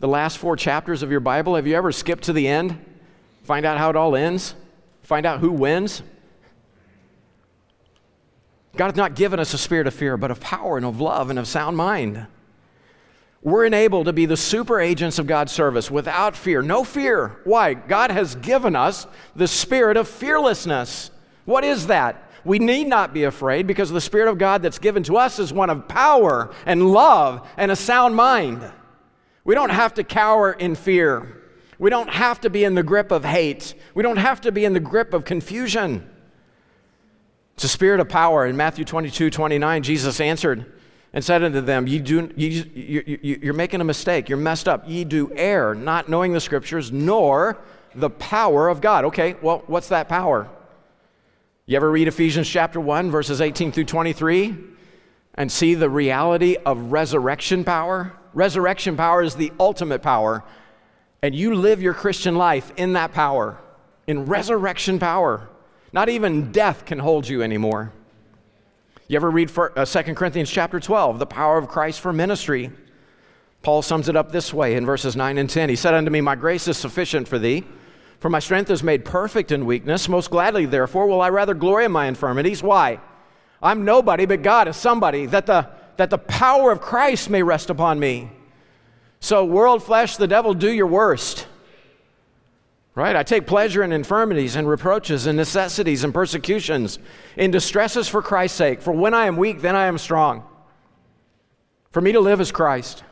the 0.00 0.08
last 0.08 0.38
four 0.38 0.56
chapters 0.56 1.02
of 1.02 1.10
your 1.10 1.20
Bible? 1.20 1.54
Have 1.54 1.66
you 1.66 1.76
ever 1.76 1.92
skipped 1.92 2.24
to 2.24 2.32
the 2.32 2.48
end? 2.48 2.84
Find 3.44 3.64
out 3.64 3.78
how 3.78 3.90
it 3.90 3.96
all 3.96 4.16
ends? 4.16 4.54
Find 5.02 5.24
out 5.24 5.40
who 5.40 5.52
wins? 5.52 6.02
God 8.76 8.86
has 8.86 8.96
not 8.96 9.14
given 9.14 9.40
us 9.40 9.54
a 9.54 9.58
spirit 9.58 9.86
of 9.86 9.94
fear, 9.94 10.16
but 10.16 10.30
of 10.30 10.40
power 10.40 10.76
and 10.76 10.84
of 10.84 11.00
love 11.00 11.30
and 11.30 11.38
of 11.38 11.48
sound 11.48 11.76
mind. 11.76 12.26
We're 13.40 13.64
enabled 13.64 14.06
to 14.06 14.12
be 14.12 14.26
the 14.26 14.36
super 14.36 14.80
agents 14.80 15.18
of 15.18 15.26
God's 15.26 15.52
service 15.52 15.90
without 15.90 16.36
fear. 16.36 16.60
No 16.60 16.82
fear. 16.82 17.40
Why? 17.44 17.74
God 17.74 18.10
has 18.10 18.34
given 18.34 18.74
us 18.74 19.06
the 19.36 19.48
spirit 19.48 19.96
of 19.96 20.08
fearlessness. 20.08 21.12
What 21.44 21.64
is 21.64 21.86
that? 21.86 22.27
We 22.48 22.58
need 22.58 22.86
not 22.86 23.12
be 23.12 23.24
afraid 23.24 23.66
because 23.66 23.90
the 23.90 24.00
Spirit 24.00 24.28
of 24.28 24.38
God 24.38 24.62
that's 24.62 24.78
given 24.78 25.02
to 25.04 25.18
us 25.18 25.38
is 25.38 25.52
one 25.52 25.68
of 25.68 25.86
power 25.86 26.50
and 26.64 26.90
love 26.90 27.46
and 27.58 27.70
a 27.70 27.76
sound 27.76 28.16
mind. 28.16 28.72
We 29.44 29.54
don't 29.54 29.70
have 29.70 29.92
to 29.94 30.02
cower 30.04 30.52
in 30.52 30.74
fear. 30.74 31.42
We 31.78 31.90
don't 31.90 32.08
have 32.08 32.40
to 32.40 32.50
be 32.50 32.64
in 32.64 32.74
the 32.74 32.82
grip 32.82 33.12
of 33.12 33.22
hate. 33.22 33.74
We 33.94 34.02
don't 34.02 34.16
have 34.16 34.40
to 34.40 34.50
be 34.50 34.64
in 34.64 34.72
the 34.72 34.80
grip 34.80 35.12
of 35.12 35.26
confusion. 35.26 36.08
It's 37.54 37.64
a 37.64 37.68
spirit 37.68 38.00
of 38.00 38.08
power. 38.08 38.46
In 38.46 38.56
Matthew 38.56 38.86
22 38.86 39.28
29, 39.28 39.82
Jesus 39.82 40.18
answered, 40.18 40.72
and 41.12 41.22
said 41.22 41.42
unto 41.42 41.60
them, 41.60 41.86
Ye 41.86 41.98
do, 41.98 42.32
you, 42.34 42.64
you, 42.74 43.38
You're 43.42 43.52
making 43.52 43.82
a 43.82 43.84
mistake. 43.84 44.30
You're 44.30 44.38
messed 44.38 44.68
up. 44.68 44.84
Ye 44.86 45.04
do 45.04 45.30
err, 45.36 45.74
not 45.74 46.08
knowing 46.08 46.32
the 46.32 46.40
scriptures, 46.40 46.92
nor 46.92 47.58
the 47.94 48.08
power 48.10 48.68
of 48.68 48.80
God. 48.80 49.04
Okay, 49.06 49.36
well, 49.42 49.64
what's 49.66 49.88
that 49.88 50.08
power? 50.08 50.48
You 51.68 51.76
ever 51.76 51.90
read 51.90 52.08
Ephesians 52.08 52.48
chapter 52.48 52.80
1, 52.80 53.10
verses 53.10 53.42
18 53.42 53.72
through 53.72 53.84
23, 53.84 54.56
and 55.34 55.52
see 55.52 55.74
the 55.74 55.90
reality 55.90 56.56
of 56.64 56.92
resurrection 56.92 57.62
power? 57.62 58.14
Resurrection 58.32 58.96
power 58.96 59.22
is 59.22 59.34
the 59.34 59.52
ultimate 59.60 60.00
power, 60.00 60.44
and 61.20 61.34
you 61.34 61.54
live 61.54 61.82
your 61.82 61.92
Christian 61.92 62.36
life 62.36 62.72
in 62.78 62.94
that 62.94 63.12
power, 63.12 63.58
in 64.06 64.24
resurrection 64.24 64.98
power. 64.98 65.46
Not 65.92 66.08
even 66.08 66.52
death 66.52 66.86
can 66.86 67.00
hold 67.00 67.28
you 67.28 67.42
anymore. 67.42 67.92
You 69.06 69.16
ever 69.16 69.30
read 69.30 69.52
uh, 69.54 69.84
2 69.84 70.14
Corinthians 70.14 70.50
chapter 70.50 70.80
12, 70.80 71.18
the 71.18 71.26
power 71.26 71.58
of 71.58 71.68
Christ 71.68 72.00
for 72.00 72.14
ministry? 72.14 72.70
Paul 73.60 73.82
sums 73.82 74.08
it 74.08 74.16
up 74.16 74.32
this 74.32 74.54
way 74.54 74.74
in 74.74 74.86
verses 74.86 75.16
9 75.16 75.36
and 75.36 75.50
10. 75.50 75.68
He 75.68 75.76
said 75.76 75.92
unto 75.92 76.10
me, 76.10 76.22
My 76.22 76.34
grace 76.34 76.66
is 76.66 76.78
sufficient 76.78 77.28
for 77.28 77.38
thee, 77.38 77.66
for 78.20 78.28
my 78.28 78.40
strength 78.40 78.70
is 78.70 78.82
made 78.82 79.04
perfect 79.04 79.52
in 79.52 79.64
weakness. 79.64 80.08
Most 80.08 80.30
gladly, 80.30 80.66
therefore, 80.66 81.06
will 81.06 81.20
I 81.20 81.30
rather 81.30 81.54
glory 81.54 81.84
in 81.84 81.92
my 81.92 82.06
infirmities. 82.06 82.62
Why? 82.62 83.00
I'm 83.62 83.84
nobody, 83.84 84.26
but 84.26 84.42
God 84.42 84.68
is 84.68 84.76
somebody, 84.76 85.26
that 85.26 85.46
the, 85.46 85.68
that 85.96 86.10
the 86.10 86.18
power 86.18 86.72
of 86.72 86.80
Christ 86.80 87.30
may 87.30 87.42
rest 87.42 87.70
upon 87.70 87.98
me. 87.98 88.30
So, 89.20 89.44
world, 89.44 89.82
flesh, 89.82 90.16
the 90.16 90.28
devil, 90.28 90.54
do 90.54 90.70
your 90.70 90.86
worst. 90.86 91.46
Right? 92.94 93.14
I 93.14 93.22
take 93.22 93.46
pleasure 93.46 93.84
in 93.84 93.92
infirmities 93.92 94.56
and 94.56 94.68
reproaches 94.68 95.26
and 95.26 95.36
necessities 95.36 96.02
and 96.02 96.12
persecutions, 96.12 96.98
in 97.36 97.52
distresses 97.52 98.08
for 98.08 98.22
Christ's 98.22 98.58
sake. 98.58 98.82
For 98.82 98.92
when 98.92 99.14
I 99.14 99.26
am 99.26 99.36
weak, 99.36 99.60
then 99.60 99.76
I 99.76 99.86
am 99.86 99.98
strong. 99.98 100.44
For 101.92 102.00
me 102.00 102.12
to 102.12 102.20
live 102.20 102.40
is 102.40 102.50
Christ. 102.50 103.04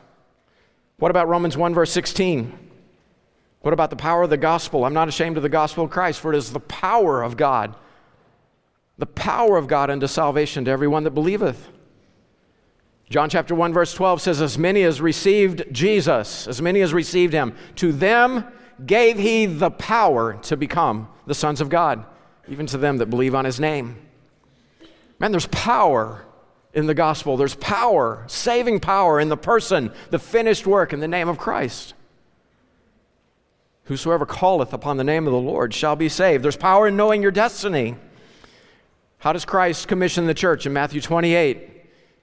What 0.97 1.11
about 1.11 1.29
Romans 1.29 1.55
1, 1.55 1.73
verse 1.73 1.91
16? 1.91 2.66
What 3.61 3.73
about 3.73 3.89
the 3.89 3.95
power 3.95 4.23
of 4.23 4.29
the 4.29 4.37
gospel? 4.37 4.85
I'm 4.85 4.93
not 4.93 5.07
ashamed 5.07 5.37
of 5.37 5.43
the 5.43 5.49
gospel 5.49 5.83
of 5.83 5.89
Christ, 5.89 6.19
for 6.19 6.33
it 6.33 6.37
is 6.37 6.51
the 6.51 6.59
power 6.59 7.23
of 7.23 7.37
God, 7.37 7.75
the 8.97 9.05
power 9.05 9.57
of 9.57 9.67
God 9.67 9.89
unto 9.89 10.07
salvation 10.07 10.65
to 10.65 10.71
everyone 10.71 11.03
that 11.03 11.11
believeth. 11.11 11.69
John 13.09 13.29
chapter 13.29 13.55
1, 13.55 13.73
verse 13.73 13.93
12 13.93 14.21
says, 14.21 14.41
As 14.41 14.57
many 14.57 14.83
as 14.83 14.99
received 14.99 15.63
Jesus, 15.71 16.47
as 16.47 16.61
many 16.61 16.81
as 16.81 16.93
received 16.93 17.33
him, 17.33 17.55
to 17.75 17.91
them 17.91 18.45
gave 18.85 19.17
he 19.17 19.45
the 19.45 19.71
power 19.71 20.37
to 20.43 20.57
become 20.57 21.07
the 21.25 21.33
sons 21.33 21.61
of 21.61 21.69
God, 21.69 22.05
even 22.47 22.65
to 22.67 22.77
them 22.77 22.97
that 22.97 23.09
believe 23.09 23.33
on 23.33 23.45
his 23.45 23.59
name. 23.59 23.97
Man, 25.19 25.31
there's 25.31 25.47
power 25.47 26.25
in 26.73 26.85
the 26.85 26.93
gospel. 26.93 27.37
There's 27.37 27.55
power, 27.55 28.23
saving 28.27 28.81
power 28.81 29.19
in 29.19 29.29
the 29.29 29.37
person, 29.37 29.91
the 30.09 30.19
finished 30.19 30.67
work 30.67 30.93
in 30.93 30.99
the 30.99 31.07
name 31.07 31.27
of 31.27 31.37
Christ. 31.37 31.93
Whosoever 33.87 34.25
calleth 34.25 34.73
upon 34.73 34.97
the 34.97 35.03
name 35.03 35.27
of 35.27 35.33
the 35.33 35.39
Lord 35.39 35.73
shall 35.73 35.95
be 35.95 36.09
saved. 36.09 36.43
There's 36.43 36.57
power 36.57 36.87
in 36.89 36.97
knowing 36.97 37.21
your 37.21 37.31
destiny. 37.31 37.95
How 39.19 39.31
does 39.31 39.45
Christ 39.45 39.87
commission 39.87 40.27
the 40.27 40.33
church 40.33 40.65
in 40.65 40.73
Matthew 40.73 40.99
28? 40.99 41.71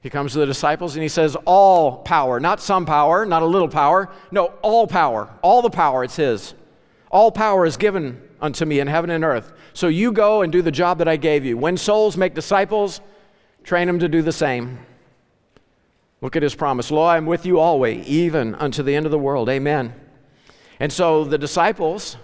He 0.02 0.10
comes 0.10 0.32
to 0.32 0.38
the 0.38 0.46
disciples 0.46 0.94
and 0.94 1.02
he 1.02 1.08
says, 1.08 1.34
All 1.46 1.96
power, 1.98 2.38
not 2.38 2.60
some 2.60 2.84
power, 2.84 3.24
not 3.24 3.42
a 3.42 3.46
little 3.46 3.68
power. 3.68 4.10
No, 4.30 4.52
all 4.60 4.86
power, 4.86 5.30
all 5.40 5.62
the 5.62 5.70
power, 5.70 6.04
it's 6.04 6.16
His. 6.16 6.52
All 7.10 7.32
power 7.32 7.64
is 7.64 7.78
given 7.78 8.20
unto 8.42 8.66
me 8.66 8.80
in 8.80 8.86
heaven 8.86 9.08
and 9.08 9.24
earth. 9.24 9.54
So 9.72 9.88
you 9.88 10.12
go 10.12 10.42
and 10.42 10.52
do 10.52 10.60
the 10.60 10.70
job 10.70 10.98
that 10.98 11.08
I 11.08 11.16
gave 11.16 11.46
you. 11.46 11.56
When 11.56 11.78
souls, 11.78 12.18
make 12.18 12.34
disciples, 12.34 13.00
train 13.62 13.86
them 13.86 13.98
to 14.00 14.08
do 14.08 14.20
the 14.20 14.32
same. 14.32 14.78
Look 16.20 16.36
at 16.36 16.42
His 16.42 16.54
promise. 16.54 16.90
Lo, 16.90 17.06
I'm 17.06 17.24
with 17.24 17.46
you 17.46 17.58
always, 17.58 18.06
even 18.06 18.54
unto 18.56 18.82
the 18.82 18.94
end 18.94 19.06
of 19.06 19.12
the 19.12 19.18
world. 19.18 19.48
Amen. 19.48 19.94
And 20.80 20.92
so 20.92 21.24
the 21.24 21.38
disciples 21.38 22.16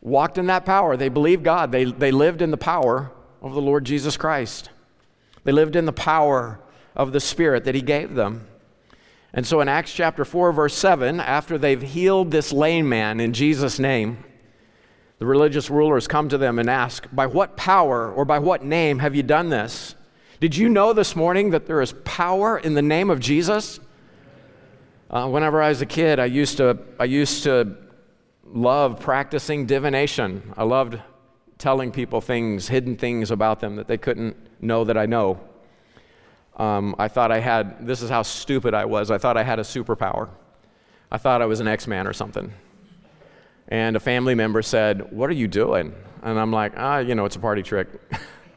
walked 0.00 0.38
in 0.38 0.46
that 0.46 0.64
power. 0.64 0.96
They 0.96 1.08
believed 1.08 1.44
God, 1.44 1.72
they, 1.72 1.84
they 1.84 2.12
lived 2.12 2.42
in 2.42 2.50
the 2.50 2.56
power 2.56 3.10
of 3.42 3.54
the 3.54 3.62
Lord 3.62 3.84
Jesus 3.84 4.16
Christ. 4.16 4.70
They 5.44 5.52
lived 5.52 5.76
in 5.76 5.84
the 5.84 5.92
power 5.92 6.60
of 6.94 7.12
the 7.12 7.20
Spirit 7.20 7.64
that 7.64 7.74
He 7.74 7.82
gave 7.82 8.14
them. 8.14 8.46
And 9.32 9.46
so 9.46 9.60
in 9.60 9.68
Acts 9.68 9.92
chapter 9.92 10.24
4, 10.24 10.52
verse 10.52 10.74
7, 10.74 11.18
after 11.18 11.58
they've 11.58 11.82
healed 11.82 12.30
this 12.30 12.52
lame 12.52 12.88
man 12.88 13.18
in 13.18 13.32
Jesus' 13.32 13.78
name, 13.78 14.22
the 15.18 15.26
religious 15.26 15.70
rulers 15.70 16.06
come 16.06 16.28
to 16.28 16.38
them 16.38 16.58
and 16.58 16.70
ask, 16.70 17.06
By 17.12 17.26
what 17.26 17.56
power 17.56 18.12
or 18.12 18.24
by 18.24 18.38
what 18.38 18.64
name 18.64 19.00
have 19.00 19.14
you 19.14 19.22
done 19.22 19.48
this? 19.48 19.94
Did 20.40 20.56
you 20.56 20.68
know 20.68 20.92
this 20.92 21.16
morning 21.16 21.50
that 21.50 21.66
there 21.66 21.80
is 21.80 21.94
power 22.04 22.58
in 22.58 22.74
the 22.74 22.82
name 22.82 23.10
of 23.10 23.20
Jesus? 23.20 23.80
Uh, 25.14 25.28
whenever 25.28 25.62
I 25.62 25.68
was 25.68 25.80
a 25.80 25.86
kid, 25.86 26.18
I 26.18 26.24
used 26.24 26.56
to, 26.56 26.76
I 26.98 27.04
used 27.04 27.44
to 27.44 27.76
love 28.42 28.98
practicing 28.98 29.64
divination. 29.64 30.52
I 30.56 30.64
loved 30.64 31.00
telling 31.56 31.92
people 31.92 32.20
things, 32.20 32.66
hidden 32.66 32.96
things 32.96 33.30
about 33.30 33.60
them 33.60 33.76
that 33.76 33.86
they 33.86 33.96
couldn't 33.96 34.36
know 34.60 34.82
that 34.82 34.98
I 34.98 35.06
know. 35.06 35.38
Um, 36.56 36.96
I 36.98 37.06
thought 37.06 37.30
I 37.30 37.38
had, 37.38 37.86
this 37.86 38.02
is 38.02 38.10
how 38.10 38.22
stupid 38.22 38.74
I 38.74 38.86
was. 38.86 39.12
I 39.12 39.18
thought 39.18 39.36
I 39.36 39.44
had 39.44 39.60
a 39.60 39.62
superpower. 39.62 40.30
I 41.12 41.18
thought 41.18 41.40
I 41.40 41.46
was 41.46 41.60
an 41.60 41.68
X 41.68 41.86
Man 41.86 42.08
or 42.08 42.12
something. 42.12 42.52
And 43.68 43.94
a 43.94 44.00
family 44.00 44.34
member 44.34 44.62
said, 44.62 45.12
What 45.12 45.30
are 45.30 45.34
you 45.34 45.46
doing? 45.46 45.94
And 46.24 46.40
I'm 46.40 46.50
like, 46.50 46.72
Ah, 46.76 46.98
you 46.98 47.14
know, 47.14 47.24
it's 47.24 47.36
a 47.36 47.40
party 47.40 47.62
trick 47.62 47.86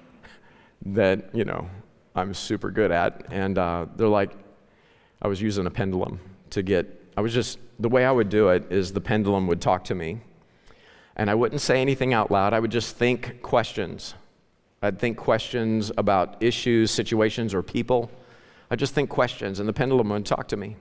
that, 0.87 1.35
you 1.35 1.45
know, 1.45 1.69
I'm 2.15 2.33
super 2.33 2.71
good 2.71 2.91
at. 2.91 3.27
And 3.29 3.59
uh, 3.59 3.85
they're 3.95 4.07
like, 4.07 4.31
I 5.21 5.27
was 5.27 5.39
using 5.39 5.67
a 5.67 5.71
pendulum 5.71 6.19
to 6.51 6.63
get, 6.63 6.85
I 7.15 7.21
was 7.21 7.33
just, 7.33 7.59
the 7.79 7.89
way 7.89 8.05
I 8.05 8.11
would 8.11 8.29
do 8.29 8.49
it 8.49 8.71
is 8.71 8.93
the 8.93 9.01
pendulum 9.01 9.47
would 9.47 9.61
talk 9.61 9.83
to 9.85 9.95
me. 9.95 10.21
And 11.15 11.29
I 11.29 11.35
wouldn't 11.35 11.61
say 11.61 11.81
anything 11.81 12.13
out 12.13 12.29
loud, 12.31 12.53
I 12.53 12.59
would 12.59 12.71
just 12.71 12.95
think 12.95 13.41
questions. 13.41 14.13
I'd 14.81 14.99
think 14.99 15.17
questions 15.17 15.91
about 15.97 16.41
issues, 16.41 16.91
situations, 16.91 17.53
or 17.53 17.63
people. 17.63 18.11
I'd 18.69 18.79
just 18.79 18.93
think 18.93 19.09
questions, 19.09 19.59
and 19.59 19.67
the 19.67 19.73
pendulum 19.73 20.09
would 20.09 20.25
talk 20.25 20.47
to 20.49 20.57
me. 20.57 20.75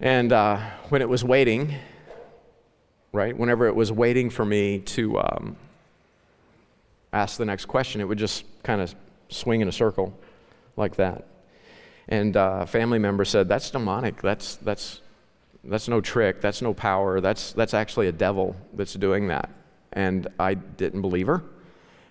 And 0.00 0.32
uh, 0.32 0.58
when 0.88 1.00
it 1.00 1.08
was 1.08 1.24
waiting, 1.24 1.74
right, 3.12 3.36
whenever 3.36 3.66
it 3.66 3.74
was 3.74 3.90
waiting 3.90 4.28
for 4.28 4.44
me 4.44 4.80
to 4.80 5.18
um, 5.20 5.56
ask 7.12 7.38
the 7.38 7.44
next 7.44 7.66
question, 7.66 8.00
it 8.00 8.04
would 8.04 8.18
just 8.18 8.44
kind 8.62 8.80
of 8.80 8.94
swing 9.28 9.60
in 9.60 9.68
a 9.68 9.72
circle 9.72 10.12
like 10.76 10.96
that. 10.96 11.26
And 12.12 12.36
uh, 12.36 12.58
a 12.60 12.66
family 12.66 12.98
member 12.98 13.24
said, 13.24 13.48
That's 13.48 13.70
demonic. 13.70 14.20
That's, 14.20 14.56
that's, 14.56 15.00
that's 15.64 15.88
no 15.88 16.02
trick. 16.02 16.42
That's 16.42 16.60
no 16.60 16.74
power. 16.74 17.22
That's, 17.22 17.52
that's 17.52 17.72
actually 17.72 18.08
a 18.08 18.12
devil 18.12 18.54
that's 18.74 18.92
doing 18.92 19.28
that. 19.28 19.48
And 19.94 20.28
I 20.38 20.52
didn't 20.52 21.00
believe 21.00 21.26
her. 21.26 21.42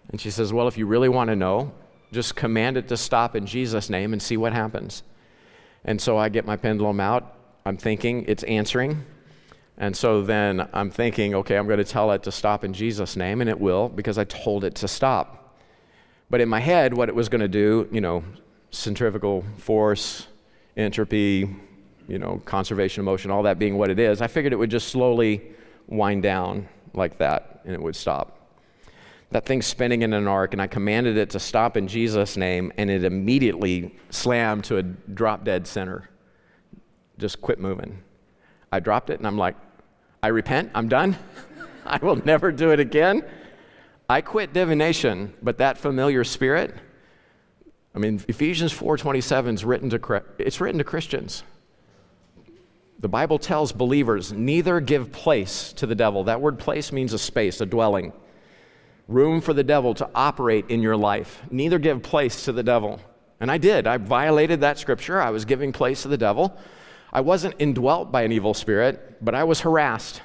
And 0.09 0.19
she 0.19 0.31
says, 0.31 0.51
Well, 0.51 0.67
if 0.67 0.75
you 0.75 0.87
really 0.87 1.07
want 1.07 1.29
to 1.29 1.35
know, 1.35 1.71
just 2.11 2.35
command 2.35 2.77
it 2.77 2.87
to 2.87 2.97
stop 2.97 3.35
in 3.35 3.45
Jesus' 3.45 3.91
name 3.91 4.11
and 4.11 4.19
see 4.19 4.37
what 4.37 4.53
happens. 4.53 5.03
And 5.85 6.01
so 6.01 6.17
I 6.17 6.29
get 6.29 6.47
my 6.47 6.57
pendulum 6.57 6.99
out. 6.99 7.35
I'm 7.63 7.77
thinking 7.77 8.25
it's 8.27 8.41
answering. 8.45 9.05
And 9.77 9.95
so 9.95 10.23
then 10.23 10.67
I'm 10.73 10.89
thinking, 10.89 11.35
okay, 11.35 11.57
I'm 11.57 11.67
going 11.67 11.77
to 11.77 11.83
tell 11.83 12.11
it 12.11 12.23
to 12.23 12.31
stop 12.31 12.63
in 12.63 12.73
Jesus' 12.73 13.15
name, 13.15 13.39
and 13.39 13.47
it 13.47 13.59
will 13.59 13.87
because 13.87 14.17
I 14.17 14.23
told 14.23 14.63
it 14.63 14.73
to 14.75 14.87
stop. 14.87 15.59
But 16.27 16.41
in 16.41 16.49
my 16.49 16.59
head, 16.59 16.95
what 16.95 17.07
it 17.07 17.13
was 17.13 17.29
going 17.29 17.41
to 17.41 17.47
do, 17.47 17.87
you 17.91 18.01
know, 18.01 18.23
centrifugal 18.71 19.43
force, 19.57 20.27
entropy, 20.75 21.55
you 22.07 22.19
know, 22.19 22.41
conservation 22.45 23.01
of 23.01 23.05
motion, 23.05 23.31
all 23.31 23.43
that 23.43 23.59
being 23.59 23.77
what 23.77 23.89
it 23.89 23.99
is, 23.99 24.21
I 24.21 24.27
figured 24.27 24.53
it 24.53 24.57
would 24.57 24.71
just 24.71 24.89
slowly 24.89 25.41
wind 25.87 26.23
down 26.23 26.67
like 26.93 27.17
that 27.19 27.61
and 27.65 27.73
it 27.73 27.81
would 27.81 27.95
stop 27.95 28.41
that 29.31 29.45
thing's 29.45 29.65
spinning 29.65 30.01
in 30.01 30.13
an 30.13 30.27
arc, 30.27 30.53
and 30.53 30.61
I 30.61 30.67
commanded 30.67 31.17
it 31.17 31.29
to 31.31 31.39
stop 31.39 31.77
in 31.77 31.87
Jesus' 31.87 32.35
name, 32.35 32.71
and 32.77 32.89
it 32.89 33.05
immediately 33.05 33.95
slammed 34.09 34.65
to 34.65 34.77
a 34.77 34.83
drop 34.83 35.45
dead 35.45 35.65
center. 35.65 36.09
Just 37.17 37.41
quit 37.41 37.57
moving. 37.57 38.03
I 38.73 38.81
dropped 38.81 39.09
it, 39.09 39.19
and 39.19 39.27
I'm 39.27 39.37
like, 39.37 39.55
I 40.21 40.27
repent, 40.27 40.71
I'm 40.75 40.89
done. 40.89 41.17
I 41.85 41.97
will 42.01 42.17
never 42.17 42.51
do 42.51 42.71
it 42.71 42.79
again. 42.79 43.23
I 44.09 44.19
quit 44.19 44.51
divination, 44.51 45.33
but 45.41 45.57
that 45.59 45.77
familiar 45.77 46.25
spirit, 46.25 46.75
I 47.93 47.99
mean, 47.99 48.21
Ephesians 48.27 48.71
4:27 48.71 49.55
is 49.55 49.65
written 49.65 49.89
to 49.89 50.23
it's 50.37 50.61
written 50.61 50.77
to 50.77 50.83
Christians. 50.83 51.43
The 52.99 53.09
Bible 53.09 53.39
tells 53.39 53.71
believers 53.71 54.31
neither 54.31 54.79
give 54.79 55.11
place 55.11 55.73
to 55.73 55.87
the 55.87 55.95
devil. 55.95 56.23
That 56.25 56.39
word 56.39 56.59
place 56.59 56.91
means 56.91 57.13
a 57.13 57.19
space, 57.19 57.59
a 57.59 57.65
dwelling 57.65 58.13
room 59.07 59.41
for 59.41 59.53
the 59.53 59.63
devil 59.63 59.93
to 59.95 60.09
operate 60.15 60.65
in 60.69 60.81
your 60.81 60.95
life. 60.95 61.41
Neither 61.49 61.79
give 61.79 62.01
place 62.01 62.45
to 62.45 62.51
the 62.51 62.63
devil. 62.63 62.99
And 63.39 63.51
I 63.51 63.57
did. 63.57 63.87
I 63.87 63.97
violated 63.97 64.61
that 64.61 64.77
scripture. 64.77 65.19
I 65.19 65.31
was 65.31 65.45
giving 65.45 65.73
place 65.73 66.03
to 66.03 66.07
the 66.07 66.17
devil. 66.17 66.55
I 67.11 67.21
wasn't 67.21 67.55
indwelt 67.59 68.11
by 68.11 68.21
an 68.21 68.31
evil 68.31 68.53
spirit, 68.53 69.17
but 69.19 69.35
I 69.35 69.43
was 69.43 69.61
harassed. 69.61 70.21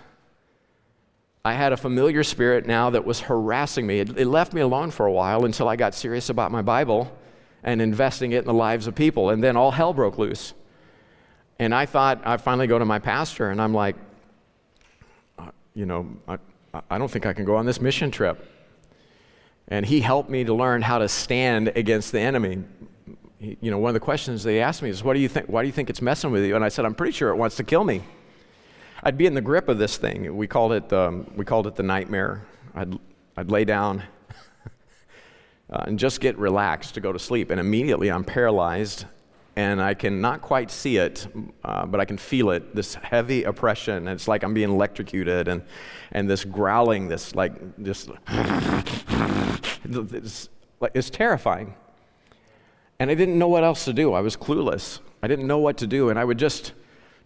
I 1.44 1.54
had 1.54 1.72
a 1.72 1.76
familiar 1.76 2.22
spirit 2.22 2.66
now 2.66 2.90
that 2.90 3.04
was 3.04 3.20
harassing 3.20 3.86
me. 3.86 4.00
It, 4.00 4.18
it, 4.18 4.26
left 4.26 4.52
me 4.52 4.60
alone 4.60 4.90
for 4.90 5.06
a 5.06 5.12
while 5.12 5.44
until 5.44 5.68
I 5.68 5.76
got 5.76 5.94
serious 5.94 6.28
about 6.28 6.52
my 6.52 6.62
Bible 6.62 7.10
and 7.66 7.82
investing 7.82 8.32
it 8.32 8.38
in 8.38 8.44
the 8.44 8.54
lives 8.54 8.86
of 8.86 8.94
people. 8.94 9.28
And 9.28 9.42
then 9.44 9.56
all 9.56 9.72
hell 9.72 9.92
broke 9.92 10.16
loose. 10.16 10.54
And 11.58 11.74
I 11.74 11.84
thought, 11.84 12.22
I 12.24 12.36
finally 12.36 12.68
go 12.68 12.78
to 12.78 12.84
my 12.84 13.00
pastor 13.00 13.50
and 13.50 13.60
I'm 13.60 13.74
like, 13.74 13.96
uh, 15.38 15.50
you 15.74 15.84
know, 15.84 16.06
I, 16.28 16.38
I 16.88 16.96
don't 16.96 17.10
think 17.10 17.26
I 17.26 17.32
can 17.32 17.44
go 17.44 17.56
on 17.56 17.66
this 17.66 17.80
mission 17.80 18.10
trip. 18.10 18.52
And 19.68 19.84
he 19.84 20.00
helped 20.00 20.30
me 20.30 20.44
to 20.44 20.54
learn 20.54 20.80
how 20.80 20.98
to 20.98 21.08
stand 21.08 21.72
against 21.74 22.12
the 22.12 22.20
enemy. 22.20 22.62
He, 23.40 23.58
you 23.60 23.70
know, 23.72 23.78
one 23.78 23.90
of 23.90 23.94
the 23.94 24.00
questions 24.00 24.44
they 24.44 24.60
asked 24.60 24.80
me 24.80 24.90
is, 24.90 25.02
what 25.02 25.14
do 25.14 25.20
you 25.20 25.28
think, 25.28 25.46
why 25.46 25.62
do 25.62 25.66
you 25.66 25.72
think 25.72 25.90
it's 25.90 26.00
messing 26.00 26.30
with 26.30 26.44
you? 26.44 26.54
And 26.54 26.64
I 26.64 26.68
said, 26.68 26.84
I'm 26.84 26.94
pretty 26.94 27.12
sure 27.12 27.30
it 27.30 27.36
wants 27.36 27.56
to 27.56 27.64
kill 27.64 27.82
me. 27.82 28.02
I'd 29.02 29.18
be 29.18 29.26
in 29.26 29.34
the 29.34 29.40
grip 29.40 29.68
of 29.68 29.78
this 29.78 29.96
thing. 29.96 30.36
We 30.36 30.46
called 30.46 30.72
it, 30.72 30.92
um, 30.92 31.30
we 31.34 31.44
called 31.44 31.66
it 31.66 31.74
the 31.74 31.82
nightmare. 31.82 32.46
I'd, 32.76 32.96
I'd 33.36 33.50
lay 33.50 33.64
down 33.64 34.04
uh, 35.70 35.84
and 35.86 35.98
just 35.98 36.20
get 36.20 36.38
relaxed 36.38 36.94
to 36.94 37.00
go 37.00 37.12
to 37.12 37.18
sleep. 37.18 37.50
And 37.50 37.60
immediately 37.60 38.10
I'm 38.10 38.24
paralyzed 38.24 39.04
and 39.56 39.80
I 39.80 39.94
can 39.94 40.20
not 40.20 40.42
quite 40.42 40.70
see 40.70 40.98
it, 40.98 41.26
uh, 41.64 41.86
but 41.86 41.98
I 41.98 42.04
can 42.04 42.18
feel 42.18 42.50
it 42.50 42.74
this 42.74 42.94
heavy 42.94 43.44
oppression. 43.44 44.06
It's 44.06 44.28
like 44.28 44.42
I'm 44.42 44.52
being 44.52 44.68
electrocuted, 44.68 45.48
and, 45.48 45.62
and 46.12 46.28
this 46.28 46.44
growling, 46.44 47.08
this 47.08 47.34
like, 47.34 47.54
this, 47.78 48.06
it's, 49.84 50.50
it's 50.94 51.08
terrifying. 51.08 51.74
And 52.98 53.10
I 53.10 53.14
didn't 53.14 53.38
know 53.38 53.48
what 53.48 53.64
else 53.64 53.86
to 53.86 53.94
do. 53.94 54.12
I 54.12 54.20
was 54.20 54.36
clueless. 54.36 55.00
I 55.22 55.26
didn't 55.26 55.46
know 55.46 55.58
what 55.58 55.78
to 55.78 55.86
do, 55.86 56.10
and 56.10 56.18
I 56.18 56.24
would 56.24 56.38
just 56.38 56.74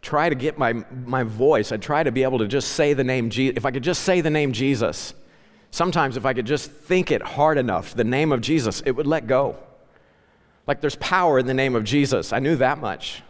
try 0.01 0.29
to 0.29 0.37
get 0.37 0.57
my, 0.57 0.85
my 1.05 1.25
voice. 1.25 1.73
I'd 1.73 1.83
try 1.83 2.05
to 2.05 2.13
be 2.13 2.23
able 2.23 2.39
to 2.39 2.47
just 2.47 2.73
say 2.73 2.95
the 2.95 3.05
name 3.05 3.29
Jesus. 3.31 3.57
If 3.57 3.67
I 3.67 3.73
could 3.73 3.83
just 3.83 4.05
say 4.05 4.21
the 4.21 4.31
name 4.31 4.53
Jesus, 4.53 5.15
sometimes 5.71 6.17
if 6.17 6.27
I 6.27 6.35
could 6.35 6.47
just 6.47 6.71
think 6.71 7.11
it 7.11 7.23
hard 7.23 7.59
enough, 7.59 7.95
the 7.95 8.05
name 8.05 8.33
of 8.33 8.41
Jesus, 8.41 8.83
it 8.85 8.93
would 8.93 9.07
let 9.07 9.27
go. 9.27 9.57
Like 10.67 10.81
there's 10.81 10.97
power 10.97 11.39
in 11.39 11.47
the 11.47 11.55
name 11.55 11.75
of 11.75 11.85
Jesus. 11.85 12.33
I 12.33 12.39
knew 12.39 12.57
that 12.57 12.79
much. 12.79 13.23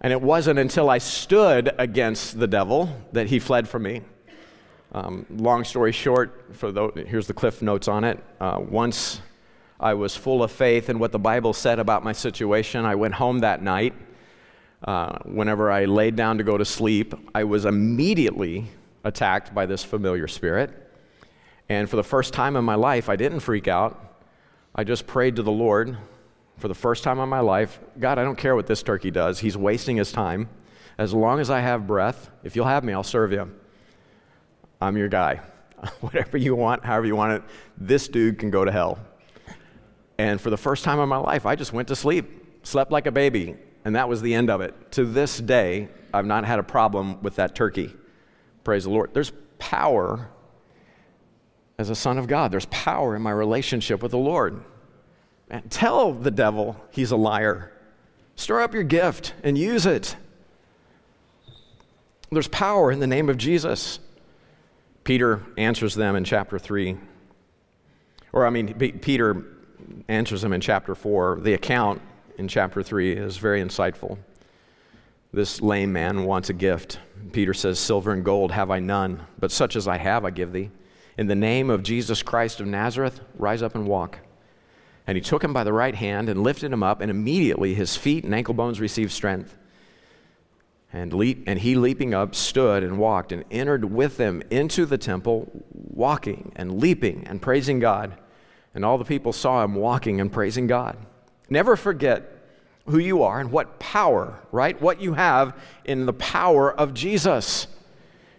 And 0.00 0.12
it 0.12 0.20
wasn't 0.20 0.58
until 0.58 0.88
I 0.88 0.98
stood 0.98 1.72
against 1.78 2.38
the 2.38 2.46
devil 2.46 2.88
that 3.12 3.26
he 3.26 3.38
fled 3.38 3.68
from 3.68 3.82
me. 3.82 4.02
Um, 4.92 5.26
long 5.30 5.64
story 5.64 5.92
short, 5.92 6.56
for 6.56 6.72
the, 6.72 6.90
here's 7.06 7.26
the 7.26 7.34
cliff 7.34 7.62
notes 7.62 7.86
on 7.86 8.04
it. 8.04 8.22
Uh, 8.40 8.58
once 8.60 9.20
I 9.78 9.94
was 9.94 10.16
full 10.16 10.42
of 10.42 10.50
faith 10.50 10.90
in 10.90 10.98
what 10.98 11.12
the 11.12 11.18
Bible 11.18 11.52
said 11.52 11.78
about 11.78 12.02
my 12.02 12.12
situation, 12.12 12.84
I 12.84 12.94
went 12.96 13.14
home 13.14 13.40
that 13.40 13.62
night. 13.62 13.94
Uh, 14.82 15.18
whenever 15.24 15.70
I 15.70 15.84
laid 15.84 16.16
down 16.16 16.38
to 16.38 16.44
go 16.44 16.56
to 16.58 16.64
sleep, 16.64 17.14
I 17.34 17.44
was 17.44 17.66
immediately 17.66 18.66
attacked 19.04 19.54
by 19.54 19.66
this 19.66 19.84
familiar 19.84 20.26
spirit. 20.26 20.79
And 21.70 21.88
for 21.88 21.94
the 21.94 22.02
first 22.02 22.34
time 22.34 22.56
in 22.56 22.64
my 22.64 22.74
life, 22.74 23.08
I 23.08 23.14
didn't 23.14 23.40
freak 23.40 23.68
out. 23.68 24.18
I 24.74 24.82
just 24.82 25.06
prayed 25.06 25.36
to 25.36 25.42
the 25.44 25.52
Lord 25.52 25.96
for 26.58 26.66
the 26.66 26.74
first 26.74 27.04
time 27.04 27.18
in 27.20 27.28
my 27.28 27.40
life 27.40 27.80
God, 27.98 28.18
I 28.18 28.24
don't 28.24 28.36
care 28.36 28.54
what 28.54 28.66
this 28.66 28.82
turkey 28.82 29.10
does. 29.10 29.38
He's 29.38 29.56
wasting 29.56 29.96
his 29.96 30.12
time. 30.12 30.48
As 30.98 31.14
long 31.14 31.38
as 31.40 31.48
I 31.48 31.60
have 31.60 31.86
breath, 31.86 32.28
if 32.42 32.56
you'll 32.56 32.66
have 32.66 32.84
me, 32.84 32.92
I'll 32.92 33.02
serve 33.04 33.32
you. 33.32 33.50
I'm 34.80 34.96
your 34.96 35.08
guy. 35.08 35.40
Whatever 36.00 36.36
you 36.36 36.56
want, 36.56 36.84
however 36.84 37.06
you 37.06 37.14
want 37.14 37.34
it, 37.34 37.42
this 37.78 38.08
dude 38.08 38.38
can 38.38 38.50
go 38.50 38.64
to 38.64 38.72
hell. 38.72 38.98
And 40.18 40.40
for 40.40 40.50
the 40.50 40.58
first 40.58 40.82
time 40.84 40.98
in 40.98 41.08
my 41.08 41.16
life, 41.18 41.46
I 41.46 41.54
just 41.54 41.72
went 41.72 41.86
to 41.88 41.96
sleep, 41.96 42.66
slept 42.66 42.90
like 42.90 43.06
a 43.06 43.12
baby, 43.12 43.54
and 43.84 43.94
that 43.94 44.08
was 44.08 44.20
the 44.20 44.34
end 44.34 44.50
of 44.50 44.60
it. 44.60 44.74
To 44.92 45.04
this 45.04 45.38
day, 45.38 45.88
I've 46.12 46.26
not 46.26 46.44
had 46.44 46.58
a 46.58 46.64
problem 46.64 47.22
with 47.22 47.36
that 47.36 47.54
turkey. 47.54 47.94
Praise 48.64 48.84
the 48.84 48.90
Lord. 48.90 49.14
There's 49.14 49.32
power 49.58 50.28
as 51.80 51.88
a 51.88 51.94
son 51.94 52.18
of 52.18 52.26
God, 52.26 52.52
there's 52.52 52.66
power 52.66 53.16
in 53.16 53.22
my 53.22 53.30
relationship 53.30 54.02
with 54.02 54.10
the 54.12 54.18
Lord. 54.18 54.62
And 55.48 55.68
tell 55.70 56.12
the 56.12 56.30
devil 56.30 56.76
he's 56.90 57.10
a 57.10 57.16
liar. 57.16 57.72
Stir 58.36 58.60
up 58.60 58.74
your 58.74 58.82
gift 58.82 59.32
and 59.42 59.56
use 59.56 59.86
it. 59.86 60.14
There's 62.30 62.48
power 62.48 62.92
in 62.92 63.00
the 63.00 63.06
name 63.06 63.30
of 63.30 63.38
Jesus. 63.38 63.98
Peter 65.04 65.42
answers 65.56 65.94
them 65.94 66.16
in 66.16 66.22
chapter 66.22 66.58
3. 66.58 66.98
Or, 68.34 68.44
I 68.44 68.50
mean, 68.50 68.74
Peter 68.74 69.42
answers 70.06 70.42
them 70.42 70.52
in 70.52 70.60
chapter 70.60 70.94
4. 70.94 71.40
The 71.40 71.54
account 71.54 72.02
in 72.36 72.46
chapter 72.46 72.82
3 72.82 73.14
is 73.14 73.38
very 73.38 73.62
insightful. 73.62 74.18
This 75.32 75.62
lame 75.62 75.94
man 75.94 76.24
wants 76.24 76.50
a 76.50 76.52
gift. 76.52 77.00
Peter 77.32 77.54
says, 77.54 77.78
Silver 77.78 78.12
and 78.12 78.22
gold 78.22 78.52
have 78.52 78.70
I 78.70 78.80
none, 78.80 79.26
but 79.38 79.50
such 79.50 79.76
as 79.76 79.88
I 79.88 79.96
have 79.96 80.26
I 80.26 80.30
give 80.30 80.52
thee. 80.52 80.70
In 81.20 81.26
the 81.26 81.34
name 81.34 81.68
of 81.68 81.82
Jesus 81.82 82.22
Christ 82.22 82.60
of 82.60 82.66
Nazareth, 82.66 83.20
rise 83.36 83.60
up 83.60 83.74
and 83.74 83.86
walk. 83.86 84.20
And 85.06 85.16
he 85.16 85.20
took 85.20 85.44
him 85.44 85.52
by 85.52 85.64
the 85.64 85.72
right 85.72 85.94
hand 85.94 86.30
and 86.30 86.42
lifted 86.42 86.72
him 86.72 86.82
up, 86.82 87.02
and 87.02 87.10
immediately 87.10 87.74
his 87.74 87.94
feet 87.94 88.24
and 88.24 88.34
ankle 88.34 88.54
bones 88.54 88.80
received 88.80 89.12
strength. 89.12 89.54
And, 90.94 91.12
leap, 91.12 91.44
and 91.46 91.58
he, 91.58 91.74
leaping 91.74 92.14
up, 92.14 92.34
stood 92.34 92.82
and 92.82 92.96
walked 92.96 93.32
and 93.32 93.44
entered 93.50 93.84
with 93.84 94.16
them 94.16 94.42
into 94.48 94.86
the 94.86 94.96
temple, 94.96 95.50
walking 95.74 96.52
and 96.56 96.80
leaping 96.80 97.26
and 97.26 97.42
praising 97.42 97.80
God. 97.80 98.14
And 98.74 98.82
all 98.82 98.96
the 98.96 99.04
people 99.04 99.34
saw 99.34 99.62
him 99.62 99.74
walking 99.74 100.22
and 100.22 100.32
praising 100.32 100.68
God. 100.68 100.96
Never 101.50 101.76
forget 101.76 102.32
who 102.86 102.96
you 102.96 103.24
are 103.24 103.40
and 103.40 103.52
what 103.52 103.78
power, 103.78 104.40
right? 104.52 104.80
What 104.80 105.02
you 105.02 105.12
have 105.12 105.54
in 105.84 106.06
the 106.06 106.14
power 106.14 106.72
of 106.72 106.94
Jesus. 106.94 107.66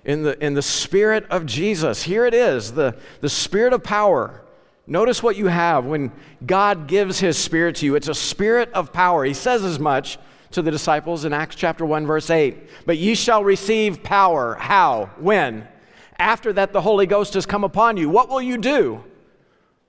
In 0.03 0.23
the, 0.23 0.43
in 0.43 0.55
the 0.55 0.61
Spirit 0.61 1.25
of 1.29 1.45
Jesus. 1.45 2.03
Here 2.03 2.25
it 2.25 2.33
is, 2.33 2.73
the, 2.73 2.97
the 3.19 3.29
Spirit 3.29 3.73
of 3.73 3.83
power. 3.83 4.41
Notice 4.87 5.21
what 5.21 5.35
you 5.35 5.47
have 5.47 5.85
when 5.85 6.11
God 6.45 6.87
gives 6.87 7.19
His 7.19 7.37
Spirit 7.37 7.75
to 7.77 7.85
you. 7.85 7.95
It's 7.95 8.07
a 8.07 8.15
spirit 8.15 8.71
of 8.73 8.91
power. 8.91 9.23
He 9.23 9.33
says 9.33 9.63
as 9.63 9.79
much 9.79 10.17
to 10.51 10.61
the 10.61 10.71
disciples 10.71 11.23
in 11.23 11.33
Acts 11.33 11.55
chapter 11.55 11.85
1, 11.85 12.05
verse 12.05 12.29
8. 12.29 12.85
But 12.85 12.97
ye 12.97 13.15
shall 13.15 13.43
receive 13.43 14.03
power. 14.03 14.55
How? 14.55 15.11
When? 15.17 15.67
After 16.17 16.51
that, 16.53 16.73
the 16.73 16.81
Holy 16.81 17.05
Ghost 17.05 17.35
has 17.35 17.45
come 17.45 17.63
upon 17.63 17.97
you. 17.97 18.09
What 18.09 18.29
will 18.29 18.41
you 18.41 18.57
do? 18.57 19.03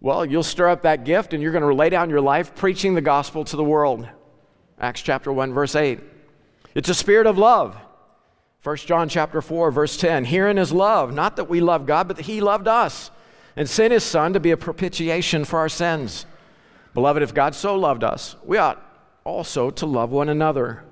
Well, 0.01 0.25
you'll 0.25 0.43
stir 0.43 0.69
up 0.69 0.83
that 0.83 1.05
gift 1.05 1.33
and 1.33 1.43
you're 1.43 1.53
going 1.53 1.63
to 1.63 1.75
lay 1.75 1.89
down 1.89 2.11
your 2.11 2.21
life 2.21 2.55
preaching 2.55 2.95
the 2.95 3.01
gospel 3.01 3.45
to 3.45 3.57
the 3.57 3.65
world. 3.65 4.09
Acts 4.81 5.01
chapter 5.01 5.33
1 5.33 5.53
verse 5.53 5.77
8. 5.77 6.01
It's 6.75 6.89
a 6.89 6.95
spirit 6.95 7.27
of 7.27 7.39
love. 7.39 7.77
1 8.63 8.77
John 8.77 9.09
chapter 9.09 9.43
4 9.43 9.71
verse 9.73 9.97
10. 9.97 10.27
Herein 10.27 10.59
is 10.59 10.73
love, 10.73 11.13
not 11.13 11.37
that 11.37 11.49
we 11.49 11.61
love 11.61 11.85
God, 11.85 12.07
but 12.07 12.17
that 12.17 12.27
he 12.27 12.41
loved 12.41 12.69
us 12.69 13.11
and 13.57 13.69
sent 13.69 13.93
his 13.93 14.05
son 14.05 14.33
to 14.33 14.41
be 14.41 14.53
a 14.53 14.57
propitiation 14.57 15.45
for 15.45 15.59
our 15.59 15.69
sins. 15.69 16.27
Beloved, 16.95 17.23
if 17.23 17.35
God 17.35 17.55
so 17.55 17.75
loved 17.75 18.05
us, 18.05 18.37
we 18.45 18.59
ought 18.59 18.81
also 19.25 19.71
to 19.71 19.87
love 19.87 20.11
one 20.11 20.29
another. 20.29 20.85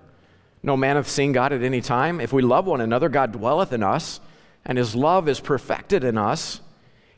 No 0.62 0.77
man 0.77 0.97
hath 0.97 1.09
seen 1.09 1.33
God 1.33 1.53
at 1.53 1.62
any 1.62 1.81
time. 1.81 2.21
If 2.21 2.33
we 2.33 2.43
love 2.43 2.66
one 2.66 2.81
another, 2.81 3.09
God 3.09 3.33
dwelleth 3.33 3.73
in 3.73 3.83
us, 3.83 4.21
and 4.64 4.77
his 4.77 4.95
love 4.95 5.29
is 5.29 5.41
perfected 5.41 6.05
in 6.05 6.18
us. 6.18 6.61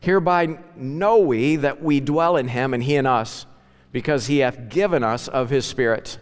Hereby 0.00 0.58
know 0.76 1.18
we 1.18 1.56
that 1.56 1.82
we 1.82 2.00
dwell 2.00 2.36
in 2.36 2.48
him 2.48 2.74
and 2.74 2.82
he 2.82 2.96
in 2.96 3.06
us, 3.06 3.46
because 3.90 4.26
he 4.26 4.38
hath 4.38 4.68
given 4.68 5.02
us 5.02 5.28
of 5.28 5.50
his 5.50 5.64
Spirit. 5.64 6.18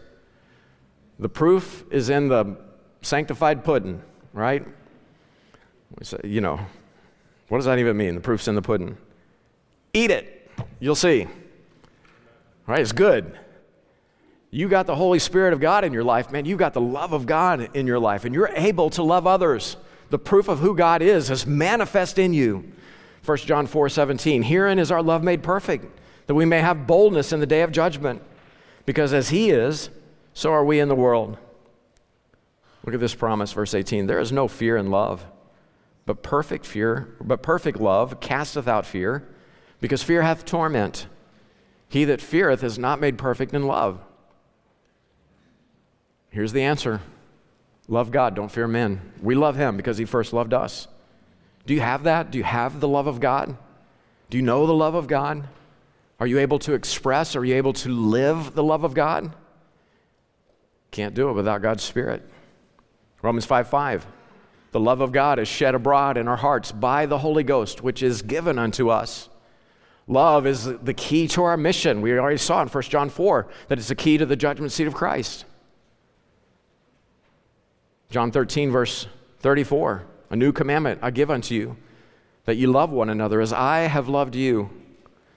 The 1.19 1.29
proof 1.29 1.85
is 1.91 2.09
in 2.09 2.29
the 2.29 2.57
sanctified 3.03 3.65
pudding, 3.65 4.03
right? 4.33 4.67
Uh, 6.01 6.17
you 6.25 6.41
know, 6.41 6.61
what 7.49 7.59
does 7.59 7.67
that 7.67 7.79
even 7.79 7.97
mean? 7.97 8.15
The 8.15 8.21
proof's 8.21 8.49
in 8.49 8.55
the 8.55 8.63
pudding. 8.63 8.97
Eat 9.93 10.11
it. 10.11 10.49
You'll 10.79 10.95
see. 10.95 11.27
Right? 12.67 12.81
It's 12.81 12.93
good. 12.93 13.37
You 14.51 14.69
got 14.69 14.87
the 14.87 14.97
Holy 14.97 15.19
Spirit 15.19 15.53
of 15.53 15.61
God 15.61 15.85
in 15.85 15.93
your 15.93 16.05
life, 16.05 16.33
man. 16.33 16.45
You 16.45 16.57
got 16.57 16.75
the 16.75 16.81
love 16.81 17.13
of 17.13 17.27
God 17.27 17.75
in 17.75 17.87
your 17.87 17.99
life, 17.99 18.25
and 18.25 18.35
you're 18.35 18.51
able 18.55 18.91
to 18.91 19.03
love 19.03 19.27
others. 19.27 19.77
The 20.11 20.19
proof 20.19 20.49
of 20.49 20.59
who 20.59 20.75
God 20.75 21.03
is 21.03 21.31
is 21.31 21.47
manifest 21.47 22.19
in 22.19 22.33
you. 22.33 22.73
1 23.25 23.39
John 23.39 23.67
4 23.67 23.89
17. 23.89 24.43
Herein 24.43 24.79
is 24.79 24.91
our 24.91 25.03
love 25.03 25.23
made 25.23 25.43
perfect, 25.43 25.87
that 26.27 26.35
we 26.35 26.45
may 26.45 26.61
have 26.61 26.87
boldness 26.87 27.33
in 27.33 27.41
the 27.41 27.47
day 27.47 27.63
of 27.63 27.71
judgment. 27.71 28.23
Because 28.87 29.13
as 29.13 29.29
He 29.29 29.51
is, 29.51 29.91
so 30.35 30.53
are 30.53 30.65
we 30.65 30.81
in 30.81 30.89
the 30.89 30.95
world. 30.97 31.37
Look 32.85 32.95
at 32.95 33.01
this 33.01 33.15
promise, 33.15 33.53
verse 33.53 33.75
18. 33.75 34.07
There 34.07 34.21
is 34.21 34.33
no 34.33 34.49
fear 34.49 34.77
in 34.77 34.91
love, 34.91 35.25
but 36.07 36.23
perfect 36.23 36.65
fear, 36.65 37.15
but 37.21 37.43
perfect 37.43 37.79
love 37.79 38.21
casteth 38.21 38.67
out 38.67 38.87
fear, 38.87 39.27
because 39.81 40.03
fear 40.03 40.23
hath 40.23 40.45
torment. 40.45 41.07
He 41.89 42.05
that 42.05 42.21
feareth 42.21 42.63
is 42.63 42.79
not 42.79 43.01
made 43.01 43.19
perfect 43.19 43.53
in 43.53 43.67
love. 43.67 44.01
Here's 46.31 46.53
the 46.53 46.63
answer 46.63 47.01
love 47.89 48.13
God, 48.13 48.37
don't 48.37 48.51
fear 48.51 48.69
men. 48.69 49.01
We 49.21 49.35
love 49.35 49.57
Him 49.57 49.77
because 49.77 49.99
He 49.99 50.05
first 50.05 50.33
loved 50.33 50.55
us. 50.55 50.87
Do 51.67 51.75
you 51.75 51.81
have 51.81 52.05
that? 52.05 52.31
Do 52.31 52.39
you 52.39 52.45
have 52.45 52.81
the 52.81 52.89
love 52.89 53.07
of 53.07 53.21
God? 53.21 53.57
Do 54.31 54.39
you 54.39 54.43
know 54.43 54.67
the 54.67 54.73
love 54.73 54.95
of 54.95 55.09
God? 55.09 55.49
Are 56.21 56.27
you 56.27 56.39
able 56.39 56.59
to 56.61 56.75
express? 56.75 57.35
Are 57.35 57.45
you 57.45 57.57
able 57.57 57.73
to 57.75 57.89
live 57.89 58.55
the 58.55 58.63
love 58.63 58.85
of 58.85 58.95
God? 58.95 59.35
Can't 60.91 61.15
do 61.15 61.29
it 61.31 61.33
without 61.33 61.63
God's 61.63 61.83
Spirit. 61.83 62.23
Romans 63.23 63.45
5 63.45 63.69
5. 63.69 64.07
The 64.73 64.81
love 64.81 65.01
of 65.01 65.13
God 65.13 65.39
is 65.39 65.49
shed 65.49 65.75
abroad 65.75 66.17
in 66.17 66.29
our 66.29 66.37
hearts 66.37 66.71
by 66.71 67.07
the 67.07 67.19
Holy 67.19 67.43
Ghost, 67.43 67.83
which 67.83 68.03
is 68.03 68.23
given 68.23 68.59
unto 68.59 68.89
us. 68.89 69.29
Love 70.07 70.47
is 70.47 70.65
the 70.65 70.95
key 70.95 71.29
to 71.29 71.43
our 71.43 71.57
mission. 71.57 72.01
We 72.01 72.17
already 72.19 72.37
saw 72.37 72.63
in 72.63 72.69
1 72.69 72.83
John 72.85 73.11
4 73.11 73.47
that 73.69 73.79
it's 73.79 73.89
the 73.89 73.95
key 73.95 74.19
to 74.19 74.27
the 74.27 74.37
judgment 74.37 74.73
seat 74.73 74.87
of 74.87 74.95
Christ. 74.95 75.45
John 78.11 78.33
13, 78.33 78.71
verse 78.71 79.07
34 79.41 80.05
A 80.31 80.37
new 80.37 80.53
commandment 80.53 81.01
I 81.03 81.11
give 81.11 81.31
unto 81.31 81.55
you, 81.55 81.77
that 82.45 82.57
ye 82.57 82.67
love 82.67 82.91
one 82.91 83.09
another 83.09 83.41
as 83.41 83.53
I 83.53 83.81
have 83.81 84.09
loved 84.09 84.35
you, 84.35 84.71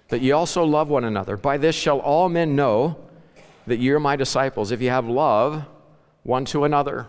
that 0.10 0.22
ye 0.22 0.32
also 0.32 0.64
love 0.64 0.90
one 0.90 1.04
another. 1.04 1.38
By 1.38 1.58
this 1.58 1.76
shall 1.76 2.00
all 2.00 2.30
men 2.30 2.56
know 2.56 2.98
that 3.68 3.78
you're 3.78 4.00
my 4.00 4.16
disciples 4.16 4.72
if 4.72 4.82
ye 4.82 4.88
have 4.88 5.08
love 5.08 5.66
one 6.24 6.46
to 6.46 6.64
another. 6.64 7.08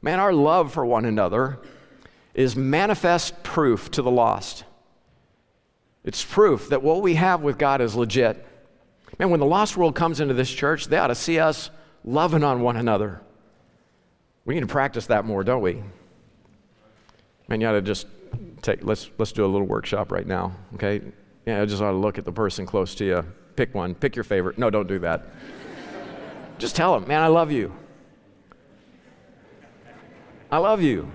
Man, 0.00 0.20
our 0.20 0.32
love 0.32 0.72
for 0.72 0.86
one 0.86 1.04
another 1.04 1.58
is 2.34 2.54
manifest 2.54 3.42
proof 3.42 3.90
to 3.92 4.02
the 4.02 4.10
lost. 4.10 4.64
It's 6.04 6.24
proof 6.24 6.68
that 6.68 6.82
what 6.82 7.02
we 7.02 7.16
have 7.16 7.42
with 7.42 7.58
God 7.58 7.80
is 7.80 7.94
legit. 7.94 8.44
Man, 9.18 9.30
when 9.30 9.40
the 9.40 9.46
lost 9.46 9.76
world 9.76 9.94
comes 9.94 10.20
into 10.20 10.34
this 10.34 10.50
church, 10.50 10.86
they 10.86 10.96
ought 10.96 11.08
to 11.08 11.14
see 11.14 11.38
us 11.38 11.70
loving 12.04 12.44
on 12.44 12.60
one 12.60 12.76
another. 12.76 13.20
We 14.44 14.54
need 14.54 14.60
to 14.60 14.66
practice 14.66 15.06
that 15.06 15.24
more, 15.24 15.42
don't 15.42 15.62
we? 15.62 15.82
Man, 17.48 17.60
you 17.60 17.66
ought 17.66 17.72
to 17.72 17.82
just 17.82 18.06
take, 18.62 18.84
let's, 18.84 19.10
let's 19.18 19.32
do 19.32 19.44
a 19.44 19.48
little 19.48 19.66
workshop 19.66 20.12
right 20.12 20.26
now, 20.26 20.54
okay? 20.74 21.02
Yeah, 21.46 21.62
I 21.62 21.64
just 21.64 21.82
ought 21.82 21.90
to 21.90 21.96
look 21.96 22.18
at 22.18 22.24
the 22.24 22.32
person 22.32 22.66
close 22.66 22.94
to 22.96 23.04
you. 23.04 23.24
Pick 23.56 23.74
one, 23.74 23.94
pick 23.94 24.14
your 24.14 24.24
favorite. 24.24 24.58
No, 24.58 24.70
don't 24.70 24.86
do 24.86 24.98
that. 25.00 25.26
Just 26.58 26.76
tell 26.76 26.98
them, 26.98 27.08
man, 27.08 27.22
I 27.22 27.26
love 27.26 27.50
you. 27.50 27.72
I 30.50 30.58
love 30.58 30.80
you. 30.80 31.10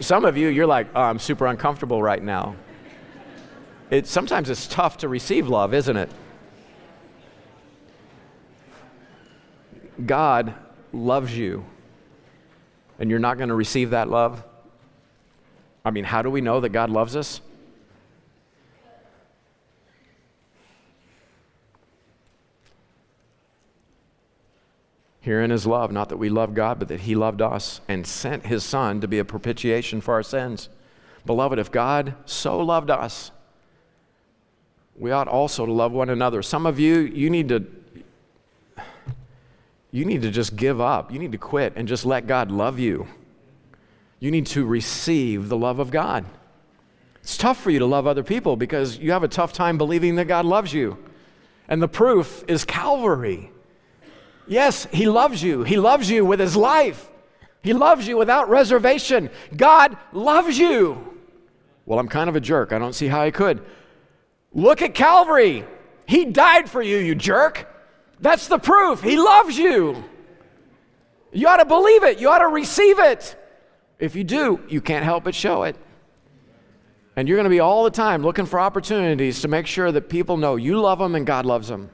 Some 0.00 0.24
of 0.24 0.36
you, 0.36 0.48
you're 0.48 0.66
like, 0.66 0.88
oh, 0.94 1.02
I'm 1.02 1.18
super 1.18 1.46
uncomfortable 1.46 2.02
right 2.02 2.22
now. 2.22 2.56
It, 3.90 4.06
sometimes 4.06 4.48
it's 4.48 4.66
tough 4.66 4.96
to 4.98 5.08
receive 5.08 5.48
love, 5.48 5.74
isn't 5.74 5.96
it? 5.96 6.10
God 10.06 10.54
loves 10.92 11.36
you, 11.36 11.64
and 12.98 13.10
you're 13.10 13.18
not 13.18 13.36
going 13.36 13.50
to 13.50 13.54
receive 13.54 13.90
that 13.90 14.08
love. 14.08 14.42
I 15.84 15.90
mean, 15.90 16.04
how 16.04 16.22
do 16.22 16.30
we 16.30 16.40
know 16.40 16.60
that 16.60 16.70
God 16.70 16.88
loves 16.88 17.14
us? 17.16 17.42
Herein 25.22 25.52
is 25.52 25.66
love, 25.66 25.92
not 25.92 26.08
that 26.08 26.16
we 26.16 26.28
love 26.28 26.52
God, 26.52 26.78
but 26.78 26.88
that 26.88 27.00
He 27.00 27.14
loved 27.14 27.40
us 27.40 27.80
and 27.88 28.06
sent 28.06 28.46
His 28.46 28.64
Son 28.64 29.00
to 29.00 29.08
be 29.08 29.18
a 29.18 29.24
propitiation 29.24 30.00
for 30.00 30.14
our 30.14 30.22
sins. 30.22 30.68
Beloved, 31.24 31.58
if 31.58 31.70
God 31.70 32.14
so 32.26 32.58
loved 32.58 32.90
us, 32.90 33.30
we 34.96 35.12
ought 35.12 35.28
also 35.28 35.64
to 35.64 35.72
love 35.72 35.92
one 35.92 36.10
another. 36.10 36.42
Some 36.42 36.66
of 36.66 36.78
you, 36.78 36.98
you 36.98 37.30
need 37.30 37.48
to 37.48 37.64
you 39.92 40.06
need 40.06 40.22
to 40.22 40.30
just 40.30 40.56
give 40.56 40.80
up. 40.80 41.12
You 41.12 41.18
need 41.18 41.32
to 41.32 41.38
quit 41.38 41.74
and 41.76 41.86
just 41.86 42.06
let 42.06 42.26
God 42.26 42.50
love 42.50 42.78
you. 42.78 43.06
You 44.20 44.30
need 44.30 44.46
to 44.46 44.64
receive 44.64 45.50
the 45.50 45.56
love 45.56 45.78
of 45.78 45.90
God. 45.90 46.24
It's 47.20 47.36
tough 47.36 47.60
for 47.60 47.70
you 47.70 47.78
to 47.78 47.86
love 47.86 48.06
other 48.06 48.22
people 48.22 48.56
because 48.56 48.98
you 48.98 49.12
have 49.12 49.22
a 49.22 49.28
tough 49.28 49.52
time 49.52 49.76
believing 49.76 50.16
that 50.16 50.24
God 50.24 50.46
loves 50.46 50.72
you. 50.72 50.96
And 51.68 51.82
the 51.82 51.88
proof 51.88 52.42
is 52.48 52.64
Calvary. 52.64 53.51
Yes, 54.46 54.86
He 54.92 55.08
loves 55.08 55.42
you. 55.42 55.62
He 55.62 55.76
loves 55.76 56.10
you 56.10 56.24
with 56.24 56.40
His 56.40 56.56
life. 56.56 57.08
He 57.62 57.72
loves 57.72 58.06
you 58.06 58.16
without 58.16 58.48
reservation. 58.48 59.30
God 59.56 59.96
loves 60.12 60.58
you. 60.58 61.16
Well, 61.86 61.98
I'm 61.98 62.08
kind 62.08 62.28
of 62.28 62.36
a 62.36 62.40
jerk. 62.40 62.72
I 62.72 62.78
don't 62.78 62.94
see 62.94 63.08
how 63.08 63.20
I 63.20 63.30
could. 63.30 63.64
Look 64.52 64.82
at 64.82 64.94
Calvary. 64.94 65.64
He 66.06 66.24
died 66.24 66.68
for 66.68 66.82
you, 66.82 66.98
you 66.98 67.14
jerk. 67.14 67.68
That's 68.20 68.48
the 68.48 68.58
proof. 68.58 69.00
He 69.00 69.16
loves 69.16 69.56
you. 69.56 70.04
You 71.32 71.48
ought 71.48 71.56
to 71.56 71.64
believe 71.64 72.04
it. 72.04 72.18
You 72.18 72.28
ought 72.28 72.38
to 72.38 72.48
receive 72.48 72.98
it. 72.98 73.36
If 73.98 74.14
you 74.14 74.24
do, 74.24 74.60
you 74.68 74.80
can't 74.80 75.04
help 75.04 75.24
but 75.24 75.34
show 75.34 75.62
it. 75.62 75.76
And 77.16 77.28
you're 77.28 77.36
going 77.36 77.44
to 77.44 77.50
be 77.50 77.60
all 77.60 77.84
the 77.84 77.90
time 77.90 78.22
looking 78.22 78.46
for 78.46 78.58
opportunities 78.58 79.42
to 79.42 79.48
make 79.48 79.66
sure 79.66 79.92
that 79.92 80.08
people 80.08 80.36
know 80.36 80.56
you 80.56 80.80
love 80.80 80.98
them 80.98 81.14
and 81.14 81.26
God 81.26 81.46
loves 81.46 81.68
them. 81.68 81.90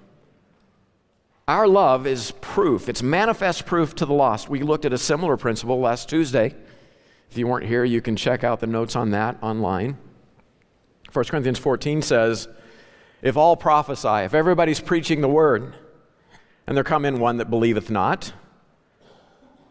Our 1.48 1.66
love 1.66 2.06
is 2.06 2.30
proof, 2.42 2.90
it's 2.90 3.02
manifest 3.02 3.64
proof 3.64 3.94
to 3.94 4.04
the 4.04 4.12
lost. 4.12 4.50
We 4.50 4.62
looked 4.62 4.84
at 4.84 4.92
a 4.92 4.98
similar 4.98 5.38
principle 5.38 5.80
last 5.80 6.06
Tuesday. 6.06 6.54
If 7.30 7.38
you 7.38 7.46
weren't 7.46 7.64
here, 7.64 7.84
you 7.84 8.02
can 8.02 8.16
check 8.16 8.44
out 8.44 8.60
the 8.60 8.66
notes 8.66 8.94
on 8.94 9.12
that 9.12 9.42
online. 9.42 9.96
1 11.10 11.24
Corinthians 11.24 11.58
14 11.58 12.02
says, 12.02 12.48
If 13.22 13.38
all 13.38 13.56
prophesy, 13.56 14.24
if 14.26 14.34
everybody's 14.34 14.78
preaching 14.78 15.22
the 15.22 15.28
word, 15.28 15.74
and 16.66 16.76
there 16.76 16.84
come 16.84 17.06
in 17.06 17.18
one 17.18 17.38
that 17.38 17.48
believeth 17.48 17.88
not, 17.88 18.34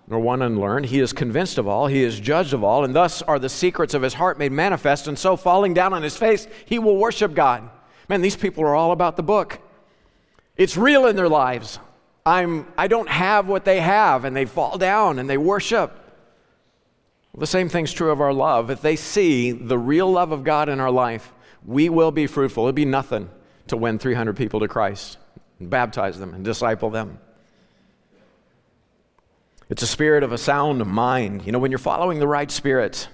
nor 0.07 0.19
one 0.19 0.41
unlearned. 0.41 0.87
He 0.87 0.99
is 0.99 1.13
convinced 1.13 1.59
of 1.59 1.67
all, 1.67 1.85
he 1.85 2.01
is 2.01 2.19
judged 2.19 2.53
of 2.53 2.63
all, 2.63 2.85
and 2.85 2.95
thus 2.95 3.21
are 3.21 3.37
the 3.37 3.49
secrets 3.49 3.93
of 3.93 4.01
his 4.01 4.15
heart 4.15 4.39
made 4.39 4.51
manifest. 4.51 5.07
And 5.07 5.19
so, 5.19 5.35
falling 5.35 5.75
down 5.75 5.93
on 5.93 6.01
his 6.01 6.17
face, 6.17 6.47
he 6.65 6.79
will 6.79 6.97
worship 6.97 7.35
God. 7.35 7.69
Man, 8.09 8.21
these 8.21 8.35
people 8.35 8.63
are 8.63 8.75
all 8.75 8.93
about 8.93 9.15
the 9.15 9.21
book. 9.21 9.59
It's 10.57 10.75
real 10.75 11.05
in 11.05 11.15
their 11.15 11.29
lives. 11.29 11.79
I'm, 12.25 12.67
I 12.77 12.87
don't 12.87 13.07
have 13.07 13.47
what 13.47 13.63
they 13.63 13.79
have, 13.79 14.25
and 14.25 14.35
they 14.35 14.45
fall 14.45 14.77
down 14.77 15.19
and 15.19 15.29
they 15.29 15.37
worship. 15.37 16.03
The 17.37 17.47
same 17.47 17.69
thing's 17.69 17.93
true 17.93 18.09
of 18.09 18.19
our 18.19 18.33
love. 18.33 18.71
If 18.71 18.81
they 18.81 18.95
see 18.95 19.51
the 19.51 19.77
real 19.77 20.11
love 20.11 20.31
of 20.31 20.43
God 20.43 20.69
in 20.69 20.79
our 20.79 20.91
life, 20.91 21.31
we 21.65 21.87
will 21.87 22.11
be 22.11 22.25
fruitful. 22.25 22.65
It'd 22.65 22.75
be 22.75 22.83
nothing 22.83 23.29
to 23.67 23.77
win 23.77 23.99
300 23.99 24.35
people 24.35 24.59
to 24.61 24.67
Christ, 24.67 25.17
and 25.59 25.69
baptize 25.69 26.17
them, 26.19 26.33
and 26.33 26.43
disciple 26.43 26.89
them. 26.89 27.19
It's 29.69 29.83
a 29.83 29.87
spirit 29.87 30.23
of 30.23 30.31
a 30.31 30.37
sound 30.37 30.83
mind. 30.85 31.45
You 31.45 31.51
know, 31.51 31.59
when 31.59 31.71
you're 31.71 31.77
following 31.77 32.19
the 32.19 32.27
right 32.27 32.49
spirit, 32.49 33.07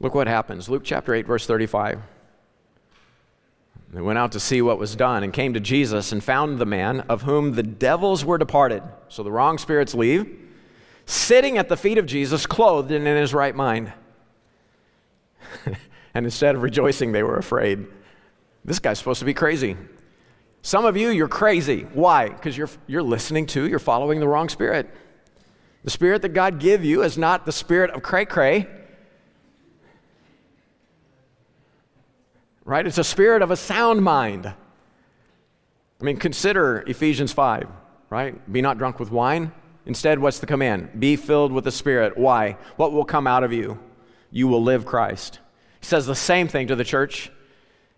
look 0.00 0.14
what 0.14 0.26
happens. 0.26 0.68
Luke 0.68 0.82
chapter 0.84 1.12
8, 1.14 1.26
verse 1.26 1.46
35. 1.46 2.00
They 3.94 4.00
went 4.00 4.18
out 4.18 4.32
to 4.32 4.40
see 4.40 4.60
what 4.60 4.80
was 4.80 4.96
done 4.96 5.22
and 5.22 5.32
came 5.32 5.54
to 5.54 5.60
Jesus 5.60 6.10
and 6.10 6.22
found 6.22 6.58
the 6.58 6.66
man 6.66 7.02
of 7.02 7.22
whom 7.22 7.54
the 7.54 7.62
devils 7.62 8.24
were 8.24 8.38
departed. 8.38 8.82
So 9.08 9.22
the 9.22 9.30
wrong 9.30 9.56
spirits 9.56 9.94
leave, 9.94 10.36
sitting 11.06 11.58
at 11.58 11.68
the 11.68 11.76
feet 11.76 11.96
of 11.96 12.04
Jesus, 12.04 12.44
clothed 12.44 12.90
and 12.90 13.06
in 13.06 13.16
his 13.16 13.32
right 13.32 13.54
mind. 13.54 13.92
and 16.14 16.26
instead 16.26 16.56
of 16.56 16.62
rejoicing, 16.62 17.12
they 17.12 17.22
were 17.22 17.36
afraid. 17.36 17.86
This 18.64 18.80
guy's 18.80 18.98
supposed 18.98 19.20
to 19.20 19.26
be 19.26 19.34
crazy. 19.34 19.76
Some 20.62 20.84
of 20.84 20.96
you, 20.96 21.10
you're 21.10 21.28
crazy. 21.28 21.82
Why? 21.92 22.30
Because 22.30 22.58
you're, 22.58 22.70
you're 22.88 23.02
listening 23.02 23.46
to, 23.46 23.68
you're 23.68 23.78
following 23.78 24.18
the 24.18 24.26
wrong 24.26 24.48
spirit. 24.48 24.90
The 25.84 25.90
spirit 25.90 26.22
that 26.22 26.30
God 26.30 26.58
give 26.58 26.84
you 26.84 27.04
is 27.04 27.16
not 27.16 27.46
the 27.46 27.52
spirit 27.52 27.92
of 27.92 28.02
cray 28.02 28.24
cray. 28.24 28.66
Right? 32.64 32.86
It's 32.86 32.98
a 32.98 33.04
spirit 33.04 33.42
of 33.42 33.50
a 33.50 33.56
sound 33.56 34.02
mind. 34.02 34.46
I 34.46 36.04
mean, 36.04 36.16
consider 36.16 36.82
Ephesians 36.86 37.32
5, 37.32 37.68
right? 38.10 38.52
Be 38.52 38.62
not 38.62 38.78
drunk 38.78 38.98
with 38.98 39.10
wine. 39.10 39.52
Instead, 39.86 40.18
what's 40.18 40.38
the 40.38 40.46
command? 40.46 40.98
Be 40.98 41.16
filled 41.16 41.52
with 41.52 41.64
the 41.64 41.72
Spirit. 41.72 42.16
Why? 42.16 42.56
What 42.76 42.92
will 42.92 43.04
come 43.04 43.26
out 43.26 43.44
of 43.44 43.52
you? 43.52 43.78
You 44.30 44.48
will 44.48 44.62
live 44.62 44.86
Christ. 44.86 45.40
He 45.80 45.86
says 45.86 46.06
the 46.06 46.14
same 46.14 46.48
thing 46.48 46.68
to 46.68 46.76
the 46.76 46.84
church 46.84 47.30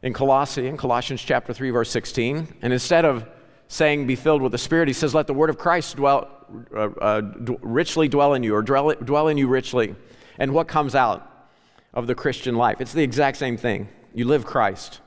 in 0.02 0.12
Colossae, 0.12 0.66
in 0.66 0.76
Colossians 0.76 1.22
chapter 1.22 1.52
3, 1.52 1.70
verse 1.70 1.90
16. 1.90 2.56
And 2.62 2.72
instead 2.72 3.04
of 3.04 3.26
saying 3.68 4.06
be 4.06 4.16
filled 4.16 4.42
with 4.42 4.52
the 4.52 4.58
Spirit, 4.58 4.88
he 4.88 4.94
says, 4.94 5.14
let 5.14 5.26
the 5.26 5.34
word 5.34 5.50
of 5.50 5.58
Christ 5.58 5.96
dwell, 5.96 6.28
uh, 6.74 6.90
uh, 7.00 7.20
d- 7.20 7.56
richly 7.62 8.08
dwell 8.08 8.34
in 8.34 8.42
you, 8.42 8.54
or 8.54 8.62
dwell, 8.62 8.92
dwell 8.94 9.28
in 9.28 9.38
you 9.38 9.46
richly. 9.46 9.94
And 10.38 10.52
what 10.52 10.68
comes 10.68 10.94
out 10.94 11.50
of 11.94 12.06
the 12.06 12.14
Christian 12.14 12.56
life? 12.56 12.80
It's 12.80 12.92
the 12.92 13.02
exact 13.02 13.36
same 13.36 13.56
thing. 13.56 13.88
You 14.16 14.24
live 14.24 14.46
Christ, 14.46 15.00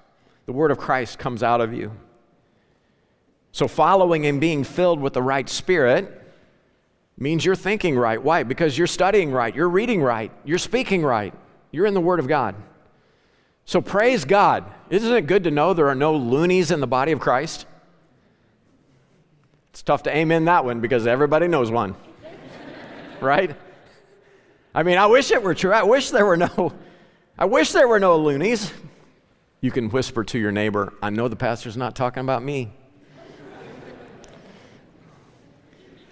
the 0.46 0.54
word 0.54 0.70
of 0.70 0.78
Christ 0.78 1.18
comes 1.18 1.42
out 1.42 1.62
of 1.62 1.74
you. 1.74 1.92
So, 3.52 3.68
following 3.68 4.28
and 4.28 4.40
being 4.40 4.64
filled 4.64 5.00
with 5.00 5.14
the 5.14 5.22
right 5.24 5.50
spirit 5.50 6.22
means 7.18 7.44
you're 7.44 7.56
thinking 7.56 7.98
right. 7.98 8.22
Why? 8.22 8.44
Because 8.44 8.78
you're 8.78 8.86
studying 8.86 9.32
right, 9.32 9.56
you're 9.56 9.68
reading 9.68 10.04
right, 10.04 10.32
you're 10.46 10.60
speaking 10.60 11.02
right, 11.02 11.34
you're 11.72 11.88
in 11.88 11.96
the 11.96 12.00
Word 12.00 12.20
of 12.20 12.28
God. 12.28 12.54
So, 13.66 13.82
praise 13.82 14.26
God. 14.26 14.64
Isn't 14.92 15.12
it 15.12 15.26
good 15.26 15.44
to 15.46 15.52
know 15.52 15.74
there 15.74 15.90
are 15.90 15.96
no 15.96 16.16
loonies 16.16 16.70
in 16.70 16.80
the 16.80 16.86
body 16.86 17.12
of 17.12 17.20
Christ? 17.20 17.66
It's 19.72 19.82
tough 19.82 20.04
to 20.04 20.16
amen 20.16 20.46
that 20.46 20.66
one 20.66 20.82
because 20.82 21.08
everybody 21.08 21.48
knows 21.48 21.72
one. 21.72 21.96
right? 23.22 23.56
I 24.76 24.84
mean, 24.84 25.00
I 25.00 25.08
wish 25.08 25.32
it 25.32 25.42
were 25.42 25.56
true. 25.56 25.74
I 25.74 25.82
wish 25.82 26.12
there 26.12 26.28
were 26.28 26.38
no 26.38 26.74
I 27.40 27.46
wish 27.46 27.72
there 27.72 27.88
were 27.88 28.00
no 28.00 28.18
loonies. 28.18 28.72
You 29.62 29.72
can 29.72 29.90
whisper 29.90 30.24
to 30.24 30.40
your 30.40 30.52
neighbor, 30.52 30.94
I 31.02 31.10
know 31.10 31.28
the 31.28 31.36
pastor's 31.36 31.76
not 31.76 31.96
talking 31.96 32.22
about 32.22 32.44
me. 32.44 32.72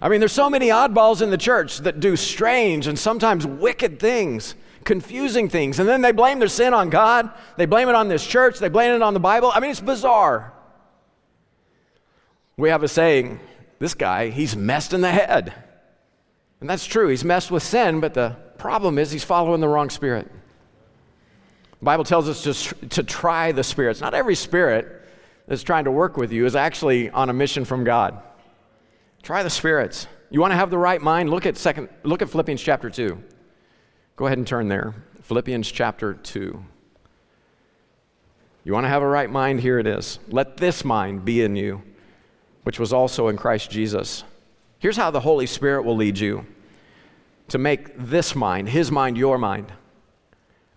I 0.01 0.09
mean, 0.09 0.19
there's 0.19 0.33
so 0.33 0.49
many 0.49 0.67
oddballs 0.67 1.21
in 1.21 1.31
the 1.31 1.37
church 1.37 1.79
that 1.79 1.99
do 1.99 2.15
strange 2.15 2.85
and 2.85 2.99
sometimes 2.99 3.47
wicked 3.47 3.99
things, 3.99 4.53
confusing 4.83 5.49
things, 5.49 5.79
and 5.79 5.89
then 5.89 6.01
they 6.01 6.11
blame 6.11 6.37
their 6.39 6.47
sin 6.47 6.73
on 6.73 6.89
God. 6.89 7.31
They 7.55 7.65
blame 7.65 7.89
it 7.89 7.95
on 7.95 8.07
this 8.07 8.25
church. 8.25 8.59
They 8.59 8.69
blame 8.69 8.93
it 8.93 9.01
on 9.01 9.15
the 9.15 9.19
Bible. 9.19 9.51
I 9.53 9.59
mean, 9.59 9.71
it's 9.71 9.79
bizarre. 9.79 10.53
We 12.57 12.69
have 12.69 12.83
a 12.83 12.87
saying 12.87 13.39
this 13.79 13.93
guy, 13.93 14.29
he's 14.29 14.55
messed 14.55 14.93
in 14.93 15.01
the 15.01 15.11
head. 15.11 15.53
And 16.59 16.69
that's 16.69 16.85
true. 16.85 17.07
He's 17.07 17.23
messed 17.23 17.51
with 17.51 17.63
sin, 17.63 17.99
but 17.99 18.13
the 18.13 18.35
problem 18.57 18.97
is 18.97 19.11
he's 19.11 19.23
following 19.23 19.61
the 19.61 19.67
wrong 19.67 19.89
spirit. 19.89 20.29
The 21.79 21.85
Bible 21.85 22.03
tells 22.03 22.27
us 22.27 22.43
to, 22.43 22.87
to 22.87 23.03
try 23.03 23.51
the 23.51 23.63
spirits. 23.63 24.01
Not 24.01 24.13
every 24.13 24.35
spirit 24.35 25.07
that's 25.47 25.63
trying 25.63 25.85
to 25.85 25.91
work 25.91 26.17
with 26.17 26.31
you 26.31 26.45
is 26.45 26.55
actually 26.55 27.09
on 27.09 27.29
a 27.29 27.33
mission 27.33 27.65
from 27.65 27.83
God. 27.83 28.21
Try 29.21 29.43
the 29.43 29.49
spirits. 29.49 30.07
You 30.29 30.41
want 30.41 30.51
to 30.51 30.55
have 30.55 30.69
the 30.69 30.77
right 30.77 31.01
mind? 31.01 31.29
Look 31.29 31.45
at 31.45 31.57
second 31.57 31.89
look 32.03 32.21
at 32.21 32.29
Philippians 32.29 32.61
chapter 32.61 32.89
2. 32.89 33.21
Go 34.15 34.25
ahead 34.25 34.37
and 34.37 34.47
turn 34.47 34.67
there. 34.67 34.95
Philippians 35.21 35.71
chapter 35.71 36.15
2. 36.15 36.63
You 38.63 38.73
want 38.73 38.83
to 38.83 38.89
have 38.89 39.03
a 39.03 39.07
right 39.07 39.29
mind? 39.29 39.61
Here 39.61 39.79
it 39.79 39.87
is. 39.87 40.19
Let 40.27 40.57
this 40.57 40.83
mind 40.83 41.23
be 41.23 41.41
in 41.41 41.55
you, 41.55 41.81
which 42.63 42.79
was 42.79 42.91
also 42.91 43.29
in 43.29 43.37
Christ 43.37 43.71
Jesus. 43.71 44.23
Here's 44.79 44.97
how 44.97 45.11
the 45.11 45.21
Holy 45.21 45.45
Spirit 45.45 45.83
will 45.83 45.95
lead 45.95 46.19
you 46.19 46.45
to 47.47 47.57
make 47.57 47.97
this 47.97 48.35
mind, 48.35 48.67
his 48.69 48.91
mind, 48.91 49.17
your 49.17 49.37
mind. 49.37 49.71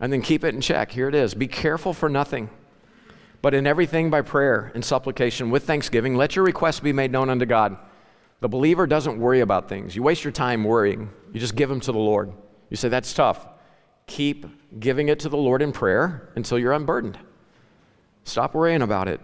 And 0.00 0.12
then 0.12 0.22
keep 0.22 0.44
it 0.44 0.54
in 0.54 0.60
check. 0.60 0.90
Here 0.92 1.08
it 1.08 1.14
is. 1.14 1.34
Be 1.34 1.46
careful 1.46 1.92
for 1.92 2.08
nothing, 2.08 2.48
but 3.42 3.54
in 3.54 3.66
everything 3.66 4.10
by 4.10 4.22
prayer 4.22 4.72
and 4.74 4.84
supplication 4.84 5.50
with 5.50 5.64
thanksgiving, 5.64 6.14
let 6.14 6.36
your 6.36 6.44
requests 6.44 6.80
be 6.80 6.92
made 6.92 7.12
known 7.12 7.28
unto 7.28 7.46
God. 7.46 7.76
The 8.40 8.48
believer 8.48 8.86
doesn't 8.86 9.18
worry 9.18 9.40
about 9.40 9.68
things. 9.68 9.94
You 9.94 10.02
waste 10.02 10.24
your 10.24 10.32
time 10.32 10.64
worrying, 10.64 11.10
you 11.32 11.40
just 11.40 11.54
give 11.54 11.68
them 11.68 11.80
to 11.80 11.92
the 11.92 11.98
Lord. 11.98 12.32
You 12.70 12.76
say, 12.76 12.88
That's 12.88 13.12
tough. 13.12 13.46
Keep 14.06 14.80
giving 14.80 15.08
it 15.08 15.20
to 15.20 15.28
the 15.28 15.36
Lord 15.36 15.62
in 15.62 15.72
prayer 15.72 16.30
until 16.34 16.58
you're 16.58 16.72
unburdened. 16.72 17.18
Stop 18.24 18.54
worrying 18.54 18.82
about 18.82 19.06
it. 19.08 19.20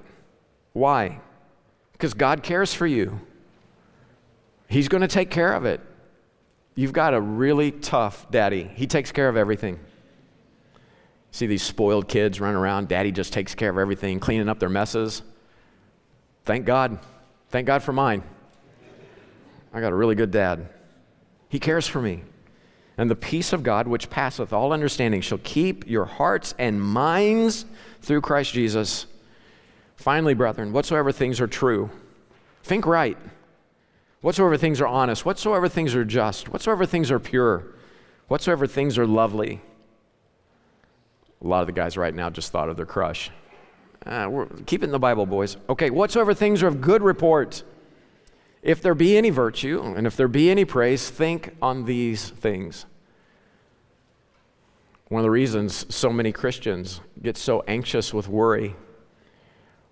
Why? 0.74 1.20
Because 1.92 2.14
God 2.14 2.42
cares 2.42 2.72
for 2.74 2.86
you. 2.86 3.20
He's 4.68 4.88
going 4.88 5.00
to 5.00 5.08
take 5.08 5.30
care 5.30 5.52
of 5.52 5.64
it. 5.64 5.80
You've 6.74 6.92
got 6.92 7.14
a 7.14 7.20
really 7.20 7.72
tough 7.72 8.30
daddy. 8.30 8.70
He 8.74 8.86
takes 8.86 9.10
care 9.10 9.28
of 9.28 9.36
everything. 9.36 9.80
See 11.36 11.46
these 11.46 11.62
spoiled 11.62 12.08
kids 12.08 12.40
running 12.40 12.56
around, 12.56 12.88
daddy 12.88 13.12
just 13.12 13.30
takes 13.30 13.54
care 13.54 13.68
of 13.68 13.76
everything, 13.76 14.20
cleaning 14.20 14.48
up 14.48 14.58
their 14.58 14.70
messes. 14.70 15.20
Thank 16.46 16.64
God. 16.64 16.98
Thank 17.50 17.66
God 17.66 17.82
for 17.82 17.92
mine. 17.92 18.22
I 19.70 19.82
got 19.82 19.92
a 19.92 19.94
really 19.94 20.14
good 20.14 20.30
dad. 20.30 20.66
He 21.50 21.60
cares 21.60 21.86
for 21.86 22.00
me. 22.00 22.22
And 22.96 23.10
the 23.10 23.14
peace 23.14 23.52
of 23.52 23.62
God, 23.62 23.86
which 23.86 24.08
passeth 24.08 24.54
all 24.54 24.72
understanding, 24.72 25.20
shall 25.20 25.36
keep 25.44 25.86
your 25.86 26.06
hearts 26.06 26.54
and 26.58 26.80
minds 26.80 27.66
through 28.00 28.22
Christ 28.22 28.54
Jesus. 28.54 29.04
Finally, 29.96 30.32
brethren, 30.32 30.72
whatsoever 30.72 31.12
things 31.12 31.38
are 31.38 31.46
true, 31.46 31.90
think 32.62 32.86
right. 32.86 33.18
Whatsoever 34.22 34.56
things 34.56 34.80
are 34.80 34.86
honest, 34.86 35.26
whatsoever 35.26 35.68
things 35.68 35.94
are 35.94 36.02
just, 36.06 36.48
whatsoever 36.48 36.86
things 36.86 37.10
are 37.10 37.18
pure, 37.18 37.74
whatsoever 38.26 38.66
things 38.66 38.96
are 38.96 39.06
lovely. 39.06 39.60
A 41.42 41.46
lot 41.46 41.60
of 41.60 41.66
the 41.66 41.72
guys 41.72 41.96
right 41.96 42.14
now 42.14 42.30
just 42.30 42.52
thought 42.52 42.68
of 42.68 42.76
their 42.76 42.86
crush. 42.86 43.30
Uh, 44.04 44.28
we're 44.30 44.46
keeping 44.66 44.90
the 44.90 44.98
Bible, 44.98 45.26
boys. 45.26 45.56
Okay, 45.68 45.90
whatsoever 45.90 46.34
things 46.34 46.62
are 46.62 46.68
of 46.68 46.80
good 46.80 47.02
report 47.02 47.62
if 48.62 48.82
there 48.82 48.94
be 48.94 49.16
any 49.16 49.30
virtue 49.30 49.94
and 49.96 50.06
if 50.08 50.16
there 50.16 50.26
be 50.26 50.50
any 50.50 50.64
praise, 50.64 51.08
think 51.08 51.54
on 51.62 51.84
these 51.84 52.30
things. 52.30 52.86
One 55.08 55.20
of 55.20 55.22
the 55.22 55.30
reasons 55.30 55.86
so 55.94 56.10
many 56.10 56.32
Christians 56.32 57.00
get 57.22 57.36
so 57.36 57.62
anxious 57.68 58.12
with 58.12 58.26
worry 58.26 58.74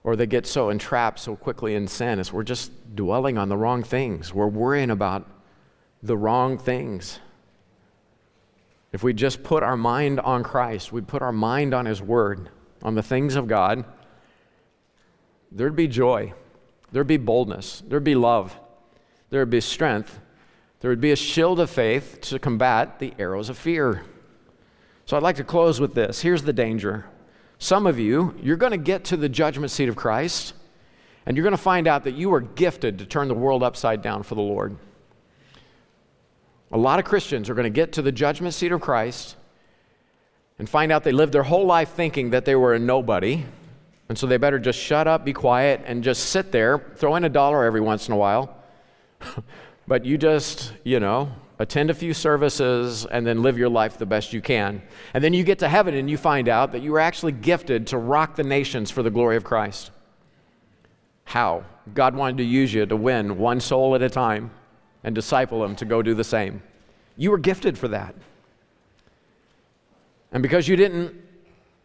or 0.03 0.17
they 0.17 0.27
get 0.27 0.45
so 0.45 0.71
entrapped 0.71 1.21
so 1.21 1.37
quickly 1.37 1.77
in 1.77 1.87
sin 1.87 2.19
is 2.19 2.33
we're 2.33 2.43
just 2.43 2.73
dwelling 2.97 3.39
on 3.39 3.49
the 3.49 3.57
wrong 3.57 3.85
things. 3.85 4.35
We're 4.35 4.49
worrying 4.49 4.91
about 4.91 5.31
the 6.03 6.17
wrong 6.17 6.59
things. 6.59 7.21
If 8.95 9.03
we 9.03 9.13
just 9.13 9.43
put 9.43 9.65
our 9.65 9.77
mind 9.77 10.21
on 10.21 10.45
Christ, 10.45 10.93
we 10.93 11.01
put 11.01 11.21
our 11.21 11.33
mind 11.33 11.75
on 11.75 11.85
His 11.85 12.01
Word, 12.01 12.49
on 12.81 12.95
the 12.95 13.03
things 13.03 13.35
of 13.35 13.49
God, 13.49 13.85
there'd 15.51 15.75
be 15.75 15.89
joy. 15.89 16.33
there'd 16.93 17.09
be 17.09 17.17
boldness, 17.17 17.83
there'd 17.89 18.05
be 18.05 18.15
love, 18.15 18.57
there 19.31 19.41
would 19.41 19.51
be 19.51 19.61
strength, 19.61 20.21
there 20.79 20.91
would 20.91 21.01
be 21.01 21.11
a 21.11 21.17
shield 21.17 21.59
of 21.59 21.69
faith 21.71 22.21
to 22.21 22.39
combat 22.39 23.01
the 23.01 23.13
arrows 23.19 23.49
of 23.49 23.59
fear. 23.59 24.05
So 25.07 25.17
I'd 25.17 25.25
like 25.25 25.37
to 25.37 25.45
close 25.45 25.81
with 25.81 25.95
this. 25.95 26.21
Here's 26.21 26.45
the 26.45 26.53
danger. 26.53 27.07
Some 27.59 27.89
of 27.89 27.99
you, 27.99 28.37
you're 28.41 28.57
going 28.57 28.71
to 28.71 28.79
get 28.79 29.03
to 29.07 29.17
the 29.17 29.29
judgment 29.29 29.73
seat 29.73 29.89
of 29.89 29.97
Christ, 29.97 30.55
and 31.27 31.37
you're 31.37 31.43
going 31.43 31.51
to 31.51 31.59
find 31.59 31.89
out 31.89 32.05
that 32.05 32.15
you 32.15 32.33
are 32.33 32.41
gifted 32.41 33.01
to 33.01 33.07
turn 33.07 33.27
the 33.27 33.35
world 33.35 33.65
upside 33.65 34.03
down 34.03 34.23
for 34.23 34.37
the 34.37 34.41
Lord. 34.41 34.77
A 36.73 36.79
lot 36.79 36.99
of 36.99 37.05
Christians 37.05 37.49
are 37.49 37.55
going 37.55 37.65
to 37.65 37.71
get 37.71 37.93
to 37.93 38.03
the 38.03 38.13
judgment 38.13 38.55
seat 38.55 38.73
of 38.73 38.81
Christ 38.81 39.37
and 40.59 40.69
find 40.69 40.93
out 40.93 41.05
they 41.05 41.13
lived 41.13 41.33
their 41.33 41.43
whole 41.43 41.67
life 41.67 41.91
thinking 41.91 42.31
that 42.31 42.45
they 42.45 42.55
were 42.55 42.75
a 42.75 42.79
nobody. 42.79 43.45
And 44.09 44.19
so 44.19 44.27
they 44.27 44.37
better 44.37 44.59
just 44.59 44.79
shut 44.79 45.07
up, 45.07 45.25
be 45.25 45.33
quiet, 45.33 45.81
and 45.87 46.05
just 46.05 46.31
sit 46.31 46.53
there, 46.53 46.79
throw 46.97 47.17
in 47.17 47.25
a 47.25 47.29
dollar 47.29 47.65
every 47.65 47.81
once 47.81 48.09
in 48.09 48.15
a 48.15 48.17
while. 48.17 48.57
but 49.87 50.05
you 50.05 50.19
just, 50.19 50.73
you 50.85 51.01
know, 51.01 51.33
attend 51.59 51.91
a 51.91 51.95
few 51.95 52.13
services 52.13 53.07
and 53.07 53.27
then 53.27 53.43
live 53.43 53.57
your 53.57 53.69
life 53.69 53.97
the 53.97 54.07
best 54.07 54.33
you 54.33 54.41
can. 54.41 54.83
And 55.15 55.23
then 55.23 55.33
you 55.33 55.45
get 55.45 55.61
to 55.61 55.69
heaven 55.69 55.95
and 55.95 56.11
you 56.11 56.17
find 56.17 56.49
out 56.49 56.73
that 56.73 56.83
you 56.83 56.93
were 56.93 57.01
actually 57.01 57.33
gifted 57.33 57.87
to 57.89 57.99
rock 57.99 58.37
the 58.37 58.43
nations 58.43 58.91
for 58.91 59.03
the 59.03 59.11
glory 59.11 59.37
of 59.37 59.45
Christ. 59.45 59.91
How? 61.25 61.65
God 61.95 62.15
wanted 62.15 62.39
to 62.39 62.45
use 62.45 62.73
you 62.73 62.87
to 62.87 62.97
win 62.97 63.39
one 63.39 63.61
soul 63.61 63.95
at 63.95 64.03
a 64.03 64.11
time 64.11 64.51
and 65.05 65.15
disciple 65.15 65.61
them 65.61 65.77
to 65.77 65.85
go 65.85 66.03
do 66.03 66.15
the 66.15 66.25
same. 66.25 66.63
You 67.17 67.31
were 67.31 67.39
gifted 67.39 67.79
for 67.79 67.89
that. 67.89 68.15
And 70.33 70.43
because 70.43 70.67
you 70.67 70.75
didn't, 70.75 71.15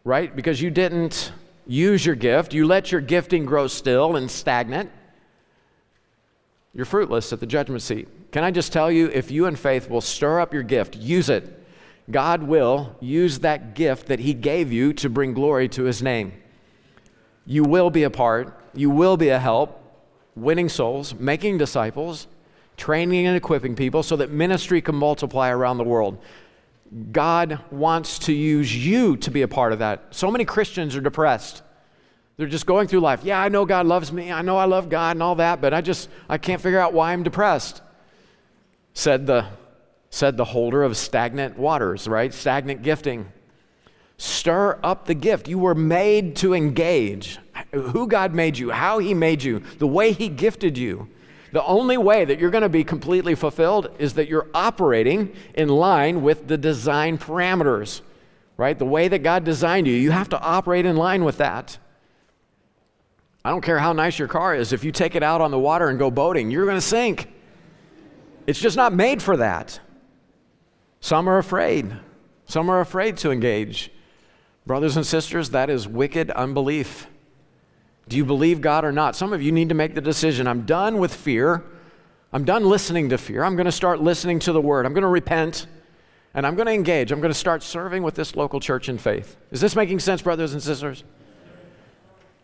right? 0.04 0.34
Because 0.34 0.60
you 0.60 0.70
didn't 0.70 1.32
use 1.66 2.04
your 2.04 2.16
gift, 2.16 2.52
you 2.52 2.66
let 2.66 2.90
your 2.90 3.00
gifting 3.00 3.44
grow 3.44 3.68
still 3.68 4.16
and 4.16 4.28
stagnant, 4.28 4.90
you're 6.74 6.86
fruitless 6.86 7.32
at 7.32 7.40
the 7.40 7.46
judgment 7.46 7.82
seat. 7.82 8.08
Can 8.32 8.42
I 8.42 8.50
just 8.50 8.72
tell 8.72 8.90
you, 8.90 9.08
if 9.08 9.30
you 9.30 9.46
in 9.46 9.56
faith 9.56 9.88
will 9.88 10.00
stir 10.00 10.40
up 10.40 10.52
your 10.52 10.62
gift, 10.62 10.96
use 10.96 11.28
it. 11.28 11.56
God 12.10 12.42
will 12.42 12.96
use 13.00 13.40
that 13.40 13.74
gift 13.74 14.06
that 14.06 14.20
He 14.20 14.34
gave 14.34 14.72
you 14.72 14.92
to 14.94 15.08
bring 15.08 15.32
glory 15.32 15.68
to 15.70 15.84
His 15.84 16.02
name. 16.02 16.32
You 17.46 17.64
will 17.64 17.90
be 17.90 18.04
a 18.04 18.10
part, 18.10 18.58
you 18.74 18.90
will 18.90 19.16
be 19.16 19.28
a 19.28 19.38
help, 19.38 19.80
winning 20.36 20.68
souls, 20.68 21.14
making 21.14 21.58
disciples, 21.58 22.26
training 22.80 23.26
and 23.26 23.36
equipping 23.36 23.76
people 23.76 24.02
so 24.02 24.16
that 24.16 24.30
ministry 24.30 24.80
can 24.80 24.96
multiply 24.96 25.50
around 25.50 25.76
the 25.76 25.84
world. 25.84 26.18
God 27.12 27.60
wants 27.70 28.18
to 28.20 28.32
use 28.32 28.74
you 28.74 29.16
to 29.18 29.30
be 29.30 29.42
a 29.42 29.48
part 29.48 29.72
of 29.72 29.78
that. 29.78 30.06
So 30.10 30.30
many 30.30 30.44
Christians 30.44 30.96
are 30.96 31.00
depressed. 31.00 31.62
They're 32.36 32.48
just 32.48 32.66
going 32.66 32.88
through 32.88 33.00
life. 33.00 33.20
Yeah, 33.22 33.38
I 33.38 33.50
know 33.50 33.66
God 33.66 33.86
loves 33.86 34.10
me. 34.10 34.32
I 34.32 34.40
know 34.40 34.56
I 34.56 34.64
love 34.64 34.88
God 34.88 35.14
and 35.14 35.22
all 35.22 35.34
that, 35.36 35.60
but 35.60 35.74
I 35.74 35.82
just 35.82 36.08
I 36.28 36.38
can't 36.38 36.60
figure 36.60 36.80
out 36.80 36.94
why 36.94 37.12
I'm 37.12 37.22
depressed. 37.22 37.82
Said 38.94 39.26
the 39.26 39.46
said 40.08 40.36
the 40.36 40.46
holder 40.46 40.82
of 40.82 40.96
stagnant 40.96 41.58
waters, 41.58 42.08
right? 42.08 42.32
Stagnant 42.32 42.82
gifting. 42.82 43.30
Stir 44.16 44.80
up 44.82 45.04
the 45.04 45.14
gift. 45.14 45.48
You 45.48 45.58
were 45.58 45.74
made 45.74 46.36
to 46.36 46.54
engage. 46.54 47.38
Who 47.72 48.06
God 48.06 48.34
made 48.34 48.58
you, 48.58 48.70
how 48.70 48.98
He 48.98 49.14
made 49.14 49.42
you, 49.42 49.62
the 49.78 49.86
way 49.86 50.12
He 50.12 50.28
gifted 50.28 50.76
you. 50.76 51.08
The 51.52 51.64
only 51.64 51.96
way 51.96 52.24
that 52.24 52.38
you're 52.38 52.50
going 52.50 52.62
to 52.62 52.68
be 52.68 52.84
completely 52.84 53.34
fulfilled 53.34 53.90
is 53.98 54.14
that 54.14 54.28
you're 54.28 54.46
operating 54.54 55.34
in 55.54 55.68
line 55.68 56.22
with 56.22 56.46
the 56.46 56.56
design 56.56 57.18
parameters, 57.18 58.02
right? 58.56 58.78
The 58.78 58.86
way 58.86 59.08
that 59.08 59.24
God 59.24 59.44
designed 59.44 59.86
you, 59.86 59.94
you 59.94 60.12
have 60.12 60.28
to 60.28 60.40
operate 60.40 60.86
in 60.86 60.96
line 60.96 61.24
with 61.24 61.38
that. 61.38 61.78
I 63.44 63.50
don't 63.50 63.62
care 63.62 63.78
how 63.78 63.92
nice 63.92 64.18
your 64.18 64.28
car 64.28 64.54
is, 64.54 64.72
if 64.72 64.84
you 64.84 64.92
take 64.92 65.14
it 65.14 65.22
out 65.22 65.40
on 65.40 65.50
the 65.50 65.58
water 65.58 65.88
and 65.88 65.98
go 65.98 66.10
boating, 66.10 66.50
you're 66.50 66.66
going 66.66 66.76
to 66.76 66.80
sink. 66.80 67.32
It's 68.46 68.60
just 68.60 68.76
not 68.76 68.92
made 68.92 69.22
for 69.22 69.36
that. 69.38 69.80
Some 71.00 71.28
are 71.28 71.38
afraid. 71.38 71.96
Some 72.44 72.68
are 72.68 72.80
afraid 72.80 73.16
to 73.18 73.30
engage. 73.30 73.90
Brothers 74.66 74.96
and 74.96 75.06
sisters, 75.06 75.50
that 75.50 75.70
is 75.70 75.88
wicked 75.88 76.30
unbelief. 76.30 77.06
Do 78.10 78.16
you 78.16 78.24
believe 78.24 78.60
God 78.60 78.84
or 78.84 78.90
not? 78.90 79.14
Some 79.14 79.32
of 79.32 79.40
you 79.40 79.52
need 79.52 79.68
to 79.68 79.74
make 79.76 79.94
the 79.94 80.00
decision 80.00 80.48
I'm 80.48 80.66
done 80.66 80.98
with 80.98 81.14
fear. 81.14 81.62
I'm 82.32 82.44
done 82.44 82.64
listening 82.64 83.10
to 83.10 83.18
fear. 83.18 83.44
I'm 83.44 83.54
going 83.54 83.66
to 83.66 83.72
start 83.72 84.00
listening 84.00 84.40
to 84.40 84.52
the 84.52 84.60
word. 84.60 84.84
I'm 84.84 84.92
going 84.92 85.02
to 85.02 85.08
repent 85.08 85.68
and 86.34 86.44
I'm 86.44 86.56
going 86.56 86.66
to 86.66 86.72
engage. 86.72 87.12
I'm 87.12 87.20
going 87.20 87.32
to 87.32 87.38
start 87.38 87.62
serving 87.62 88.02
with 88.02 88.16
this 88.16 88.34
local 88.34 88.58
church 88.58 88.88
in 88.88 88.98
faith. 88.98 89.36
Is 89.52 89.60
this 89.60 89.76
making 89.76 90.00
sense, 90.00 90.22
brothers 90.22 90.54
and 90.54 90.60
sisters? 90.60 91.04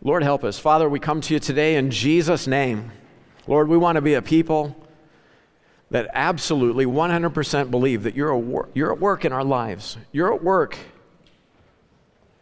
Lord, 0.01 0.23
help 0.23 0.45
us. 0.45 0.57
Father, 0.57 0.87
we 0.87 1.01
come 1.01 1.19
to 1.19 1.33
you 1.33 1.39
today 1.41 1.75
in 1.75 1.91
Jesus' 1.91 2.47
name. 2.47 2.89
Lord, 3.45 3.67
we 3.67 3.75
want 3.75 3.97
to 3.97 4.01
be 4.01 4.13
a 4.13 4.21
people 4.21 4.73
that 5.91 6.09
absolutely 6.13 6.85
100% 6.85 7.71
believe 7.71 8.03
that 8.03 8.15
you're, 8.15 8.33
at 8.37 8.99
work 9.01 9.25
in 9.25 9.33
our 9.33 9.43
lives. 9.43 9.97
You're 10.13 10.33
at 10.33 10.41
work 10.41 10.77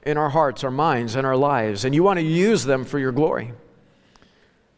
in 0.06 0.18
our 0.18 0.30
hearts, 0.30 0.64
our 0.64 0.72
minds, 0.72 1.16
and 1.16 1.26
our 1.26 1.36
lives, 1.36 1.84
and 1.84 1.96
you 1.96 2.04
want 2.04 2.20
to 2.20 2.26
use 2.26 2.64
them 2.64 2.86
for 2.86 3.00
your 3.00 3.12
glory. 3.12 3.52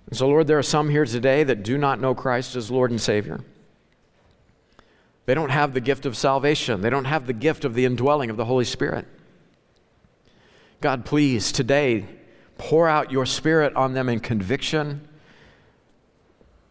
And 0.08 0.18
so, 0.18 0.28
Lord, 0.28 0.48
there 0.48 0.58
are 0.58 0.64
some 0.64 0.90
here 0.90 1.06
today 1.06 1.44
that 1.44 1.64
do 1.64 1.78
not 1.78 2.00
know 2.00 2.16
Christ 2.16 2.56
as 2.56 2.72
Lord 2.72 2.92
and 2.92 3.02
Savior. 3.02 3.42
They 5.26 5.34
don't 5.34 5.50
have 5.50 5.74
the 5.74 5.82
gift 5.82 6.06
of 6.06 6.16
salvation, 6.16 6.82
they 6.82 6.90
don't 6.90 7.06
have 7.06 7.28
the 7.28 7.34
gift 7.34 7.66
of 7.66 7.74
the 7.74 7.84
indwelling 7.84 8.30
of 8.30 8.38
the 8.38 8.46
Holy 8.46 8.66
Spirit. 8.66 9.06
God, 10.80 11.06
please, 11.06 11.52
today, 11.52 12.06
pour 12.58 12.88
out 12.88 13.12
your 13.12 13.26
Spirit 13.26 13.76
on 13.76 13.94
them 13.94 14.08
in 14.08 14.22
conviction, 14.22 15.06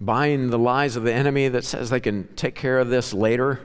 bind 0.01 0.51
the 0.51 0.59
lies 0.59 0.97
of 0.97 1.03
the 1.03 1.13
enemy 1.13 1.49
that 1.49 1.65
says 1.65 1.91
they 1.91 2.01
can 2.01 2.29
take 2.37 2.55
care 2.55 2.79
of 2.79 2.89
this 2.89 3.13
later 3.13 3.61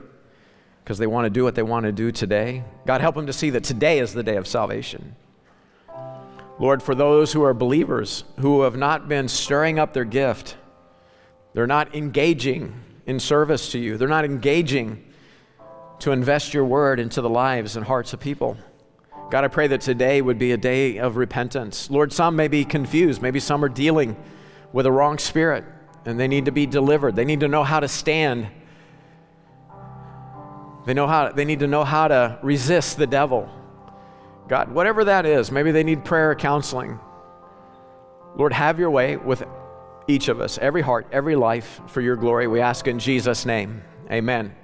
because 0.82 0.98
they 0.98 1.06
want 1.06 1.26
to 1.26 1.30
do 1.30 1.44
what 1.44 1.54
they 1.54 1.62
want 1.62 1.84
to 1.84 1.92
do 1.92 2.10
today. 2.10 2.64
God, 2.86 3.00
help 3.00 3.14
them 3.14 3.26
to 3.26 3.32
see 3.32 3.50
that 3.50 3.64
today 3.64 3.98
is 3.98 4.12
the 4.12 4.22
day 4.22 4.36
of 4.36 4.46
salvation. 4.46 5.16
Lord, 6.58 6.82
for 6.82 6.94
those 6.94 7.32
who 7.32 7.42
are 7.42 7.54
believers 7.54 8.24
who 8.38 8.62
have 8.62 8.76
not 8.76 9.08
been 9.08 9.28
stirring 9.28 9.78
up 9.78 9.92
their 9.92 10.04
gift, 10.04 10.56
they're 11.54 11.66
not 11.66 11.94
engaging 11.94 12.74
in 13.06 13.18
service 13.18 13.72
to 13.72 13.78
you, 13.78 13.96
they're 13.96 14.08
not 14.08 14.24
engaging 14.24 15.04
to 16.00 16.10
invest 16.10 16.52
your 16.52 16.64
word 16.64 16.98
into 16.98 17.20
the 17.20 17.30
lives 17.30 17.76
and 17.76 17.86
hearts 17.86 18.12
of 18.12 18.20
people. 18.20 18.56
God, 19.30 19.44
I 19.44 19.48
pray 19.48 19.68
that 19.68 19.80
today 19.80 20.20
would 20.20 20.38
be 20.38 20.52
a 20.52 20.56
day 20.56 20.98
of 20.98 21.16
repentance. 21.16 21.88
Lord, 21.90 22.12
some 22.12 22.36
may 22.36 22.48
be 22.48 22.64
confused. 22.64 23.22
Maybe 23.22 23.40
some 23.40 23.64
are 23.64 23.68
dealing 23.68 24.16
with 24.72 24.84
a 24.84 24.92
wrong 24.92 25.16
spirit 25.18 25.64
and 26.04 26.18
they 26.18 26.28
need 26.28 26.46
to 26.46 26.52
be 26.52 26.66
delivered. 26.66 27.16
They 27.16 27.24
need 27.24 27.40
to 27.40 27.48
know 27.48 27.64
how 27.64 27.80
to 27.80 27.88
stand 27.88 28.48
they, 30.84 30.94
know 30.94 31.06
how, 31.06 31.32
they 31.32 31.44
need 31.44 31.60
to 31.60 31.66
know 31.66 31.84
how 31.84 32.08
to 32.08 32.38
resist 32.42 32.96
the 32.96 33.06
devil. 33.06 33.48
God, 34.48 34.72
whatever 34.72 35.04
that 35.04 35.26
is, 35.26 35.50
maybe 35.50 35.70
they 35.70 35.84
need 35.84 36.04
prayer 36.04 36.30
or 36.30 36.34
counseling. 36.34 36.98
Lord, 38.36 38.52
have 38.52 38.78
your 38.78 38.90
way 38.90 39.16
with 39.16 39.44
each 40.08 40.28
of 40.28 40.40
us, 40.40 40.58
every 40.58 40.82
heart, 40.82 41.06
every 41.12 41.36
life, 41.36 41.80
for 41.86 42.00
your 42.00 42.16
glory. 42.16 42.46
We 42.48 42.60
ask 42.60 42.88
in 42.88 42.98
Jesus' 42.98 43.46
name. 43.46 43.82
Amen. 44.10 44.54